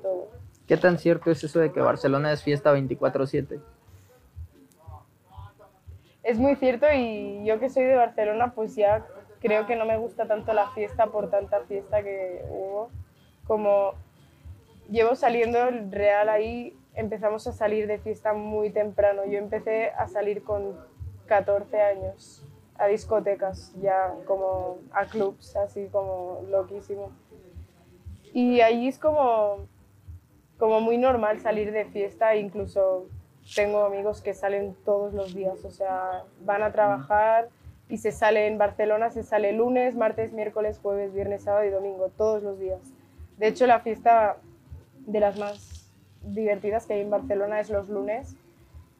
todo. 0.02 0.28
¿Qué 0.66 0.76
tan 0.76 0.98
cierto 0.98 1.30
es 1.30 1.44
eso 1.44 1.60
de 1.60 1.72
que 1.72 1.80
Barcelona 1.80 2.32
es 2.32 2.42
fiesta 2.42 2.72
24/7? 2.72 3.60
Es 6.22 6.38
muy 6.38 6.56
cierto 6.56 6.86
y 6.90 7.44
yo 7.44 7.60
que 7.60 7.68
soy 7.68 7.84
de 7.84 7.96
Barcelona, 7.96 8.52
pues 8.54 8.74
ya 8.74 9.06
creo 9.40 9.66
que 9.66 9.76
no 9.76 9.84
me 9.84 9.98
gusta 9.98 10.26
tanto 10.26 10.54
la 10.54 10.70
fiesta 10.70 11.08
por 11.08 11.28
tanta 11.28 11.60
fiesta 11.60 12.02
que 12.02 12.42
hubo. 12.48 12.90
Como 13.46 13.94
llevo 14.90 15.14
saliendo 15.14 15.62
el 15.68 15.90
real 15.90 16.28
ahí, 16.28 16.76
empezamos 16.94 17.46
a 17.46 17.52
salir 17.52 17.86
de 17.86 17.98
fiesta 17.98 18.32
muy 18.32 18.70
temprano. 18.70 19.24
Yo 19.24 19.38
empecé 19.38 19.90
a 19.90 20.08
salir 20.08 20.42
con 20.42 20.78
14 21.26 21.80
años 21.80 22.44
a 22.76 22.86
discotecas, 22.86 23.72
ya 23.80 24.14
como 24.26 24.78
a 24.92 25.06
clubs, 25.06 25.56
así 25.56 25.88
como 25.92 26.42
loquísimo. 26.50 27.12
Y 28.32 28.60
allí 28.60 28.88
es 28.88 28.98
como, 28.98 29.68
como 30.58 30.80
muy 30.80 30.98
normal 30.98 31.40
salir 31.40 31.70
de 31.70 31.84
fiesta, 31.84 32.34
incluso 32.34 33.06
tengo 33.54 33.84
amigos 33.84 34.22
que 34.22 34.34
salen 34.34 34.74
todos 34.84 35.12
los 35.14 35.34
días, 35.34 35.64
o 35.64 35.70
sea, 35.70 36.24
van 36.40 36.62
a 36.62 36.72
trabajar 36.72 37.48
y 37.88 37.98
se 37.98 38.10
sale 38.10 38.46
en 38.46 38.58
Barcelona, 38.58 39.10
se 39.10 39.22
sale 39.22 39.52
lunes, 39.52 39.94
martes, 39.94 40.32
miércoles, 40.32 40.80
jueves, 40.82 41.12
viernes, 41.12 41.44
sábado 41.44 41.64
y 41.64 41.70
domingo, 41.70 42.08
todos 42.08 42.42
los 42.42 42.58
días. 42.58 42.80
De 43.38 43.48
hecho, 43.48 43.66
la 43.66 43.80
fiesta 43.80 44.36
de 45.06 45.20
las 45.20 45.38
más 45.38 45.90
divertidas 46.22 46.86
que 46.86 46.94
hay 46.94 47.00
en 47.00 47.10
Barcelona 47.10 47.60
es 47.60 47.70
los 47.70 47.88
lunes 47.88 48.36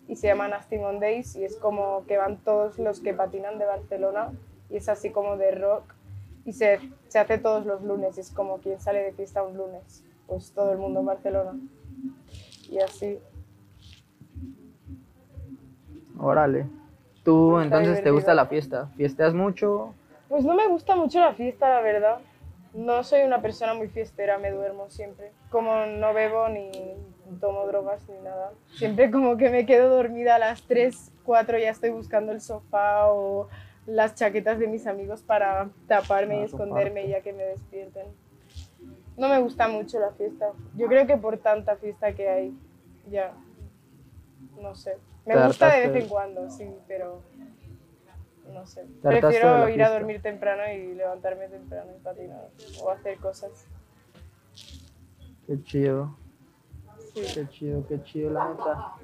y 0.08 0.16
se 0.16 0.26
llama 0.26 0.48
Nasty 0.48 0.78
Mondays 0.78 1.36
y 1.36 1.44
es 1.44 1.56
como 1.56 2.04
que 2.06 2.18
van 2.18 2.36
todos 2.38 2.78
los 2.78 3.00
que 3.00 3.14
patinan 3.14 3.58
de 3.58 3.64
Barcelona 3.64 4.32
y 4.68 4.76
es 4.76 4.88
así 4.88 5.10
como 5.10 5.36
de 5.36 5.52
rock 5.52 5.94
y 6.44 6.52
se, 6.52 6.78
se 7.08 7.18
hace 7.18 7.38
todos 7.38 7.64
los 7.64 7.82
lunes, 7.82 8.18
es 8.18 8.30
como 8.30 8.58
quien 8.58 8.80
sale 8.80 9.02
de 9.02 9.12
fiesta 9.12 9.42
un 9.42 9.56
lunes, 9.56 10.04
pues 10.26 10.52
todo 10.52 10.72
el 10.72 10.78
mundo 10.78 11.00
en 11.00 11.06
Barcelona 11.06 11.54
y 12.70 12.78
así. 12.78 13.18
Órale. 16.18 16.66
¿Tú 17.24 17.58
Está 17.58 17.78
entonces 17.78 18.04
te 18.04 18.10
gusta 18.10 18.34
la 18.34 18.46
fiesta? 18.46 18.88
¿Fiesteas 18.96 19.32
mucho? 19.32 19.94
Pues 20.28 20.44
no 20.44 20.54
me 20.54 20.66
gusta 20.68 20.94
mucho 20.94 21.20
la 21.20 21.32
fiesta, 21.32 21.68
la 21.68 21.80
verdad. 21.80 22.18
No 22.74 23.04
soy 23.04 23.22
una 23.22 23.40
persona 23.40 23.74
muy 23.74 23.88
fiestera, 23.88 24.36
me 24.38 24.50
duermo 24.50 24.90
siempre. 24.90 25.32
Como 25.50 25.86
no 25.86 26.12
bebo 26.12 26.48
ni 26.48 26.70
tomo 27.40 27.66
drogas 27.66 28.08
ni 28.08 28.18
nada. 28.18 28.52
Siempre 28.66 29.10
como 29.10 29.36
que 29.36 29.48
me 29.48 29.64
quedo 29.64 29.88
dormida 29.88 30.36
a 30.36 30.38
las 30.38 30.62
3, 30.62 31.12
4 31.24 31.58
ya 31.58 31.70
estoy 31.70 31.90
buscando 31.90 32.32
el 32.32 32.40
sofá 32.40 33.06
o 33.12 33.48
las 33.86 34.14
chaquetas 34.14 34.58
de 34.58 34.66
mis 34.66 34.86
amigos 34.86 35.22
para 35.22 35.70
taparme 35.86 36.40
y 36.40 36.44
esconderme 36.44 37.08
ya 37.08 37.20
que 37.20 37.32
me 37.32 37.44
despierten. 37.44 38.06
No 39.16 39.28
me 39.28 39.38
gusta 39.38 39.68
mucho 39.68 40.00
la 40.00 40.10
fiesta. 40.10 40.52
Yo 40.74 40.88
creo 40.88 41.06
que 41.06 41.16
por 41.16 41.38
tanta 41.38 41.76
fiesta 41.76 42.12
que 42.12 42.28
hay, 42.28 42.54
ya, 43.08 43.32
no 44.60 44.74
sé. 44.74 44.96
Me 45.24 45.46
gusta 45.46 45.72
de 45.74 45.88
vez 45.88 46.02
en 46.02 46.08
cuando, 46.08 46.50
sí, 46.50 46.68
pero 46.88 47.22
no 48.52 48.66
sé. 48.66 48.86
Prefiero 49.02 49.68
ir 49.68 49.82
a 49.82 49.90
dormir 49.90 50.22
temprano 50.22 50.62
y 50.72 50.94
levantarme 50.94 51.48
temprano 51.48 51.90
y 51.96 52.02
patinar 52.02 52.48
o 52.82 52.90
hacer 52.90 53.18
cosas. 53.18 53.66
Qué 55.46 55.62
chido. 55.62 56.16
Sí. 57.12 57.22
Qué 57.34 57.48
chido, 57.48 57.86
qué 57.86 58.02
chido, 58.02 58.30
la 58.30 58.48
neta. 58.48 58.94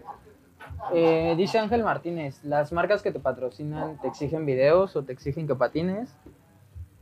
Eh, 0.93 1.34
dice 1.36 1.59
Ángel 1.59 1.82
Martínez, 1.82 2.43
¿las 2.45 2.72
marcas 2.72 3.03
que 3.03 3.12
te 3.12 3.20
patrocinan 3.20 4.01
te 4.01 4.09
exigen 4.09 4.47
videos 4.47 4.97
o 4.97 5.05
te 5.05 5.12
exigen 5.12 5.47
que 5.47 5.55
patines? 5.55 6.14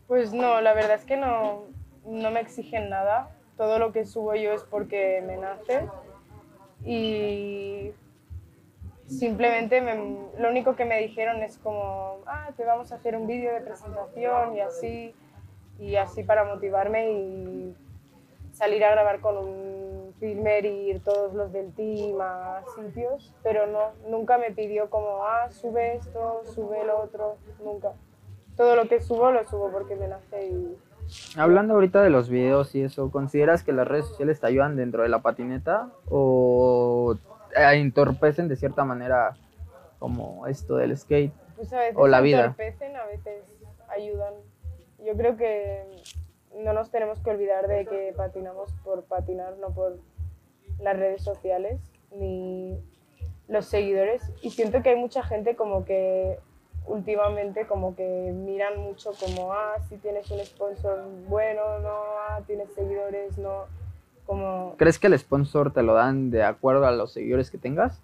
Pues 0.07 0.33
no, 0.33 0.61
la 0.61 0.75
verdad 0.75 0.95
es 0.95 1.05
que 1.05 1.17
no, 1.17 1.67
no 2.05 2.31
me 2.31 2.41
exigen 2.41 2.91
nada. 2.91 3.31
Todo 3.57 3.79
lo 3.79 3.93
que 3.93 4.07
subo 4.07 4.35
yo 4.35 4.53
es 4.53 4.63
porque 4.65 5.23
me 5.27 5.37
nace. 5.37 5.89
Y 6.85 7.93
simplemente 9.09 9.81
me- 9.81 10.19
lo 10.39 10.51
único 10.51 10.77
que 10.77 10.85
me 10.85 10.99
dijeron 11.01 11.43
es 11.43 11.59
como, 11.59 12.19
ah, 12.27 12.51
te 12.57 12.65
vamos 12.65 12.93
a 12.93 12.97
hacer 12.97 13.17
un 13.17 13.27
vídeo 13.27 13.53
de 13.53 13.61
presentación 13.61 14.55
y 14.57 14.61
así, 14.61 15.15
y 15.79 15.97
así 15.97 16.23
para 16.25 16.45
motivarme 16.45 17.13
y 17.13 17.77
salir 18.53 18.85
a 18.85 18.91
grabar 18.91 19.21
con 19.21 19.37
un 19.39 20.15
filmer 20.19 20.65
y 20.65 20.91
ir 20.91 21.01
todos 21.03 21.33
los 21.35 21.53
del 21.53 21.73
team 21.75 22.21
a 22.21 22.63
sitios, 22.75 23.33
pero 23.43 23.67
no, 23.67 23.93
nunca 24.09 24.37
me 24.39 24.51
pidió 24.51 24.91
como, 24.91 25.25
ah, 25.25 25.51
sube 25.51 25.97
esto, 25.97 26.43
sube 26.55 26.85
lo 26.85 27.01
otro, 27.03 27.37
nunca. 27.65 27.93
Todo 28.57 28.75
lo 28.75 28.89
que 28.89 29.01
subo 29.01 29.31
lo 29.31 29.47
subo 29.47 29.71
porque 29.71 29.95
me 29.95 30.09
nace 30.09 30.49
y 30.49 30.77
Hablando 31.39 31.75
ahorita 31.75 32.03
de 32.03 32.11
los 32.11 32.29
videos 32.29 32.75
y 32.75 32.83
eso, 32.83 33.11
¿consideras 33.11 33.63
que 33.65 33.73
las 33.73 33.89
redes 33.89 34.07
sociales 34.09 34.41
te 34.41 34.47
ayudan 34.47 34.77
dentro 34.77 35.05
de 35.05 35.09
la 35.09 35.21
patineta 35.23 35.89
o 36.11 37.15
entorpecen 37.75 38.49
de 38.49 38.57
cierta 38.57 38.85
manera 38.85 39.37
como 39.99 40.47
esto 40.47 40.77
del 40.77 40.97
skate? 40.97 41.33
pues 41.57 41.73
a 41.73 41.81
veces 41.81 41.97
O 41.97 42.07
la 42.07 42.21
vida. 42.21 42.41
entorpecen, 42.41 42.97
a 42.97 43.05
veces 43.07 43.45
ayudan. 43.89 44.35
Yo 45.05 45.17
creo 45.17 45.37
que 45.37 45.85
no 46.55 46.73
nos 46.73 46.91
tenemos 46.91 47.19
que 47.21 47.31
olvidar 47.31 47.67
de 47.67 47.85
que 47.85 48.15
patinamos 48.17 48.73
por 48.85 49.05
patinar, 49.05 49.57
no 49.59 49.71
por 49.71 49.99
las 50.81 50.97
redes 50.97 51.23
sociales 51.23 51.81
ni 52.13 52.79
los 53.49 53.67
seguidores. 53.67 54.23
Y 54.41 54.51
siento 54.51 54.83
que 54.83 54.91
hay 54.91 54.97
mucha 54.97 55.23
gente 55.25 55.57
como 55.57 55.85
que 55.85 56.39
últimamente 56.87 57.67
como 57.67 57.95
que 57.95 58.33
miran 58.33 58.79
mucho 58.81 59.11
como, 59.21 59.53
ah, 59.53 59.75
si 59.89 59.97
tienes 59.99 60.31
un 60.31 60.39
sponsor 60.41 61.05
bueno, 61.29 61.81
no, 61.81 61.91
ah, 62.29 62.41
tienes 62.47 62.73
seguidores, 62.73 63.37
no. 63.37 63.67
Como, 64.29 64.77
¿Crees 64.77 65.01
que 65.01 65.09
el 65.09 65.19
sponsor 65.19 65.73
te 65.73 65.83
lo 65.83 65.95
dan 65.95 66.31
de 66.31 66.45
acuerdo 66.45 66.87
a 66.87 66.93
los 66.93 67.13
seguidores 67.13 67.51
que 67.51 67.59
tengas? 67.59 68.01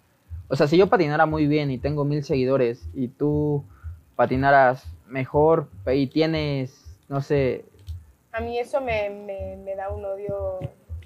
O 0.49 0.57
sea, 0.57 0.67
si 0.67 0.77
yo 0.77 0.89
patinara 0.89 1.27
muy 1.27 1.47
bien 1.47 1.71
y 1.71 1.79
tengo 1.79 2.05
mil 2.05 2.25
seguidores 2.25 2.89
y 2.95 3.07
tú 3.07 3.63
patinaras 4.17 4.85
mejor 5.07 5.69
y 5.87 6.09
tienes, 6.09 6.99
no 7.09 7.21
sé, 7.21 7.65
a 8.35 8.41
mí 8.41 8.59
eso 8.59 8.81
me, 8.81 9.11
me, 9.11 9.57
me 9.59 9.77
da 9.77 9.91
un 9.91 10.05
odio, 10.05 10.59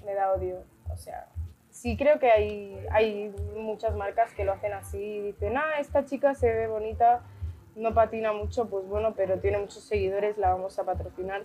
me 0.03 0.15
da 0.15 0.33
odio. 0.33 0.63
O 0.91 0.97
sea, 0.97 1.27
sí 1.69 1.95
creo 1.95 2.17
que 2.17 2.31
hay, 2.31 2.83
hay 2.91 3.31
muchas 3.55 3.95
marcas 3.95 4.33
que 4.33 4.43
lo 4.43 4.53
hacen 4.53 4.73
así 4.73 4.97
y 4.97 5.21
dicen, 5.21 5.55
ah, 5.55 5.79
esta 5.79 6.05
chica 6.05 6.33
se 6.33 6.51
ve 6.51 6.67
bonita, 6.67 7.21
no 7.75 7.93
patina 7.93 8.33
mucho, 8.33 8.67
pues 8.67 8.87
bueno, 8.87 9.13
pero 9.15 9.37
tiene 9.37 9.59
muchos 9.59 9.83
seguidores, 9.83 10.39
la 10.39 10.49
vamos 10.49 10.79
a 10.79 10.85
patrocinar. 10.85 11.43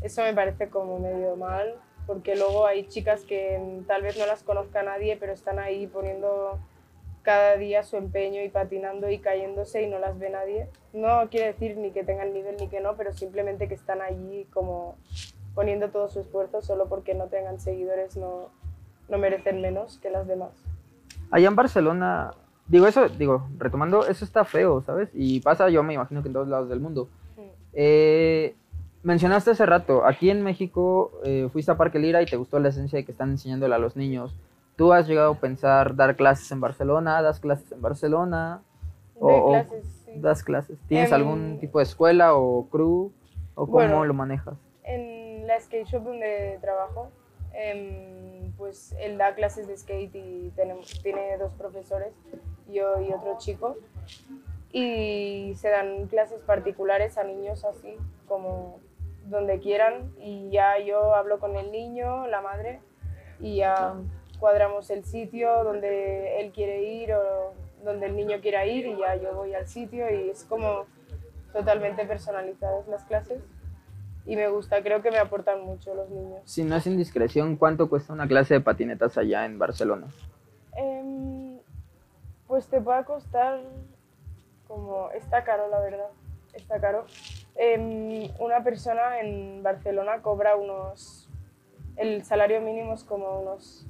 Eso 0.00 0.22
me 0.22 0.34
parece 0.34 0.68
como 0.68 0.98
medio 0.98 1.36
mal, 1.36 1.76
porque 2.10 2.34
luego 2.34 2.66
hay 2.66 2.88
chicas 2.88 3.20
que 3.22 3.56
tal 3.86 4.02
vez 4.02 4.18
no 4.18 4.26
las 4.26 4.42
conozca 4.42 4.82
nadie, 4.82 5.16
pero 5.16 5.32
están 5.32 5.60
ahí 5.60 5.86
poniendo 5.86 6.58
cada 7.22 7.56
día 7.56 7.84
su 7.84 7.96
empeño 7.96 8.42
y 8.42 8.48
patinando 8.48 9.08
y 9.08 9.20
cayéndose 9.20 9.84
y 9.84 9.86
no 9.88 10.00
las 10.00 10.18
ve 10.18 10.28
nadie. 10.28 10.68
No 10.92 11.28
quiere 11.30 11.52
decir 11.52 11.76
ni 11.76 11.92
que 11.92 12.02
tengan 12.02 12.32
nivel 12.32 12.56
ni 12.58 12.66
que 12.66 12.80
no, 12.80 12.96
pero 12.96 13.12
simplemente 13.12 13.68
que 13.68 13.74
están 13.74 14.00
allí 14.00 14.48
como 14.52 14.96
poniendo 15.54 15.90
todo 15.90 16.08
su 16.08 16.18
esfuerzo 16.18 16.62
solo 16.62 16.88
porque 16.88 17.14
no 17.14 17.28
tengan 17.28 17.60
seguidores 17.60 18.16
no, 18.16 18.48
no 19.08 19.16
merecen 19.16 19.60
menos 19.60 19.98
que 19.98 20.10
las 20.10 20.26
demás. 20.26 20.50
Allá 21.30 21.46
en 21.46 21.54
Barcelona, 21.54 22.32
digo 22.66 22.88
eso, 22.88 23.08
digo, 23.08 23.46
retomando, 23.56 24.04
eso 24.04 24.24
está 24.24 24.44
feo, 24.44 24.82
¿sabes? 24.82 25.10
Y 25.14 25.38
pasa, 25.42 25.68
yo 25.68 25.84
me 25.84 25.94
imagino 25.94 26.22
que 26.22 26.28
en 26.28 26.34
todos 26.34 26.48
lados 26.48 26.68
del 26.70 26.80
mundo. 26.80 27.08
Mm. 27.36 27.40
Eh, 27.74 28.56
mencionaste 29.02 29.50
hace 29.52 29.66
rato, 29.66 30.04
aquí 30.04 30.30
en 30.30 30.42
México 30.42 31.12
eh, 31.24 31.48
fuiste 31.52 31.70
a 31.72 31.76
Parque 31.76 31.98
Lira 31.98 32.22
y 32.22 32.26
te 32.26 32.36
gustó 32.36 32.58
la 32.58 32.68
esencia 32.68 32.98
de 32.98 33.04
que 33.04 33.12
están 33.12 33.30
enseñándole 33.30 33.74
a 33.74 33.78
los 33.78 33.96
niños. 33.96 34.34
¿Tú 34.76 34.92
has 34.92 35.06
llegado 35.06 35.32
a 35.32 35.34
pensar 35.38 35.94
dar 35.96 36.16
clases 36.16 36.50
en 36.52 36.60
Barcelona? 36.60 37.20
¿Das 37.22 37.40
clases 37.40 37.70
en 37.72 37.82
Barcelona? 37.82 38.62
O- 39.18 39.50
clases, 39.50 39.84
sí. 40.06 40.12
¿Das 40.16 40.42
clases? 40.42 40.78
¿Tienes 40.88 41.12
algún 41.12 41.58
tipo 41.60 41.78
de 41.78 41.84
escuela 41.84 42.34
o 42.34 42.66
crew? 42.70 43.12
¿O 43.54 43.66
cómo 43.66 43.72
Bueno. 43.72 44.04
lo 44.06 44.14
manejas? 44.14 44.54
En 44.84 45.46
la 45.46 45.60
skate 45.60 45.86
shop 45.86 46.04
donde 46.04 46.58
trabajo, 46.62 47.10
em, 47.52 48.50
pues 48.56 48.94
él 49.00 49.18
da 49.18 49.34
clases 49.34 49.66
de 49.68 49.76
skate 49.76 50.14
y 50.14 50.52
tenemos, 50.56 51.02
tiene 51.02 51.36
dos 51.36 51.52
profesores, 51.54 52.12
yo 52.72 53.00
y 53.00 53.12
otro 53.12 53.36
chico, 53.38 53.76
y 54.72 55.52
se 55.56 55.68
dan 55.68 56.06
clases 56.06 56.40
particulares 56.42 57.18
a 57.18 57.24
niños 57.24 57.64
así, 57.64 57.96
como 58.28 58.78
donde 59.30 59.60
quieran, 59.60 60.12
y 60.18 60.50
ya 60.50 60.78
yo 60.78 61.14
hablo 61.14 61.38
con 61.38 61.56
el 61.56 61.70
niño, 61.72 62.26
la 62.26 62.40
madre, 62.40 62.80
y 63.38 63.56
ya 63.56 63.94
cuadramos 64.38 64.90
el 64.90 65.04
sitio 65.04 65.64
donde 65.64 66.40
él 66.40 66.52
quiere 66.52 66.82
ir 66.82 67.12
o 67.14 67.54
donde 67.84 68.06
el 68.06 68.16
niño 68.16 68.40
quiera 68.40 68.66
ir, 68.66 68.86
y 68.86 68.98
ya 68.98 69.16
yo 69.16 69.34
voy 69.34 69.54
al 69.54 69.66
sitio, 69.66 70.10
y 70.10 70.30
es 70.30 70.44
como 70.44 70.86
totalmente 71.52 72.04
personalizadas 72.04 72.86
las 72.88 73.04
clases 73.04 73.42
y 74.26 74.36
me 74.36 74.48
gusta, 74.48 74.82
creo 74.82 75.02
que 75.02 75.10
me 75.10 75.18
aportan 75.18 75.62
mucho 75.62 75.94
los 75.94 76.08
niños. 76.10 76.40
Si 76.44 76.62
no 76.62 76.76
es 76.76 76.86
indiscreción, 76.86 77.56
¿cuánto 77.56 77.88
cuesta 77.88 78.12
una 78.12 78.28
clase 78.28 78.54
de 78.54 78.60
patinetas 78.60 79.16
allá 79.18 79.44
en 79.44 79.58
Barcelona? 79.58 80.08
Em, 80.76 81.58
pues 82.46 82.66
te 82.68 82.80
puede 82.80 83.04
costar 83.04 83.60
como, 84.68 85.10
está 85.12 85.42
caro 85.42 85.68
la 85.68 85.80
verdad, 85.80 86.10
está 86.60 86.80
caro. 86.80 87.06
Em, 87.56 88.30
una 88.38 88.62
persona 88.62 89.20
en 89.20 89.62
Barcelona 89.62 90.22
cobra 90.22 90.56
unos, 90.56 91.28
el 91.96 92.24
salario 92.24 92.60
mínimo 92.60 92.94
es 92.94 93.04
como 93.04 93.40
unos, 93.40 93.86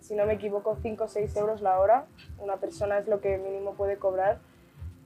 si 0.00 0.14
no 0.14 0.26
me 0.26 0.34
equivoco, 0.34 0.76
5 0.76 1.04
o 1.04 1.08
6 1.08 1.36
euros 1.36 1.60
la 1.60 1.78
hora. 1.78 2.06
Una 2.38 2.56
persona 2.56 2.98
es 2.98 3.06
lo 3.06 3.20
que 3.20 3.38
mínimo 3.38 3.74
puede 3.74 3.98
cobrar 3.98 4.38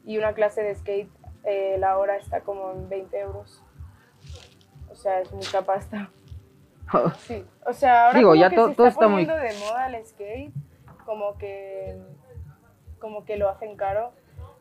y 0.04 0.18
una 0.18 0.32
clase 0.34 0.62
de 0.62 0.74
skate 0.74 1.10
eh, 1.44 1.76
la 1.78 1.98
hora 1.98 2.16
está 2.16 2.40
como 2.40 2.70
en 2.72 2.88
20 2.88 3.18
euros. 3.20 3.62
O 4.90 4.94
sea, 4.94 5.20
es 5.20 5.30
mucha 5.32 5.62
pasta. 5.62 6.10
Sí, 7.18 7.44
o 7.66 7.72
sea, 7.72 8.06
ahora 8.06 8.18
Digo, 8.18 8.30
como 8.30 8.40
ya 8.40 8.50
que 8.50 8.56
to- 8.56 8.68
se 8.68 8.74
todo 8.74 8.86
está 8.86 9.00
está 9.00 9.08
muy- 9.08 9.26
poniendo 9.26 9.36
de 9.54 9.58
moda 9.66 9.86
el 9.88 10.04
skate, 10.06 10.52
como 11.04 11.36
que, 11.38 11.98
como 13.00 13.24
que 13.24 13.36
lo 13.36 13.48
hacen 13.48 13.76
caro. 13.76 14.12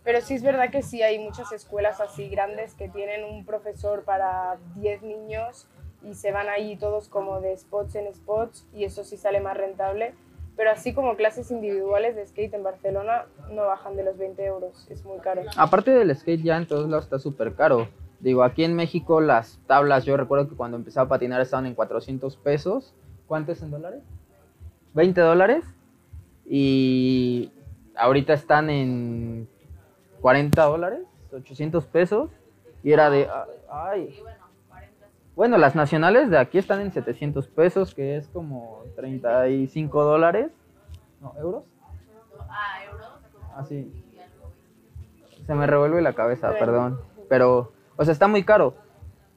Pero 0.03 0.21
sí 0.21 0.33
es 0.33 0.43
verdad 0.43 0.69
que 0.69 0.81
sí 0.81 1.01
hay 1.01 1.19
muchas 1.19 1.51
escuelas 1.51 2.01
así 2.01 2.27
grandes 2.27 2.73
que 2.73 2.89
tienen 2.89 3.23
un 3.23 3.45
profesor 3.45 4.03
para 4.03 4.57
10 4.75 5.03
niños 5.03 5.67
y 6.03 6.15
se 6.15 6.31
van 6.31 6.49
ahí 6.49 6.75
todos 6.75 7.07
como 7.07 7.39
de 7.39 7.57
spots 7.57 7.95
en 7.95 8.13
spots 8.13 8.67
y 8.73 8.83
eso 8.83 9.03
sí 9.03 9.15
sale 9.17 9.39
más 9.39 9.55
rentable. 9.55 10.13
Pero 10.55 10.69
así 10.69 10.93
como 10.93 11.15
clases 11.15 11.49
individuales 11.49 12.15
de 12.15 12.27
skate 12.27 12.53
en 12.53 12.63
Barcelona 12.63 13.25
no 13.51 13.65
bajan 13.65 13.95
de 13.95 14.03
los 14.03 14.17
20 14.17 14.45
euros, 14.45 14.87
es 14.89 15.03
muy 15.03 15.17
caro. 15.19 15.41
Aparte 15.57 15.91
del 15.91 16.15
skate 16.15 16.43
ya 16.43 16.57
en 16.57 16.67
todos 16.67 16.87
lados 16.89 17.05
está 17.05 17.17
súper 17.17 17.55
caro. 17.55 17.87
Digo, 18.19 18.43
aquí 18.43 18.63
en 18.63 18.75
México 18.75 19.19
las 19.19 19.59
tablas, 19.67 20.05
yo 20.05 20.15
recuerdo 20.15 20.47
que 20.47 20.55
cuando 20.55 20.77
empezaba 20.77 21.05
a 21.05 21.09
patinar 21.09 21.41
estaban 21.41 21.65
en 21.65 21.75
400 21.75 22.37
pesos. 22.37 22.93
¿Cuánto 23.27 23.51
es 23.51 23.61
en 23.63 23.71
dólares? 23.71 24.03
20 24.93 25.19
dólares. 25.21 25.65
Y 26.45 27.51
ahorita 27.95 28.33
están 28.33 28.69
en 28.69 29.47
40 30.23 30.63
dólares, 30.63 31.01
800 31.33 31.85
pesos. 31.85 32.31
Y 32.81 32.93
era 32.93 33.09
de, 33.09 33.27
ah, 33.29 33.45
ay. 33.69 34.17
Bueno, 35.35 35.57
las 35.57 35.75
nacionales 35.75 36.29
de 36.29 36.37
aquí 36.37 36.57
están 36.57 36.79
en 36.79 36.93
700 36.93 37.49
pesos, 37.49 37.93
que 37.93 38.15
es 38.15 38.29
como 38.29 38.85
35 38.95 40.03
dólares. 40.03 40.49
No, 41.19 41.33
euros. 41.37 41.63
Ah, 42.49 42.85
euros. 42.89 43.07
Así. 43.57 43.91
Se 45.45 45.53
me 45.55 45.67
revuelve 45.67 46.01
la 46.01 46.13
cabeza, 46.13 46.53
perdón. 46.57 47.01
Pero, 47.27 47.73
o 47.97 48.05
sea, 48.05 48.13
está 48.13 48.29
muy 48.29 48.45
caro. 48.45 48.75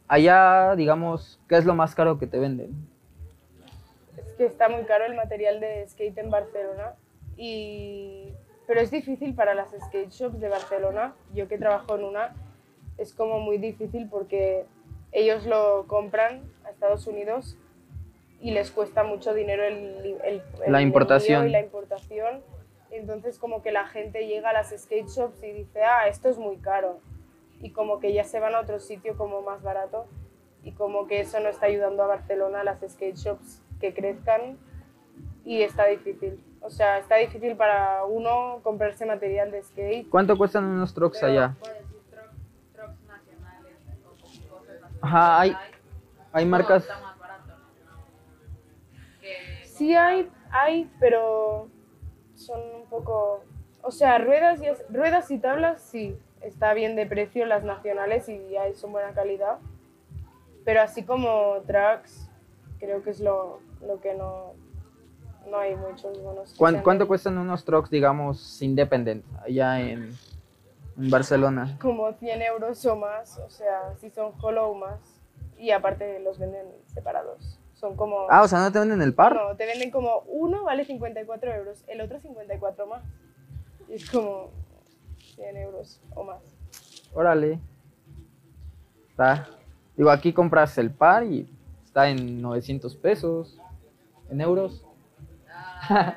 Allá, 0.07 0.77
digamos, 0.77 1.41
¿qué 1.49 1.57
es 1.57 1.65
lo 1.65 1.75
más 1.75 1.97
caro 1.97 2.17
que 2.17 2.29
te 2.29 2.39
venden? 2.39 2.89
Es 4.17 4.33
que 4.35 4.47
está 4.47 4.69
muy 4.69 4.85
caro 4.85 5.05
el 5.05 5.17
material 5.17 5.59
de 5.59 5.85
skate 5.89 6.19
en 6.19 6.31
Barcelona 6.31 6.95
y 7.37 8.37
pero 8.67 8.81
es 8.81 8.91
difícil 8.91 9.35
para 9.35 9.55
las 9.55 9.71
skate 9.71 10.11
shops 10.11 10.41
de 10.41 10.49
Barcelona. 10.49 11.15
Yo 11.35 11.49
que 11.49 11.59
trabajo 11.59 11.97
en 11.97 12.05
una 12.05 12.35
es 12.99 13.13
como 13.15 13.41
muy 13.41 13.59
difícil 13.59 14.09
porque 14.09 14.65
ellos 15.13 15.47
lo 15.47 15.85
compran 15.87 16.43
a 16.65 16.71
Estados 16.71 17.07
Unidos 17.07 17.57
y 18.41 18.51
les 18.51 18.71
cuesta 18.71 19.03
mucho 19.05 19.33
dinero 19.35 19.65
el, 19.65 20.19
el- 20.25 20.43
el 20.65 20.73
La 20.73 20.83
importación. 20.83 21.47
y 21.49 21.51
la 21.51 21.61
importación. 21.61 22.43
Entonces 22.91 23.39
como 23.39 23.63
que 23.63 23.73
la 23.73 23.87
gente 23.87 24.27
llega 24.27 24.51
a 24.51 24.53
las 24.53 24.71
skate 24.77 25.09
shops 25.09 25.43
y 25.43 25.53
dice, 25.53 25.83
ah, 25.83 26.09
esto 26.09 26.29
es 26.29 26.39
muy 26.39 26.57
caro. 26.59 27.01
Y 27.61 27.71
como 27.71 28.01
que 28.01 28.13
ya 28.13 28.25
se 28.25 28.39
van 28.41 28.55
a 28.55 28.61
otro 28.61 28.79
sitio 28.79 29.17
como 29.17 29.43
más 29.43 29.63
barato 29.63 30.07
y 30.63 30.73
como 30.73 31.07
que 31.07 31.21
eso 31.21 31.41
no 31.41 31.49
está 31.49 31.67
ayudando 31.67 32.03
a 32.03 32.07
Barcelona, 32.07 32.61
a 32.61 32.65
las 32.65 32.81
skate 32.87 33.17
shops 33.17 33.63
que 33.81 33.95
crezcan 33.95 34.59
y 35.45 35.63
está 35.63 35.87
difícil. 35.87 36.43
O 36.67 36.71
sea, 36.71 36.99
está 36.99 37.15
difícil 37.17 37.57
para 37.57 38.05
uno 38.05 38.59
comprarse 38.65 39.07
material 39.07 39.53
de 39.53 39.63
skate. 39.63 40.09
¿Cuánto 40.11 40.37
cuestan 40.37 40.65
unos 40.65 40.93
trucks 40.93 41.21
Pero 41.21 41.33
allá? 41.33 41.55
puedes 41.61 41.79
decir 41.79 42.01
trucks, 42.11 42.73
trucks 42.75 43.01
nacionales 43.07 43.77
o 44.05 44.11
cosas 44.21 44.81
nacionales. 44.81 44.99
Ajá, 45.01 45.41
hay- 45.41 45.57
hay 46.33 46.45
marcas- 46.45 46.83
Está 46.83 47.01
más 47.01 47.17
barato, 47.21 47.53
¿no? 47.85 49.21
Que 49.21 49.65
Sí 49.65 49.95
hay, 49.95 50.29
hay, 50.51 50.91
pero 50.99 51.69
son 52.35 52.61
un 52.83 52.87
poco... 52.91 53.45
O 53.83 53.93
sea, 53.93 54.19
ruedas 54.19 54.61
y, 54.61 54.67
es- 54.67 54.85
ruedas 54.91 55.31
y 55.31 55.39
tablas 55.39 55.81
sí, 55.81 56.19
está 56.41 56.75
bien 56.75 56.97
de 56.97 57.07
precio 57.07 57.47
las 57.47 57.63
nacionales 57.63 58.29
y 58.29 58.57
hay, 58.57 58.75
son 58.75 58.91
buena 58.91 59.13
calidad. 59.13 59.59
Pero 60.65 60.81
así 60.83 61.05
como 61.05 61.63
tracks, 61.65 62.29
creo 62.81 63.05
que 63.05 63.11
es 63.11 63.21
lo, 63.21 63.61
lo 63.83 64.01
que 64.01 64.15
no, 64.15 64.55
no 65.51 65.59
hay 65.59 65.75
muchos 65.77 66.21
buenos. 66.23 66.53
que 66.53 66.59
¿Cuán- 66.59 66.75
sean 66.75 66.85
¿Cuánto 66.85 67.07
cuestan 67.09 67.39
unos 67.39 67.65
trucks, 67.65 67.91
digamos, 67.91 68.61
independent 68.63 69.25
allá 69.43 69.81
en, 69.81 70.13
en 70.99 71.11
Barcelona? 71.11 71.77
como 71.81 72.13
100 72.13 72.43
euros 72.43 72.85
o 72.87 72.97
más, 72.97 73.39
o 73.39 73.49
sea, 73.51 73.95
si 73.99 74.11
son 74.11 74.33
hollow 74.41 74.75
más. 74.75 75.01
Y 75.59 75.71
aparte 75.71 76.21
los 76.21 76.39
venden 76.39 76.67
separados. 76.87 77.59
Son 77.75 77.97
como... 77.97 78.27
Ah, 78.31 78.43
o 78.43 78.49
sea, 78.49 78.59
¿no 78.61 78.71
te 78.73 78.79
venden 78.79 79.01
el 79.03 79.15
par? 79.15 79.35
No, 79.35 79.57
te 79.57 79.65
venden 79.67 79.91
como 79.91 80.21
uno 80.27 80.65
vale 80.65 80.85
54 80.85 81.53
euros, 81.55 81.83
el 81.89 82.01
otro 82.01 82.21
54 82.21 82.87
más. 82.87 83.03
Y 83.89 83.95
es 83.95 84.11
como 84.11 84.51
100 85.37 85.57
euros 85.59 86.01
o 86.15 86.25
más. 86.25 86.43
Órale. 87.15 87.59
Está. 89.11 89.49
Digo, 89.97 90.11
aquí 90.11 90.33
compras 90.33 90.77
el 90.79 90.91
par 90.91 91.25
y 91.25 91.49
está 91.85 92.09
en 92.11 92.41
900 92.43 92.97
pesos. 92.97 93.59
En 94.31 94.41
euros. 94.41 94.85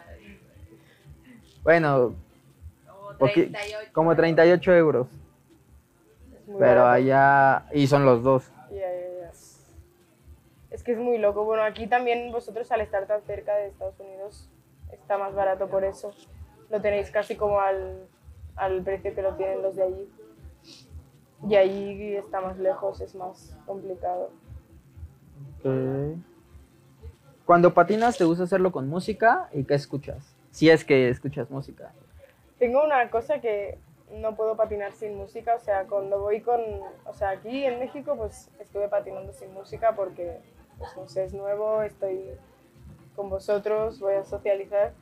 bueno, 1.63 2.15
como 2.87 3.11
poqui- 3.19 3.51
38. 3.51 3.89
como 3.93 4.15
38 4.15 4.73
euros. 4.75 5.07
Pero 6.47 6.59
barato. 6.59 6.87
allá. 6.87 7.65
Y 7.73 7.87
son 7.87 8.05
los 8.05 8.23
dos. 8.23 8.51
Ya, 8.71 8.77
ya, 8.77 9.21
ya. 9.21 9.31
Es 10.71 10.83
que 10.83 10.93
es 10.93 10.97
muy 10.97 11.17
loco. 11.17 11.43
Bueno, 11.45 11.63
aquí 11.63 11.87
también 11.87 12.31
vosotros 12.31 12.71
al 12.71 12.81
estar 12.81 13.05
tan 13.05 13.21
cerca 13.23 13.55
de 13.55 13.67
Estados 13.67 13.99
Unidos 13.99 14.49
está 14.91 15.17
más 15.17 15.33
barato 15.35 15.67
por 15.67 15.83
eso. 15.83 16.11
Lo 16.69 16.81
tenéis 16.81 17.11
casi 17.11 17.35
como 17.35 17.59
al, 17.59 18.07
al 18.55 18.81
precio 18.81 19.13
que 19.13 19.21
lo 19.21 19.35
tienen 19.35 19.61
los 19.61 19.75
de 19.75 19.83
allí. 19.83 20.09
Y 21.47 21.55
allí 21.55 22.15
está 22.15 22.41
más 22.41 22.57
lejos, 22.57 22.99
es 23.01 23.15
más 23.15 23.55
complicado. 23.65 24.31
Ok. 25.59 26.17
Cuando 27.49 27.73
patinas, 27.73 28.15
¿te 28.15 28.25
gusta 28.25 28.43
hacerlo 28.43 28.71
con 28.71 28.87
música? 28.87 29.49
¿Y 29.53 29.63
qué 29.63 29.73
escuchas? 29.73 30.35
Si 30.51 30.69
es 30.69 30.85
que 30.85 31.09
escuchas 31.09 31.49
música. 31.49 31.91
Tengo 32.59 32.83
una 32.83 33.09
cosa 33.09 33.41
que 33.41 33.79
no 34.11 34.35
puedo 34.35 34.55
patinar 34.55 34.91
sin 34.91 35.15
música, 35.15 35.55
o 35.55 35.59
sea, 35.59 35.85
cuando 35.85 36.19
voy 36.19 36.41
con, 36.41 36.61
o 37.05 37.13
sea, 37.15 37.31
aquí 37.31 37.65
en 37.65 37.79
México 37.79 38.15
pues 38.15 38.51
estuve 38.59 38.87
patinando 38.87 39.33
sin 39.33 39.51
música 39.51 39.95
porque, 39.95 40.37
pues 40.77 40.95
no 40.95 41.07
sé, 41.07 41.23
es 41.23 41.33
nuevo, 41.33 41.81
estoy 41.81 42.23
con 43.15 43.31
vosotros, 43.31 43.99
voy 43.99 44.13
a 44.13 44.25
socializar, 44.25 44.93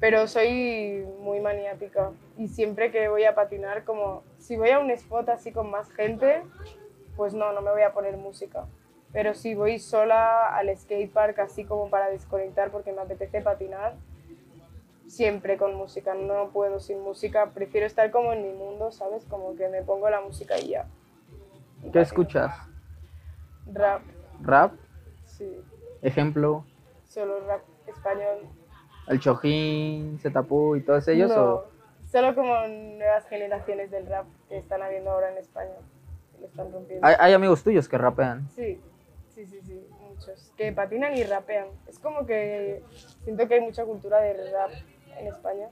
pero 0.00 0.26
soy 0.26 1.06
muy 1.20 1.38
maniática 1.38 2.10
y 2.38 2.48
siempre 2.48 2.90
que 2.90 3.06
voy 3.06 3.22
a 3.22 3.36
patinar, 3.36 3.84
como 3.84 4.24
si 4.36 4.56
voy 4.56 4.70
a 4.70 4.80
un 4.80 4.90
spot 4.90 5.28
así 5.28 5.52
con 5.52 5.70
más 5.70 5.92
gente, 5.92 6.42
pues 7.14 7.34
no, 7.34 7.52
no 7.52 7.62
me 7.62 7.70
voy 7.70 7.82
a 7.82 7.92
poner 7.92 8.16
música. 8.16 8.66
Pero 9.12 9.34
si 9.34 9.54
voy 9.54 9.78
sola 9.78 10.56
al 10.56 10.74
skatepark 10.76 11.38
así 11.40 11.64
como 11.64 11.90
para 11.90 12.08
desconectar 12.08 12.70
porque 12.70 12.92
me 12.92 13.02
apetece 13.02 13.42
patinar, 13.42 13.94
siempre 15.06 15.58
con 15.58 15.74
música, 15.74 16.14
no 16.14 16.48
puedo 16.50 16.80
sin 16.80 17.00
música, 17.00 17.50
prefiero 17.50 17.86
estar 17.86 18.10
como 18.10 18.32
en 18.32 18.42
mi 18.42 18.52
mundo, 18.54 18.90
¿sabes? 18.90 19.24
Como 19.26 19.54
que 19.56 19.68
me 19.68 19.82
pongo 19.82 20.08
la 20.08 20.20
música 20.22 20.58
y 20.58 20.68
ya. 20.70 20.86
Y 21.82 21.90
¿Qué 21.90 22.00
escuchas? 22.00 22.54
Rap, 23.66 24.02
¿Rap? 24.42 24.72
sí, 25.26 25.62
Ejemplo, 26.00 26.64
solo 27.08 27.40
rap 27.46 27.62
español. 27.86 28.48
el 29.08 29.20
Chojín, 29.20 30.18
Zetapu 30.20 30.76
y 30.76 30.80
todos 30.82 31.06
ellos. 31.08 31.30
no, 31.30 31.42
o- 31.54 31.64
solo 32.10 32.34
como 32.34 32.66
nuevas 32.66 33.26
generaciones 33.28 33.90
del 33.90 34.06
rap 34.06 34.26
que 34.48 34.56
están 34.58 34.82
habiendo 34.82 35.10
ahora 35.10 35.30
en 35.32 35.38
España, 35.38 35.74
que 36.32 36.40
lo 36.40 36.46
están 36.46 36.72
rompiendo. 36.72 37.06
Hay, 37.06 37.14
hay 37.18 37.32
amigos 37.34 37.62
tuyos 37.62 37.88
que 37.88 37.98
rapean. 37.98 38.48
Sí, 38.54 38.80
sí, 39.34 39.46
sí, 39.46 39.60
sí, 39.62 39.86
muchos. 40.00 40.52
Que 40.56 40.72
patinan 40.72 41.16
y 41.16 41.24
rapean. 41.24 41.68
Es 41.88 41.98
como 41.98 42.26
que 42.26 42.82
siento 43.24 43.46
que 43.48 43.54
hay 43.54 43.60
mucha 43.60 43.84
cultura 43.84 44.20
de 44.20 44.50
rap 44.52 44.70
en 45.18 45.26
España. 45.26 45.68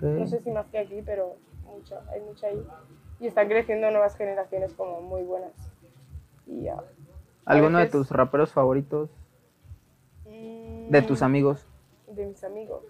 No 0.00 0.26
sé 0.26 0.40
si 0.40 0.50
más 0.50 0.66
que 0.68 0.78
aquí, 0.78 1.02
pero 1.04 1.36
mucha, 1.64 2.02
hay 2.10 2.20
mucha 2.20 2.48
ahí. 2.48 2.66
Y 3.20 3.26
están 3.26 3.48
creciendo 3.48 3.90
nuevas 3.90 4.16
generaciones 4.16 4.72
como 4.74 5.00
muy 5.00 5.22
buenas. 5.22 5.52
Y 6.46 6.62
ya. 6.62 6.82
¿Alguno 7.44 7.78
de 7.78 7.86
tus 7.86 8.10
raperos 8.10 8.52
favoritos? 8.52 9.10
Mm, 10.26 10.90
De 10.90 11.02
tus 11.02 11.22
amigos. 11.22 11.66
De 12.06 12.26
mis 12.26 12.42
amigos. 12.44 12.84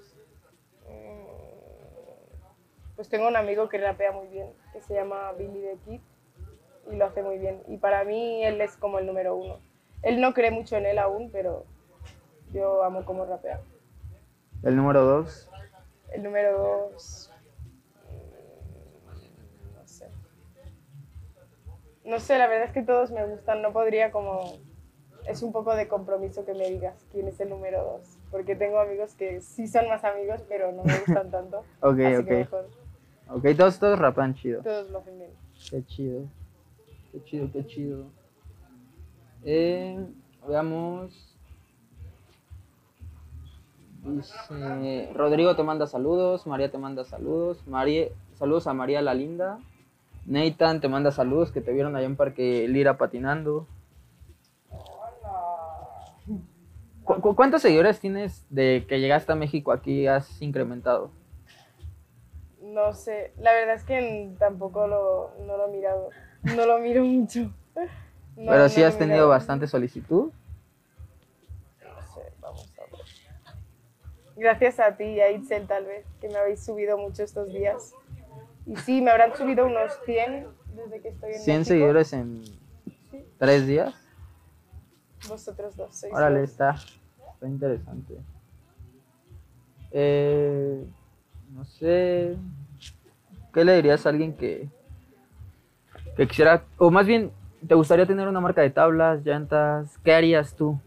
Mm, 0.88 1.26
Pues 2.96 3.08
tengo 3.08 3.28
un 3.28 3.36
amigo 3.36 3.68
que 3.68 3.78
rapea 3.78 4.10
muy 4.12 4.26
bien, 4.28 4.50
que 4.72 4.80
se 4.80 4.94
llama 4.94 5.32
Billy 5.32 5.60
the 5.60 5.76
Kid, 5.84 6.00
y 6.90 6.96
lo 6.96 7.04
hace 7.04 7.22
muy 7.22 7.38
bien. 7.38 7.62
Y 7.68 7.76
para 7.76 8.02
mí 8.04 8.42
él 8.44 8.60
es 8.60 8.76
como 8.76 8.98
el 8.98 9.06
número 9.06 9.36
uno. 9.36 9.60
Él 10.02 10.20
no 10.20 10.32
cree 10.34 10.50
mucho 10.50 10.76
en 10.76 10.86
él 10.86 10.98
aún, 10.98 11.30
pero 11.30 11.64
yo 12.52 12.82
amo 12.84 13.04
cómo 13.04 13.24
rapea. 13.24 13.60
El 14.62 14.76
número 14.76 15.04
dos. 15.04 15.48
El 16.12 16.22
número 16.22 16.58
dos. 16.58 17.30
mm, 18.04 19.74
No 19.76 19.86
sé. 19.86 20.06
No 22.04 22.18
sé, 22.20 22.38
la 22.38 22.46
verdad 22.46 22.66
es 22.68 22.72
que 22.72 22.82
todos 22.82 23.10
me 23.10 23.24
gustan. 23.26 23.62
No 23.62 23.72
podría 23.72 24.10
como. 24.10 24.52
Es 25.26 25.42
un 25.42 25.52
poco 25.52 25.74
de 25.76 25.88
compromiso 25.88 26.46
que 26.46 26.54
me 26.54 26.70
digas 26.70 27.04
quién 27.12 27.28
es 27.28 27.38
el 27.40 27.50
número 27.50 27.84
dos. 27.84 28.16
Porque 28.30 28.56
tengo 28.56 28.78
amigos 28.80 29.14
que 29.14 29.40
sí 29.42 29.66
son 29.68 29.86
más 29.88 30.02
amigos, 30.04 30.42
pero 30.48 30.72
no 30.72 30.84
me 30.84 30.98
gustan 30.98 31.30
tanto. 31.30 31.58
Ok, 31.82 31.98
así 32.00 32.16
ok. 32.16 32.24
que 32.26 32.34
mejor. 32.36 32.68
Ok, 33.30 33.44
todos, 33.58 33.78
todos 33.78 33.98
rapean 33.98 34.34
chido. 34.34 34.62
Todos 34.62 34.88
lo 34.90 34.98
hacen 35.00 35.18
bien. 35.18 35.30
Qué 35.70 35.84
chido. 35.84 36.22
Qué 37.12 37.22
chido, 37.24 37.50
qué 37.52 37.66
chido. 37.66 38.06
Eh, 39.44 40.06
veamos. 40.46 41.24
Dice, 44.04 45.10
Rodrigo 45.14 45.54
te 45.56 45.62
manda 45.62 45.86
saludos, 45.86 46.46
María 46.46 46.70
te 46.70 46.78
manda 46.78 47.04
saludos, 47.04 47.66
María, 47.66 48.06
saludos 48.38 48.66
a 48.66 48.72
María 48.72 49.02
la 49.02 49.12
Linda, 49.12 49.58
Nathan 50.24 50.80
te 50.80 50.88
manda 50.88 51.10
saludos 51.10 51.52
que 51.52 51.60
te 51.60 51.72
vieron 51.72 51.94
allá 51.94 52.06
en 52.06 52.16
Parque 52.16 52.66
Lira 52.68 52.96
patinando. 52.96 53.66
¿Cu- 57.04 57.20
cu- 57.20 57.34
¿Cuántos 57.36 57.60
seguidores 57.62 58.00
tienes 58.00 58.46
de 58.50 58.86
que 58.88 59.00
llegaste 59.00 59.32
a 59.32 59.36
México 59.36 59.72
aquí 59.72 60.06
has 60.06 60.40
incrementado? 60.40 61.10
No 62.62 62.92
sé, 62.92 63.32
la 63.38 63.52
verdad 63.52 63.74
es 63.74 63.84
que 63.84 64.30
tampoco 64.38 64.86
lo, 64.86 65.32
no 65.44 65.56
lo 65.56 65.68
he 65.68 65.70
mirado. 65.72 66.10
No 66.56 66.66
lo 66.66 66.78
miro 66.78 67.04
mucho. 67.04 67.50
No, 68.38 68.52
Pero 68.52 68.62
no 68.64 68.68
sí 68.68 68.82
has 68.82 68.96
tenido 68.96 69.16
mirado. 69.16 69.28
bastante 69.30 69.66
solicitud. 69.66 70.30
No 71.82 72.02
sé, 72.14 72.32
vamos 72.40 72.72
a 72.78 72.82
ver. 72.82 73.04
Gracias 74.36 74.78
a 74.78 74.96
ti 74.96 75.04
y 75.04 75.20
a 75.20 75.30
Itzel 75.32 75.66
tal 75.66 75.84
vez, 75.86 76.06
que 76.20 76.28
me 76.28 76.36
habéis 76.36 76.64
subido 76.64 76.96
mucho 76.96 77.22
estos 77.24 77.48
días. 77.52 77.92
Y 78.66 78.76
sí, 78.76 79.02
me 79.02 79.10
habrán 79.10 79.36
subido 79.36 79.66
unos 79.66 79.92
100 80.04 80.46
desde 80.74 81.00
que 81.00 81.08
estoy 81.08 81.32
en 81.32 81.40
100 81.40 81.58
México. 81.58 81.68
seguidores 81.68 82.12
en 82.12 82.44
Sí, 83.10 83.24
tres 83.38 83.66
días. 83.66 83.94
vosotros 85.28 85.74
dos 85.76 85.96
sois 85.98 86.12
Órale, 86.14 86.40
dos. 86.42 86.50
está, 86.50 86.70
está 87.34 87.46
interesante. 87.48 88.14
Eh, 89.90 90.84
no 91.54 91.64
sé. 91.64 92.36
¿Qué 93.52 93.64
le 93.64 93.74
dirías 93.76 94.04
a 94.06 94.10
alguien 94.10 94.36
que, 94.36 94.68
que 96.16 96.28
quisiera, 96.28 96.62
o 96.76 96.90
más 96.90 97.06
bien, 97.06 97.32
te 97.66 97.74
gustaría 97.74 98.06
tener 98.06 98.28
una 98.28 98.40
marca 98.40 98.62
de 98.62 98.70
tablas, 98.70 99.24
llantas? 99.24 99.98
¿Qué 99.98 100.12
harías 100.14 100.54
tú? 100.54 100.80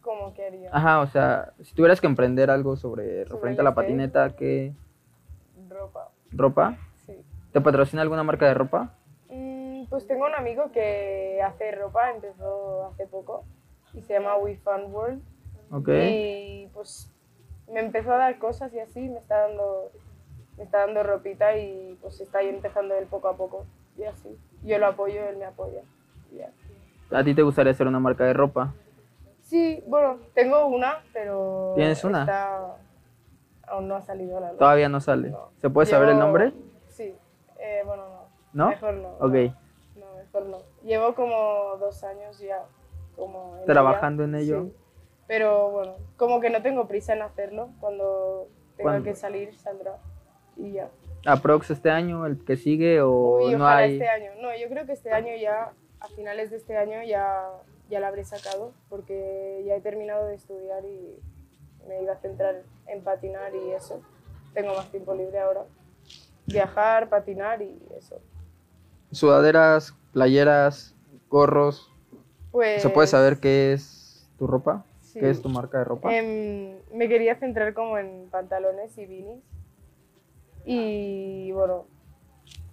¿Cómo 0.00 0.32
que 0.34 0.46
haría? 0.46 0.70
Ajá, 0.72 1.00
o 1.00 1.06
sea, 1.06 1.52
si 1.62 1.74
tuvieras 1.74 2.00
que 2.00 2.06
emprender 2.06 2.50
algo 2.50 2.76
sobre, 2.76 3.24
referente 3.24 3.60
a 3.60 3.64
la 3.64 3.74
patineta, 3.74 4.34
¿qué 4.36 4.72
Ropa, 5.68 6.08
ropa? 6.32 6.76
sí. 7.06 7.22
¿Te 7.52 7.60
patrocina 7.60 8.02
alguna 8.02 8.22
marca 8.22 8.46
de 8.46 8.54
ropa? 8.54 8.94
Mm, 9.30 9.84
pues 9.86 10.06
tengo 10.06 10.24
un 10.26 10.34
amigo 10.34 10.70
que 10.72 11.40
hace 11.44 11.72
ropa, 11.72 12.10
empezó 12.10 12.86
hace 12.86 13.06
poco, 13.06 13.44
y 13.92 14.02
se 14.02 14.14
llama 14.14 14.36
We 14.36 14.56
Fun 14.56 14.92
World. 14.92 15.22
Ok. 15.70 15.88
Y 15.88 16.68
pues 16.72 17.12
me 17.70 17.80
empezó 17.80 18.12
a 18.12 18.16
dar 18.16 18.38
cosas 18.38 18.72
y 18.72 18.80
así, 18.80 19.00
me 19.08 19.18
está 19.18 19.46
dando, 19.48 19.92
me 20.56 20.64
está 20.64 20.78
dando 20.86 21.02
ropita 21.02 21.56
y 21.58 21.98
pues 22.00 22.20
está 22.20 22.38
ahí 22.38 22.48
empezando 22.48 22.94
él 22.94 23.06
poco 23.06 23.28
a 23.28 23.36
poco. 23.36 23.66
Y 23.98 24.04
así. 24.04 24.38
Yo 24.64 24.78
lo 24.78 24.86
apoyo, 24.86 25.22
él 25.28 25.36
me 25.36 25.44
apoya. 25.44 25.82
y 26.32 26.36
ya. 26.38 26.50
¿A 27.10 27.24
ti 27.24 27.34
te 27.34 27.42
gustaría 27.42 27.72
hacer 27.72 27.86
una 27.86 28.00
marca 28.00 28.24
de 28.24 28.32
ropa? 28.34 28.74
Sí, 29.42 29.82
bueno, 29.86 30.18
tengo 30.34 30.66
una, 30.66 30.98
pero. 31.12 31.72
¿Tienes 31.76 32.04
una? 32.04 32.20
está- 32.22 32.76
Aún 33.66 33.86
no 33.88 33.96
ha 33.96 34.00
salido 34.02 34.40
la 34.40 34.50
luz. 34.50 34.58
Todavía 34.58 34.88
no 34.88 34.98
sale. 35.00 35.28
No. 35.30 35.50
¿Se 35.58 35.68
puede 35.68 35.86
saber 35.86 36.08
el 36.08 36.14
Llevo- 36.16 36.24
nombre? 36.24 36.52
Sí. 36.88 37.14
Eh, 37.58 37.82
bueno, 37.84 38.04
no. 38.08 38.64
¿No? 38.64 38.68
Mejor 38.70 38.94
no. 38.94 39.08
Ok. 39.20 39.34
No, 39.96 40.06
no, 40.06 40.16
mejor 40.16 40.46
no. 40.46 40.58
Llevo 40.82 41.14
como 41.14 41.76
dos 41.78 42.02
años 42.04 42.38
ya 42.38 42.64
como 43.14 43.56
en 43.58 43.66
Trabajando 43.66 44.24
ella. 44.24 44.30
en 44.38 44.42
ello. 44.42 44.62
Sí. 44.64 44.72
Pero 45.26 45.68
bueno, 45.70 45.96
como 46.16 46.40
que 46.40 46.48
no 46.48 46.62
tengo 46.62 46.88
prisa 46.88 47.12
en 47.14 47.20
hacerlo. 47.22 47.68
Cuando 47.80 48.48
tenga 48.76 48.90
¿Cuándo? 48.92 49.04
que 49.04 49.14
salir, 49.14 49.54
saldrá. 49.54 49.98
Y 50.56 50.72
ya. 50.72 50.88
¿Aprox 51.26 51.70
este 51.70 51.90
año, 51.90 52.26
el 52.26 52.42
que 52.44 52.56
sigue 52.56 53.00
o 53.02 53.38
Uy, 53.44 53.52
no 53.54 53.64
ojalá 53.64 53.78
hay? 53.78 53.92
este 53.94 54.08
año. 54.08 54.30
No, 54.40 54.56
yo 54.56 54.68
creo 54.68 54.86
que 54.86 54.92
este 54.92 55.12
año 55.12 55.34
ya, 55.40 55.72
a 56.00 56.08
finales 56.08 56.50
de 56.50 56.56
este 56.56 56.76
año 56.76 57.02
ya, 57.02 57.48
ya 57.90 58.00
la 58.00 58.08
habré 58.08 58.24
sacado. 58.24 58.72
Porque 58.88 59.62
ya 59.66 59.74
he 59.76 59.80
terminado 59.80 60.26
de 60.26 60.34
estudiar 60.36 60.84
y 60.84 61.18
me 61.88 62.02
iba 62.02 62.12
a 62.12 62.16
centrar 62.18 62.62
en 62.86 63.02
patinar 63.02 63.54
y 63.54 63.70
eso. 63.72 64.00
Tengo 64.54 64.74
más 64.74 64.90
tiempo 64.90 65.14
libre 65.14 65.38
ahora. 65.38 65.64
Viajar, 66.46 67.08
patinar 67.08 67.60
y 67.62 67.78
eso. 67.96 68.20
Sudaderas, 69.12 69.94
playeras, 70.12 70.94
gorros. 71.28 71.90
Pues, 72.52 72.80
¿Se 72.82 72.88
puede 72.88 73.06
saber 73.08 73.38
qué 73.40 73.72
es 73.72 74.28
tu 74.38 74.46
ropa? 74.46 74.84
sí. 75.02 75.20
¿Qué 75.20 75.30
es 75.30 75.42
tu 75.42 75.48
marca 75.48 75.78
de 75.78 75.84
ropa? 75.84 76.14
Em, 76.14 76.76
me 76.92 77.08
quería 77.08 77.34
centrar 77.36 77.74
como 77.74 77.98
en 77.98 78.28
pantalones 78.30 78.96
y 78.98 79.06
beanies. 79.06 79.42
Y 80.70 81.50
bueno, 81.52 81.86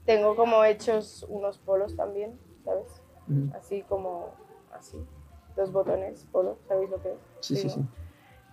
tengo 0.05 0.35
como 0.35 0.65
hechos 0.65 1.25
unos 1.29 1.59
polos 1.59 1.95
también, 1.95 2.37
¿sabes? 2.65 3.01
Así 3.53 3.83
como 3.83 4.31
así, 4.73 4.97
dos 5.55 5.71
botones, 5.71 6.27
polo, 6.29 6.57
¿sabéis 6.67 6.89
lo 6.89 7.01
que 7.01 7.13
es? 7.13 7.19
Sí, 7.39 7.55
sí, 7.55 7.69
sí. 7.69 7.85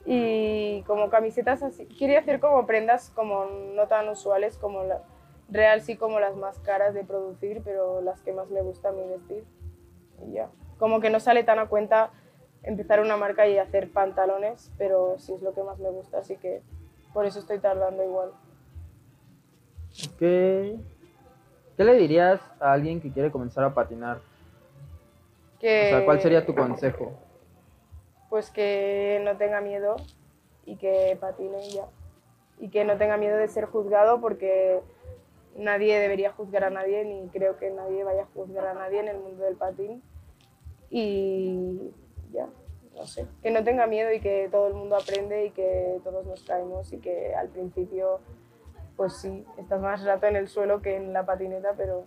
Y 0.04 0.84
como 0.84 1.10
camisetas 1.10 1.64
así. 1.64 1.86
Quería 1.86 2.20
hacer 2.20 2.38
como 2.38 2.66
prendas 2.66 3.10
como 3.10 3.46
no 3.46 3.88
tan 3.88 4.08
usuales 4.08 4.58
como 4.58 4.84
la 4.84 5.02
real, 5.48 5.80
sí 5.80 5.96
como 5.96 6.20
las 6.20 6.36
más 6.36 6.60
caras 6.60 6.94
de 6.94 7.02
producir, 7.02 7.62
pero 7.64 8.00
las 8.00 8.20
que 8.20 8.32
más 8.32 8.48
me 8.48 8.62
gusta 8.62 8.90
a 8.90 8.92
mí 8.92 9.02
vestir. 9.08 9.44
Y 10.24 10.34
ya. 10.34 10.50
Como 10.78 11.00
que 11.00 11.10
no 11.10 11.18
sale 11.18 11.42
tan 11.42 11.58
a 11.58 11.66
cuenta 11.66 12.12
empezar 12.62 13.00
una 13.00 13.16
marca 13.16 13.48
y 13.48 13.58
hacer 13.58 13.90
pantalones, 13.90 14.70
pero 14.78 15.18
sí 15.18 15.32
es 15.32 15.42
lo 15.42 15.52
que 15.52 15.64
más 15.64 15.80
me 15.80 15.90
gusta, 15.90 16.18
así 16.18 16.36
que 16.36 16.62
por 17.12 17.26
eso 17.26 17.40
estoy 17.40 17.58
tardando 17.58 18.04
igual. 18.04 18.30
Ok. 20.06 20.18
¿Qué 20.18 21.84
le 21.84 21.94
dirías 21.94 22.40
a 22.60 22.72
alguien 22.72 23.00
que 23.00 23.12
quiere 23.12 23.30
comenzar 23.30 23.64
a 23.64 23.74
patinar? 23.74 24.20
Que, 25.58 25.86
O 25.86 25.96
sea, 25.96 26.04
¿cuál 26.04 26.20
sería 26.20 26.44
tu 26.44 26.54
consejo? 26.54 27.12
Pues 28.28 28.50
que 28.50 29.20
no 29.24 29.36
tenga 29.36 29.60
miedo 29.60 29.96
y 30.64 30.76
que 30.76 31.16
patine 31.20 31.68
ya. 31.70 31.86
Y 32.58 32.68
que 32.68 32.84
no 32.84 32.96
tenga 32.96 33.16
miedo 33.16 33.36
de 33.36 33.48
ser 33.48 33.66
juzgado 33.66 34.20
porque 34.20 34.80
nadie 35.56 35.98
debería 35.98 36.32
juzgar 36.32 36.64
a 36.64 36.70
nadie 36.70 37.04
ni 37.04 37.28
creo 37.28 37.56
que 37.58 37.70
nadie 37.70 38.04
vaya 38.04 38.22
a 38.22 38.26
juzgar 38.34 38.66
a 38.66 38.74
nadie 38.74 39.00
en 39.00 39.08
el 39.08 39.18
mundo 39.18 39.44
del 39.44 39.56
patín. 39.56 40.02
Y 40.90 41.90
ya, 42.32 42.48
no 42.94 43.06
sé. 43.06 43.26
Que 43.42 43.50
no 43.50 43.64
tenga 43.64 43.86
miedo 43.86 44.12
y 44.12 44.20
que 44.20 44.48
todo 44.50 44.68
el 44.68 44.74
mundo 44.74 44.96
aprende 44.96 45.46
y 45.46 45.50
que 45.50 46.00
todos 46.04 46.26
nos 46.26 46.42
caemos 46.44 46.92
y 46.92 46.98
que 46.98 47.34
al 47.34 47.48
principio, 47.48 48.20
pues 49.02 49.14
sí, 49.14 49.44
estás 49.58 49.80
más 49.80 50.04
rato 50.04 50.26
en 50.26 50.36
el 50.36 50.46
suelo 50.46 50.80
que 50.80 50.94
en 50.94 51.12
la 51.12 51.26
patineta, 51.26 51.74
pero 51.76 52.06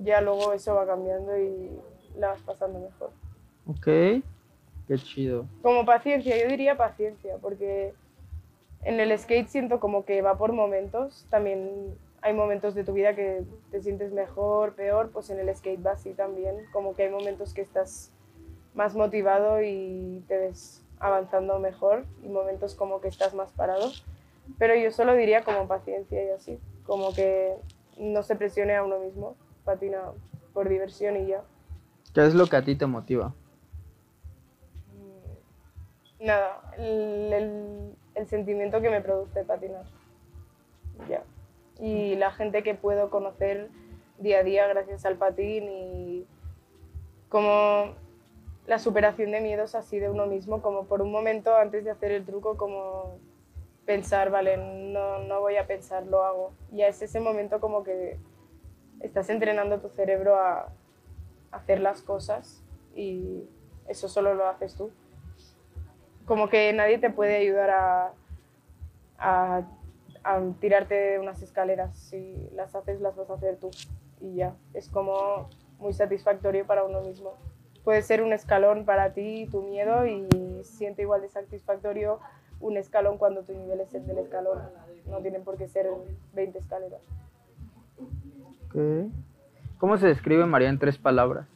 ya 0.00 0.20
luego 0.20 0.52
eso 0.52 0.74
va 0.74 0.84
cambiando 0.84 1.38
y 1.38 1.70
la 2.16 2.30
vas 2.30 2.42
pasando 2.42 2.80
mejor. 2.80 3.12
Ok. 3.68 3.84
Qué 4.88 4.96
chido. 4.96 5.46
Como 5.62 5.86
paciencia, 5.86 6.36
yo 6.36 6.48
diría 6.48 6.76
paciencia, 6.76 7.36
porque 7.40 7.94
en 8.82 8.98
el 8.98 9.16
skate 9.16 9.46
siento 9.46 9.78
como 9.78 10.04
que 10.04 10.22
va 10.22 10.36
por 10.36 10.52
momentos. 10.52 11.24
También 11.30 11.96
hay 12.20 12.34
momentos 12.34 12.74
de 12.74 12.82
tu 12.82 12.94
vida 12.94 13.14
que 13.14 13.44
te 13.70 13.80
sientes 13.80 14.10
mejor, 14.10 14.74
peor, 14.74 15.12
pues 15.12 15.30
en 15.30 15.38
el 15.38 15.54
skate 15.54 15.86
va 15.86 15.92
así 15.92 16.14
también. 16.14 16.56
Como 16.72 16.96
que 16.96 17.04
hay 17.04 17.10
momentos 17.10 17.54
que 17.54 17.60
estás 17.60 18.10
más 18.74 18.96
motivado 18.96 19.62
y 19.62 20.24
te 20.26 20.36
ves 20.36 20.84
avanzando 20.98 21.60
mejor 21.60 22.04
y 22.24 22.28
momentos 22.28 22.74
como 22.74 23.00
que 23.00 23.06
estás 23.06 23.34
más 23.34 23.52
parado. 23.52 23.88
Pero 24.58 24.74
yo 24.74 24.90
solo 24.90 25.14
diría 25.14 25.42
como 25.44 25.66
paciencia 25.68 26.22
y 26.24 26.28
así, 26.30 26.58
como 26.84 27.12
que 27.14 27.54
no 27.98 28.22
se 28.22 28.36
presione 28.36 28.74
a 28.76 28.82
uno 28.84 28.98
mismo, 28.98 29.36
patina 29.64 30.12
por 30.52 30.68
diversión 30.68 31.16
y 31.16 31.26
ya. 31.26 31.42
¿Qué 32.14 32.26
es 32.26 32.34
lo 32.34 32.46
que 32.46 32.56
a 32.56 32.62
ti 32.64 32.76
te 32.76 32.86
motiva? 32.86 33.34
Nada, 36.20 36.60
el, 36.78 37.32
el- 37.32 37.94
el 38.14 38.26
sentimiento 38.28 38.80
que 38.80 38.90
me 38.90 39.00
produce 39.00 39.44
patinar. 39.44 39.84
Ya. 41.08 41.22
Y 41.80 42.14
la 42.14 42.30
gente 42.30 42.62
que 42.62 42.74
puedo 42.74 43.10
conocer 43.10 43.68
día 44.18 44.38
a 44.38 44.42
día 44.44 44.66
gracias 44.68 45.04
al 45.04 45.16
patín 45.16 45.64
y 45.68 46.26
como 47.28 47.94
la 48.68 48.78
superación 48.78 49.32
de 49.32 49.40
miedos 49.40 49.74
así 49.74 49.98
de 49.98 50.08
uno 50.08 50.26
mismo, 50.26 50.62
como 50.62 50.84
por 50.84 51.02
un 51.02 51.10
momento 51.10 51.54
antes 51.56 51.84
de 51.84 51.90
hacer 51.90 52.12
el 52.12 52.24
truco, 52.24 52.56
como 52.56 53.18
pensar, 53.86 54.30
vale, 54.30 54.56
no, 54.56 55.18
no 55.18 55.40
voy 55.40 55.56
a 55.56 55.66
pensar, 55.66 56.06
lo 56.06 56.24
hago. 56.24 56.52
Y 56.72 56.82
es 56.82 57.02
ese 57.02 57.20
momento 57.20 57.60
como 57.60 57.84
que 57.84 58.18
estás 59.00 59.28
entrenando 59.30 59.80
tu 59.80 59.88
cerebro 59.88 60.36
a 60.36 60.72
hacer 61.50 61.80
las 61.80 62.02
cosas 62.02 62.64
y 62.94 63.48
eso 63.88 64.08
solo 64.08 64.34
lo 64.34 64.48
haces 64.48 64.74
tú 64.74 64.90
como 66.24 66.48
que 66.48 66.72
nadie 66.72 66.98
te 66.98 67.10
puede 67.10 67.36
ayudar 67.36 67.70
a, 67.70 68.12
a, 69.18 69.62
a 70.22 70.40
tirarte 70.60 70.94
de 70.94 71.18
unas 71.18 71.42
escaleras. 71.42 71.96
Si 71.96 72.48
las 72.54 72.74
haces, 72.74 73.00
las 73.00 73.16
vas 73.16 73.30
a 73.30 73.34
hacer 73.34 73.58
tú. 73.58 73.70
Y 74.20 74.36
ya, 74.36 74.56
es 74.72 74.88
como 74.88 75.50
muy 75.78 75.92
satisfactorio 75.92 76.66
para 76.66 76.84
uno 76.84 77.02
mismo. 77.02 77.34
Puede 77.82 78.02
ser 78.02 78.22
un 78.22 78.32
escalón 78.32 78.86
para 78.86 79.12
ti, 79.12 79.46
tu 79.50 79.62
miedo, 79.62 80.06
y 80.06 80.26
siente 80.62 81.02
igual 81.02 81.20
de 81.20 81.28
satisfactorio 81.28 82.20
un 82.64 82.78
escalón 82.78 83.18
cuando 83.18 83.42
tu 83.42 83.52
nivel 83.52 83.80
es 83.80 83.94
el 83.94 84.06
del 84.06 84.18
escalón. 84.18 84.58
No 85.06 85.18
tienen 85.20 85.44
por 85.44 85.58
qué 85.58 85.68
ser 85.68 85.86
20 86.32 86.58
escaleras. 86.58 87.02
¿Cómo 89.78 89.98
se 89.98 90.06
describe 90.06 90.46
María 90.46 90.70
en 90.70 90.78
tres 90.78 90.96
palabras? 90.96 91.46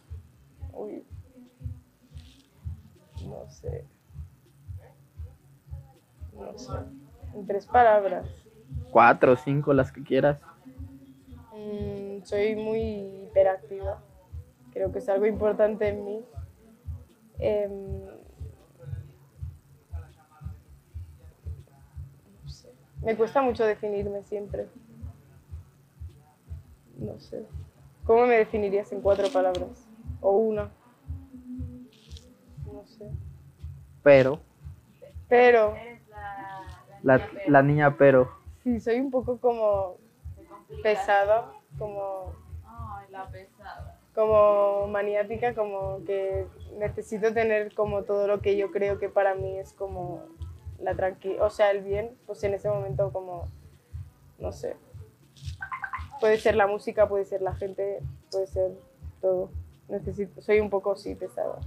Uy. 0.75 1.03
No 3.27 3.49
sé. 3.49 3.85
No 6.35 6.59
sé. 6.59 6.73
En 7.35 7.47
tres 7.47 7.67
palabras. 7.67 8.27
Cuatro 8.91 9.33
o 9.33 9.37
cinco, 9.37 9.73
las 9.73 9.91
que 9.91 10.05
quieras. 10.05 10.39
Mm, 11.55 12.23
soy 12.23 12.55
muy 12.55 12.83
hiperactiva. 13.25 14.03
Creo 14.75 14.93
que 14.93 14.99
es 14.99 15.09
algo 15.09 15.25
importante 15.25 15.89
en 15.89 16.05
mí. 16.05 16.25
Em, 17.39 18.18
Me 23.03 23.17
cuesta 23.17 23.43
mucho 23.43 23.65
definirme 23.65 24.23
siempre. 24.25 24.69
No 26.97 27.19
sé. 27.19 27.45
¿Cómo 28.05 28.27
me 28.27 28.37
definirías 28.39 28.91
en 28.93 29.01
cuatro 29.01 29.29
palabras? 29.33 29.87
O 30.21 30.33
una. 30.33 30.71
No 32.73 32.85
sé. 32.87 33.09
Pero. 34.03 34.41
Pero 35.29 35.75
Eres 35.77 36.01
la, 36.09 36.97
La, 37.03 37.19
niña 37.19 37.29
Pera. 37.31 37.51
la 37.51 37.63
niña 37.63 37.97
pero. 37.99 38.31
sí, 38.65 38.81
soy 38.81 38.99
un 39.01 39.11
poco 39.11 39.39
como 39.39 39.97
pesada, 40.83 41.53
como 41.79 42.33
Ay, 42.65 43.07
la 43.11 43.29
pesada. 43.29 43.99
como 44.15 44.87
maniática, 44.89 45.55
como 45.55 46.03
que 46.05 46.47
necesito 46.79 47.33
tener 47.35 47.75
como 47.75 48.03
todo 48.05 48.27
lo 48.27 48.41
que 48.41 48.57
yo 48.57 48.71
creo 48.71 48.99
que 48.99 49.09
para 49.11 49.35
mí 49.35 49.59
es 49.59 49.73
como 49.75 50.25
la 50.81 50.95
tranquilidad, 50.95 51.45
o 51.45 51.51
sea, 51.51 51.71
el 51.71 51.83
bien, 51.83 52.17
pues 52.27 52.43
en 52.45 52.55
ese 52.55 52.69
momento 52.69 53.13
como, 53.13 53.47
no 54.39 54.53
sé, 54.53 54.77
puede 56.21 56.39
ser 56.39 56.55
la 56.57 56.67
música, 56.67 57.09
puede 57.09 57.25
ser 57.25 57.43
la 57.43 57.55
gente, 57.55 58.01
puede 58.31 58.47
ser 58.47 58.73
todo. 59.21 59.51
Necesito, 59.89 60.41
soy 60.43 60.61
un 60.61 60.71
poco 60.71 60.97
sí 60.97 61.15
pesada. 61.15 61.59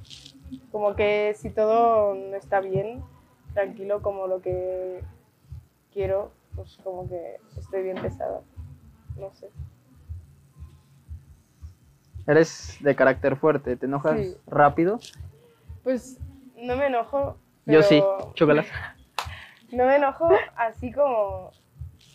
Como 0.72 0.96
que 0.96 1.34
si 1.36 1.50
todo 1.50 2.14
no 2.14 2.36
está 2.36 2.60
bien, 2.62 3.04
tranquilo 3.54 4.02
como 4.02 4.28
lo 4.28 4.42
que 4.42 5.04
quiero, 5.92 6.32
pues 6.56 6.78
como 6.84 7.08
que 7.10 7.38
estoy 7.58 7.84
bien 7.84 7.98
pesada. 8.02 8.42
No 9.18 9.34
sé. 9.34 9.50
Eres 12.28 12.78
de 12.82 12.96
carácter 12.96 13.36
fuerte, 13.36 13.76
¿te 13.76 13.86
enojas 13.88 14.20
Sí. 14.20 14.38
rápido? 14.48 15.00
Pues 15.84 16.20
no 16.56 16.76
me 16.78 16.88
enojo. 16.88 17.38
Yo 17.66 17.82
sí, 17.84 18.02
chócalas. 18.36 18.68
No 19.72 19.86
me 19.86 19.96
enojo 19.96 20.30
así 20.56 20.92
como 20.92 21.52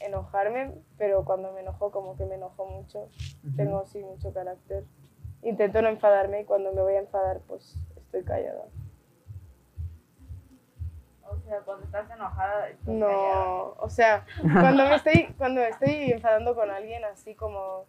enojarme, 0.00 0.72
pero 0.98 1.24
cuando 1.24 1.52
me 1.52 1.60
enojo 1.60 1.90
como 1.90 2.16
que 2.16 2.26
me 2.26 2.34
enojo 2.34 2.66
mucho. 2.66 3.08
Tengo 3.56 3.84
sí 3.86 4.02
mucho 4.02 4.32
carácter. 4.32 4.84
Intento 5.42 5.80
no 5.82 5.88
enfadarme 5.88 6.40
y 6.40 6.44
cuando 6.44 6.72
me 6.72 6.82
voy 6.82 6.94
a 6.94 7.00
enfadar 7.00 7.40
pues 7.46 7.76
estoy 7.96 8.24
callada. 8.24 8.64
O 11.28 11.38
sea, 11.40 11.60
cuando 11.60 11.84
estás 11.84 12.10
enojada. 12.10 12.68
estás 12.68 12.84
callada. 12.86 13.44
No, 13.44 13.74
o 13.78 13.88
sea, 13.88 14.26
cuando 14.42 14.84
me 14.84 14.94
estoy, 14.96 15.34
cuando 15.38 15.60
me 15.60 15.68
estoy 15.68 16.12
enfadando 16.12 16.54
con 16.54 16.70
alguien 16.70 17.04
así 17.04 17.34
como, 17.34 17.86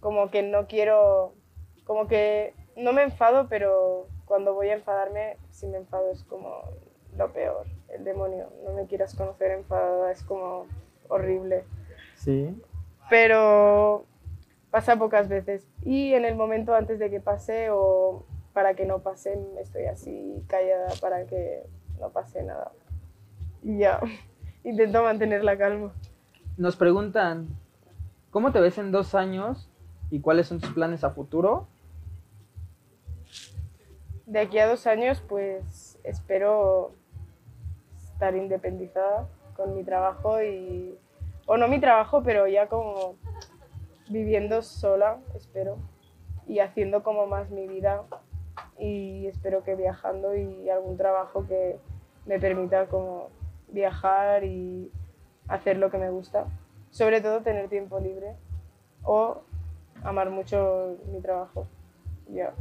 como 0.00 0.30
que 0.30 0.42
no 0.42 0.66
quiero, 0.66 1.34
como 1.84 2.06
que 2.08 2.54
no 2.76 2.92
me 2.92 3.02
enfado, 3.02 3.48
pero 3.48 4.08
cuando 4.26 4.54
voy 4.54 4.68
a 4.68 4.74
enfadarme, 4.74 5.38
si 5.50 5.66
me 5.66 5.78
enfado 5.78 6.10
es 6.10 6.24
como 6.24 6.62
lo 7.16 7.32
peor, 7.32 7.66
el 7.88 8.04
demonio. 8.04 8.50
No 8.64 8.72
me 8.72 8.86
quieras 8.86 9.14
conocer 9.14 9.50
enfadada, 9.52 10.10
es 10.12 10.22
como 10.22 10.66
horrible. 11.08 11.64
Sí. 12.14 12.54
Pero 13.08 14.04
pasa 14.70 14.96
pocas 14.96 15.28
veces. 15.28 15.66
Y 15.84 16.14
en 16.14 16.24
el 16.24 16.34
momento 16.34 16.74
antes 16.74 16.98
de 16.98 17.10
que 17.10 17.20
pase 17.20 17.68
o 17.70 18.24
para 18.52 18.74
que 18.74 18.86
no 18.86 19.00
pase, 19.00 19.38
estoy 19.60 19.84
así 19.84 20.42
callada 20.48 20.88
para 21.00 21.26
que 21.26 21.64
no 22.00 22.10
pase 22.10 22.42
nada. 22.42 22.72
Y 23.62 23.78
ya, 23.78 24.00
intento 24.64 25.02
mantener 25.02 25.44
la 25.44 25.56
calma. 25.56 25.92
Nos 26.56 26.76
preguntan, 26.76 27.48
¿cómo 28.30 28.52
te 28.52 28.60
ves 28.60 28.78
en 28.78 28.92
dos 28.92 29.14
años 29.14 29.70
y 30.10 30.20
cuáles 30.20 30.46
son 30.46 30.60
tus 30.60 30.72
planes 30.72 31.04
a 31.04 31.10
futuro? 31.10 31.68
De 34.24 34.40
aquí 34.40 34.58
a 34.58 34.66
dos 34.66 34.86
años, 34.86 35.22
pues 35.26 35.98
espero 36.02 36.92
estar 38.16 38.34
independizada 38.34 39.28
con 39.54 39.74
mi 39.74 39.84
trabajo 39.84 40.42
y, 40.42 40.98
o 41.44 41.58
no 41.58 41.68
mi 41.68 41.78
trabajo, 41.78 42.22
pero 42.22 42.46
ya 42.46 42.66
como 42.66 43.16
viviendo 44.08 44.62
sola, 44.62 45.18
espero, 45.34 45.76
y 46.46 46.60
haciendo 46.60 47.02
como 47.02 47.26
más 47.26 47.50
mi 47.50 47.68
vida 47.68 48.04
y 48.78 49.26
espero 49.26 49.62
que 49.64 49.74
viajando 49.74 50.34
y 50.34 50.70
algún 50.70 50.96
trabajo 50.96 51.46
que 51.46 51.78
me 52.24 52.40
permita 52.40 52.86
como 52.86 53.28
viajar 53.68 54.44
y 54.44 54.90
hacer 55.46 55.76
lo 55.76 55.90
que 55.90 55.98
me 55.98 56.08
gusta. 56.08 56.46
Sobre 56.90 57.20
todo 57.20 57.42
tener 57.42 57.68
tiempo 57.68 58.00
libre 58.00 58.34
o 59.02 59.42
amar 60.02 60.30
mucho 60.30 60.96
mi 61.12 61.20
trabajo. 61.20 61.66
Ya. 62.30 62.54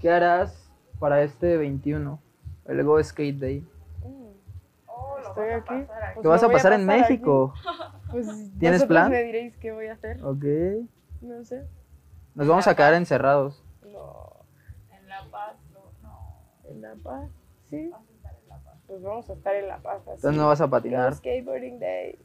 ¿Qué 0.00 0.10
harás 0.10 0.68
para 0.98 1.22
este 1.22 1.56
21, 1.56 2.18
el 2.68 2.84
Go 2.84 3.02
Skate 3.02 3.38
Day. 3.38 3.60
Mm, 4.04 5.26
Estoy 5.26 5.50
aquí. 5.50 5.74
Pues 6.14 6.22
¿Qué 6.22 6.28
vas 6.28 6.42
a 6.42 6.48
pasar 6.48 6.72
en 6.72 6.88
aquí. 6.88 7.00
México? 7.00 7.52
Pues 8.10 8.28
¿Tienes 8.60 8.84
plan? 8.84 9.10
me 9.10 9.20
diréis 9.24 9.56
qué 9.56 9.72
voy 9.72 9.88
a 9.88 9.94
hacer. 9.94 10.22
Ok. 10.24 10.44
No 11.22 11.44
sé. 11.44 11.66
Nos 12.36 12.46
vamos 12.46 12.66
a 12.68 12.76
quedar 12.76 12.94
encerrados. 12.94 13.64
No. 13.82 14.44
En 14.92 15.08
La 15.08 15.24
Paz, 15.28 15.56
no, 15.72 15.80
no. 16.02 16.70
¿En 16.70 16.80
La 16.82 16.94
Paz? 17.02 17.28
Sí. 17.64 17.90
Pues 18.86 19.02
vamos 19.02 19.28
a 19.28 19.32
estar 19.32 19.56
en 19.56 19.66
La 19.66 19.78
Paz. 19.78 20.02
Así. 20.02 20.10
Entonces 20.14 20.36
no 20.40 20.46
vas 20.46 20.60
a 20.60 20.66
Go 20.66 20.70
patinar 20.70 21.14
Skateboarding 21.14 21.80
Day. 21.80 22.16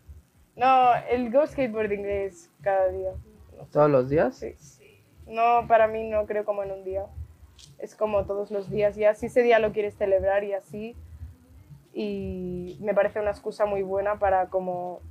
No, 0.56 0.94
el 1.10 1.32
Go 1.32 1.48
Skateboarding 1.48 2.04
Day 2.04 2.26
es 2.28 2.52
cada 2.62 2.90
día. 2.90 3.12
No 3.58 3.66
sé. 3.66 3.72
todos 3.72 3.90
los 3.90 4.08
días. 4.08 4.36
Sí. 4.36 4.56
No, 5.26 5.66
para 5.68 5.88
mí 5.88 6.08
no 6.12 6.28
creo 6.28 6.46
como 6.46 6.62
en 6.62 6.72
un 6.72 6.84
día. 6.84 7.08
Es 7.80 7.96
como 7.96 8.26
todos 8.26 8.52
los 8.52 8.70
días. 8.70 8.98
Y 8.98 9.06
así 9.06 9.28
ese 9.28 9.44
día 9.44 9.60
lo 9.60 9.72
quieres 9.72 9.96
celebrar 9.96 10.44
y 10.44 10.54
así. 10.54 10.96
Y 11.94 12.78
me 12.82 12.94
parece 12.94 13.20
una 13.20 13.32
excusa 13.32 13.66
muy 13.66 13.84
buena 13.84 14.20
para 14.20 14.48
como 14.48 15.02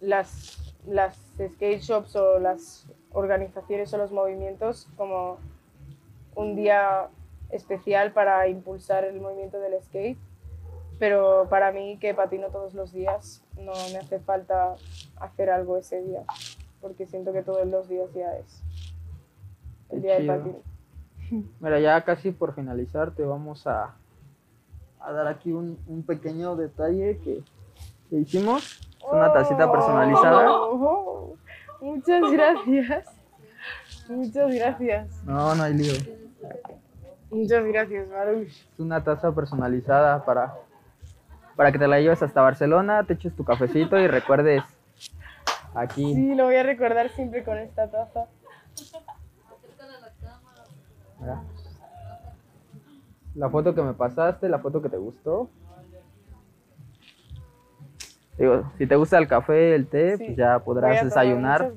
las, 0.00 0.74
las 0.86 1.16
skate 1.36 1.80
shops 1.80 2.14
o 2.16 2.38
las 2.38 2.86
organizaciones 3.12 3.92
o 3.94 3.98
los 3.98 4.12
movimientos 4.12 4.88
como 4.96 5.38
un 6.34 6.54
día 6.54 7.08
especial 7.50 8.12
para 8.12 8.46
impulsar 8.48 9.04
el 9.04 9.20
movimiento 9.20 9.58
del 9.58 9.82
skate. 9.82 10.18
Pero 10.98 11.46
para 11.48 11.70
mí, 11.72 11.96
que 11.98 12.12
patino 12.14 12.48
todos 12.48 12.74
los 12.74 12.92
días, 12.92 13.44
no 13.56 13.72
me 13.92 13.98
hace 13.98 14.18
falta 14.18 14.74
hacer 15.20 15.50
algo 15.50 15.76
ese 15.76 16.02
día. 16.02 16.24
Porque 16.80 17.06
siento 17.06 17.32
que 17.32 17.42
todos 17.42 17.66
los 17.66 17.88
días 17.88 18.12
ya 18.14 18.36
es 18.36 18.62
el 19.90 20.02
día 20.02 20.14
de 20.14 20.20
chido. 20.20 20.36
patino. 20.36 20.77
Mira, 21.60 21.80
ya 21.80 22.00
casi 22.04 22.30
por 22.30 22.54
finalizar 22.54 23.10
te 23.12 23.22
vamos 23.24 23.66
a, 23.66 23.94
a 25.00 25.12
dar 25.12 25.26
aquí 25.26 25.52
un, 25.52 25.78
un 25.86 26.02
pequeño 26.02 26.56
detalle 26.56 27.18
que, 27.18 27.42
que 28.10 28.16
hicimos. 28.16 28.80
Es 28.98 29.12
una 29.12 29.32
tacita 29.32 29.70
personalizada. 29.70 30.50
Oh, 30.50 31.34
muchas 31.80 32.30
gracias. 32.30 33.06
Muchas 34.08 34.54
gracias. 34.54 35.24
No, 35.24 35.54
no 35.54 35.62
hay 35.62 35.74
lío. 35.74 35.92
Muchas 37.30 37.64
gracias, 37.64 38.08
Marush. 38.08 38.48
Es 38.72 38.78
una 38.80 39.04
taza 39.04 39.32
personalizada 39.32 40.24
para, 40.24 40.54
para 41.56 41.70
que 41.70 41.78
te 41.78 41.86
la 41.86 42.00
lleves 42.00 42.22
hasta 42.22 42.40
Barcelona, 42.40 43.04
te 43.04 43.14
eches 43.14 43.36
tu 43.36 43.44
cafecito 43.44 43.98
y 43.98 44.06
recuerdes 44.06 44.62
aquí. 45.74 46.14
Sí, 46.14 46.34
lo 46.34 46.44
voy 46.44 46.56
a 46.56 46.62
recordar 46.62 47.10
siempre 47.10 47.44
con 47.44 47.58
esta 47.58 47.90
taza. 47.90 48.26
La 53.34 53.50
foto 53.50 53.74
que 53.74 53.82
me 53.82 53.94
pasaste, 53.94 54.48
la 54.48 54.58
foto 54.58 54.82
que 54.82 54.88
te 54.88 54.96
gustó. 54.96 55.48
Digo, 58.38 58.70
si 58.78 58.86
te 58.86 58.94
gusta 58.94 59.18
el 59.18 59.26
café, 59.26 59.74
el 59.74 59.88
té, 59.88 60.16
Sí, 60.16 60.24
pues 60.26 60.36
ya 60.36 60.60
podrás 60.60 61.04
desayunar 61.04 61.72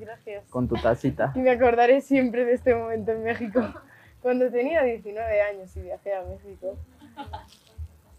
con 0.48 0.68
tu 0.68 0.76
tacita. 0.76 1.32
Y 1.34 1.40
me 1.40 1.50
acordaré 1.50 2.00
siempre 2.00 2.44
de 2.44 2.52
este 2.52 2.74
momento 2.74 3.10
en 3.10 3.24
México. 3.24 3.60
Cuando 4.22 4.48
tenía 4.50 4.82
19 4.84 5.42
años 5.42 5.76
y 5.76 5.80
viajé 5.80 6.14
a 6.14 6.22
México. 6.22 6.76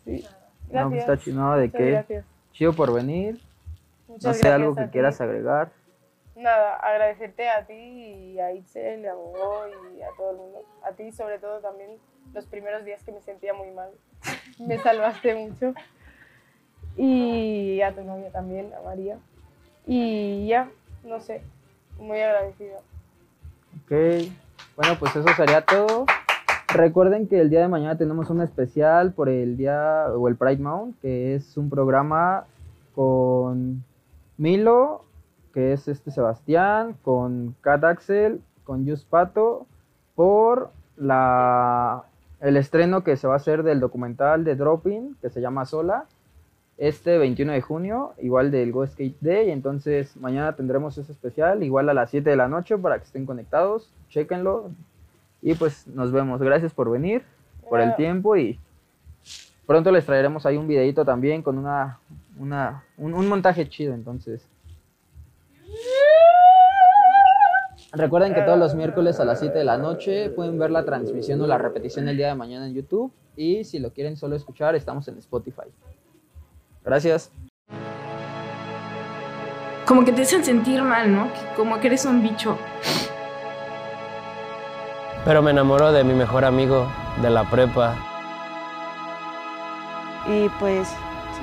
Sí. 0.03 0.27
Gracias. 0.69 0.83
No, 0.83 0.89
pues 0.89 0.99
está 0.99 1.17
chido, 1.17 1.41
no, 1.41 1.55
de 1.55 1.67
Muchas 1.67 1.77
qué. 1.79 1.91
Gracias. 1.91 2.25
Chido 2.51 2.73
por 2.73 2.93
venir. 2.93 3.39
Muchas 4.09 4.25
No 4.25 4.33
sé, 4.33 4.47
algo 4.49 4.75
que 4.75 4.89
quieras 4.89 5.21
agregar. 5.21 5.71
Nada, 6.43 6.75
agradecerte 6.75 7.49
a 7.49 7.65
ti 7.65 7.73
y 7.73 8.39
a 8.41 8.51
Itzel, 8.51 9.07
a 9.07 9.13
Gogo 9.13 9.63
y 9.97 10.01
a 10.01 10.09
todo 10.17 10.31
el 10.31 10.37
mundo. 10.37 10.65
A 10.83 10.91
ti 10.91 11.09
sobre 11.13 11.39
todo 11.39 11.61
también 11.61 11.91
los 12.33 12.45
primeros 12.47 12.83
días 12.83 13.01
que 13.01 13.13
me 13.13 13.21
sentía 13.21 13.53
muy 13.53 13.71
mal. 13.71 13.91
Me 14.59 14.77
salvaste 14.77 15.35
mucho. 15.35 15.73
Y 16.97 17.79
a 17.79 17.95
tu 17.95 18.03
novia 18.03 18.29
también, 18.29 18.73
a 18.73 18.81
María. 18.83 19.17
Y 19.87 20.45
ya, 20.47 20.69
no 21.05 21.21
sé, 21.21 21.41
muy 21.97 22.19
agradecida. 22.19 22.79
Ok. 23.85 24.29
Bueno, 24.75 24.97
pues 24.99 25.15
eso 25.15 25.29
sería 25.37 25.61
todo. 25.61 26.05
Recuerden 26.67 27.29
que 27.29 27.39
el 27.39 27.49
día 27.49 27.61
de 27.61 27.69
mañana 27.69 27.97
tenemos 27.97 28.29
un 28.29 28.41
especial 28.41 29.13
por 29.13 29.29
el 29.29 29.55
día 29.55 30.07
o 30.13 30.27
el 30.27 30.35
Pride 30.35 30.61
Month, 30.61 30.99
que 31.01 31.35
es 31.35 31.55
un 31.55 31.69
programa 31.69 32.47
con 32.93 33.85
Milo, 34.37 35.05
que 35.53 35.73
es 35.73 35.87
este 35.87 36.11
Sebastián, 36.11 36.95
con 37.03 37.55
Cat 37.61 37.83
Axel, 37.83 38.41
con 38.63 38.87
Just 38.87 39.07
Pato, 39.07 39.65
por 40.15 40.71
la 40.97 42.03
el 42.43 42.57
estreno 42.57 43.05
que 43.05 43.15
se 43.15 43.25
va 43.25 43.35
a 43.35 43.37
hacer 43.37 43.63
del 43.63 43.79
documental 43.79 44.43
de 44.43 44.57
Dropping, 44.57 45.15
que 45.21 45.29
se 45.29 45.39
llama 45.39 45.65
Sola, 45.65 46.05
este 46.77 47.17
21 47.17 47.53
de 47.53 47.61
junio, 47.61 48.11
igual 48.21 48.51
del 48.51 48.73
Go 48.73 48.85
Skate 48.85 49.15
Day. 49.21 49.49
Entonces, 49.49 50.17
mañana 50.17 50.53
tendremos 50.53 50.97
ese 50.97 51.13
especial, 51.13 51.63
igual 51.63 51.87
a 51.87 51.93
las 51.93 52.09
7 52.09 52.29
de 52.29 52.35
la 52.35 52.49
noche, 52.49 52.77
para 52.77 52.97
que 52.97 53.05
estén 53.05 53.25
conectados, 53.25 53.89
chequenlo. 54.09 54.71
Y 55.41 55.53
pues 55.53 55.87
nos 55.87 56.11
vemos. 56.11 56.41
Gracias 56.41 56.73
por 56.73 56.91
venir, 56.91 57.23
por 57.69 57.79
el 57.79 57.87
Nada. 57.87 57.97
tiempo 57.97 58.35
y 58.35 58.59
pronto 59.65 59.89
les 59.93 60.05
traeremos 60.05 60.45
ahí 60.45 60.57
un 60.57 60.67
videito 60.67 61.05
también 61.05 61.43
con 61.43 61.57
una, 61.57 61.99
una 62.37 62.83
un, 62.97 63.13
un 63.13 63.29
montaje 63.29 63.69
chido. 63.69 63.93
Entonces, 63.93 64.45
recuerden 67.93 68.33
que 68.33 68.41
todos 68.41 68.57
los 68.57 68.75
miércoles 68.75 69.19
a 69.19 69.25
las 69.25 69.39
7 69.39 69.57
de 69.57 69.63
la 69.63 69.77
noche 69.77 70.29
pueden 70.29 70.57
ver 70.57 70.71
la 70.71 70.83
transmisión 70.83 71.41
o 71.41 71.47
la 71.47 71.57
repetición 71.57 72.07
el 72.09 72.17
día 72.17 72.27
de 72.27 72.35
mañana 72.35 72.67
en 72.67 72.73
YouTube. 72.73 73.11
Y 73.35 73.63
si 73.63 73.79
lo 73.79 73.91
quieren 73.93 74.17
solo 74.17 74.35
escuchar, 74.35 74.75
estamos 74.75 75.07
en 75.07 75.17
Spotify. 75.17 75.69
Gracias. 76.83 77.31
Como 79.87 80.05
que 80.05 80.11
te 80.11 80.21
hacen 80.21 80.43
sentir 80.43 80.81
mal, 80.81 81.11
¿no? 81.11 81.29
Como 81.55 81.79
que 81.79 81.87
eres 81.87 82.05
un 82.05 82.21
bicho. 82.21 82.57
Pero 85.25 85.41
me 85.41 85.51
enamoro 85.51 85.91
de 85.91 86.03
mi 86.03 86.13
mejor 86.13 86.45
amigo 86.45 86.87
de 87.21 87.29
la 87.29 87.49
prepa. 87.49 87.95
y 90.27 90.47
pues 90.59 90.89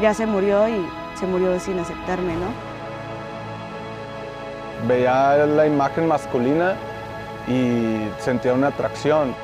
ya 0.01 0.15
se 0.15 0.27
murió 0.27 0.69
y 0.69 0.87
se 1.15 1.27
murió 1.27 1.59
sin 1.61 1.79
aceptarme, 1.79 2.35
¿no? 2.35 2.70
Veía 4.87 5.47
la 5.47 5.67
imagen 5.67 6.07
masculina 6.07 6.75
y 7.49 8.09
sentía 8.19 8.55
una 8.55 8.69
atracción. 8.69 9.35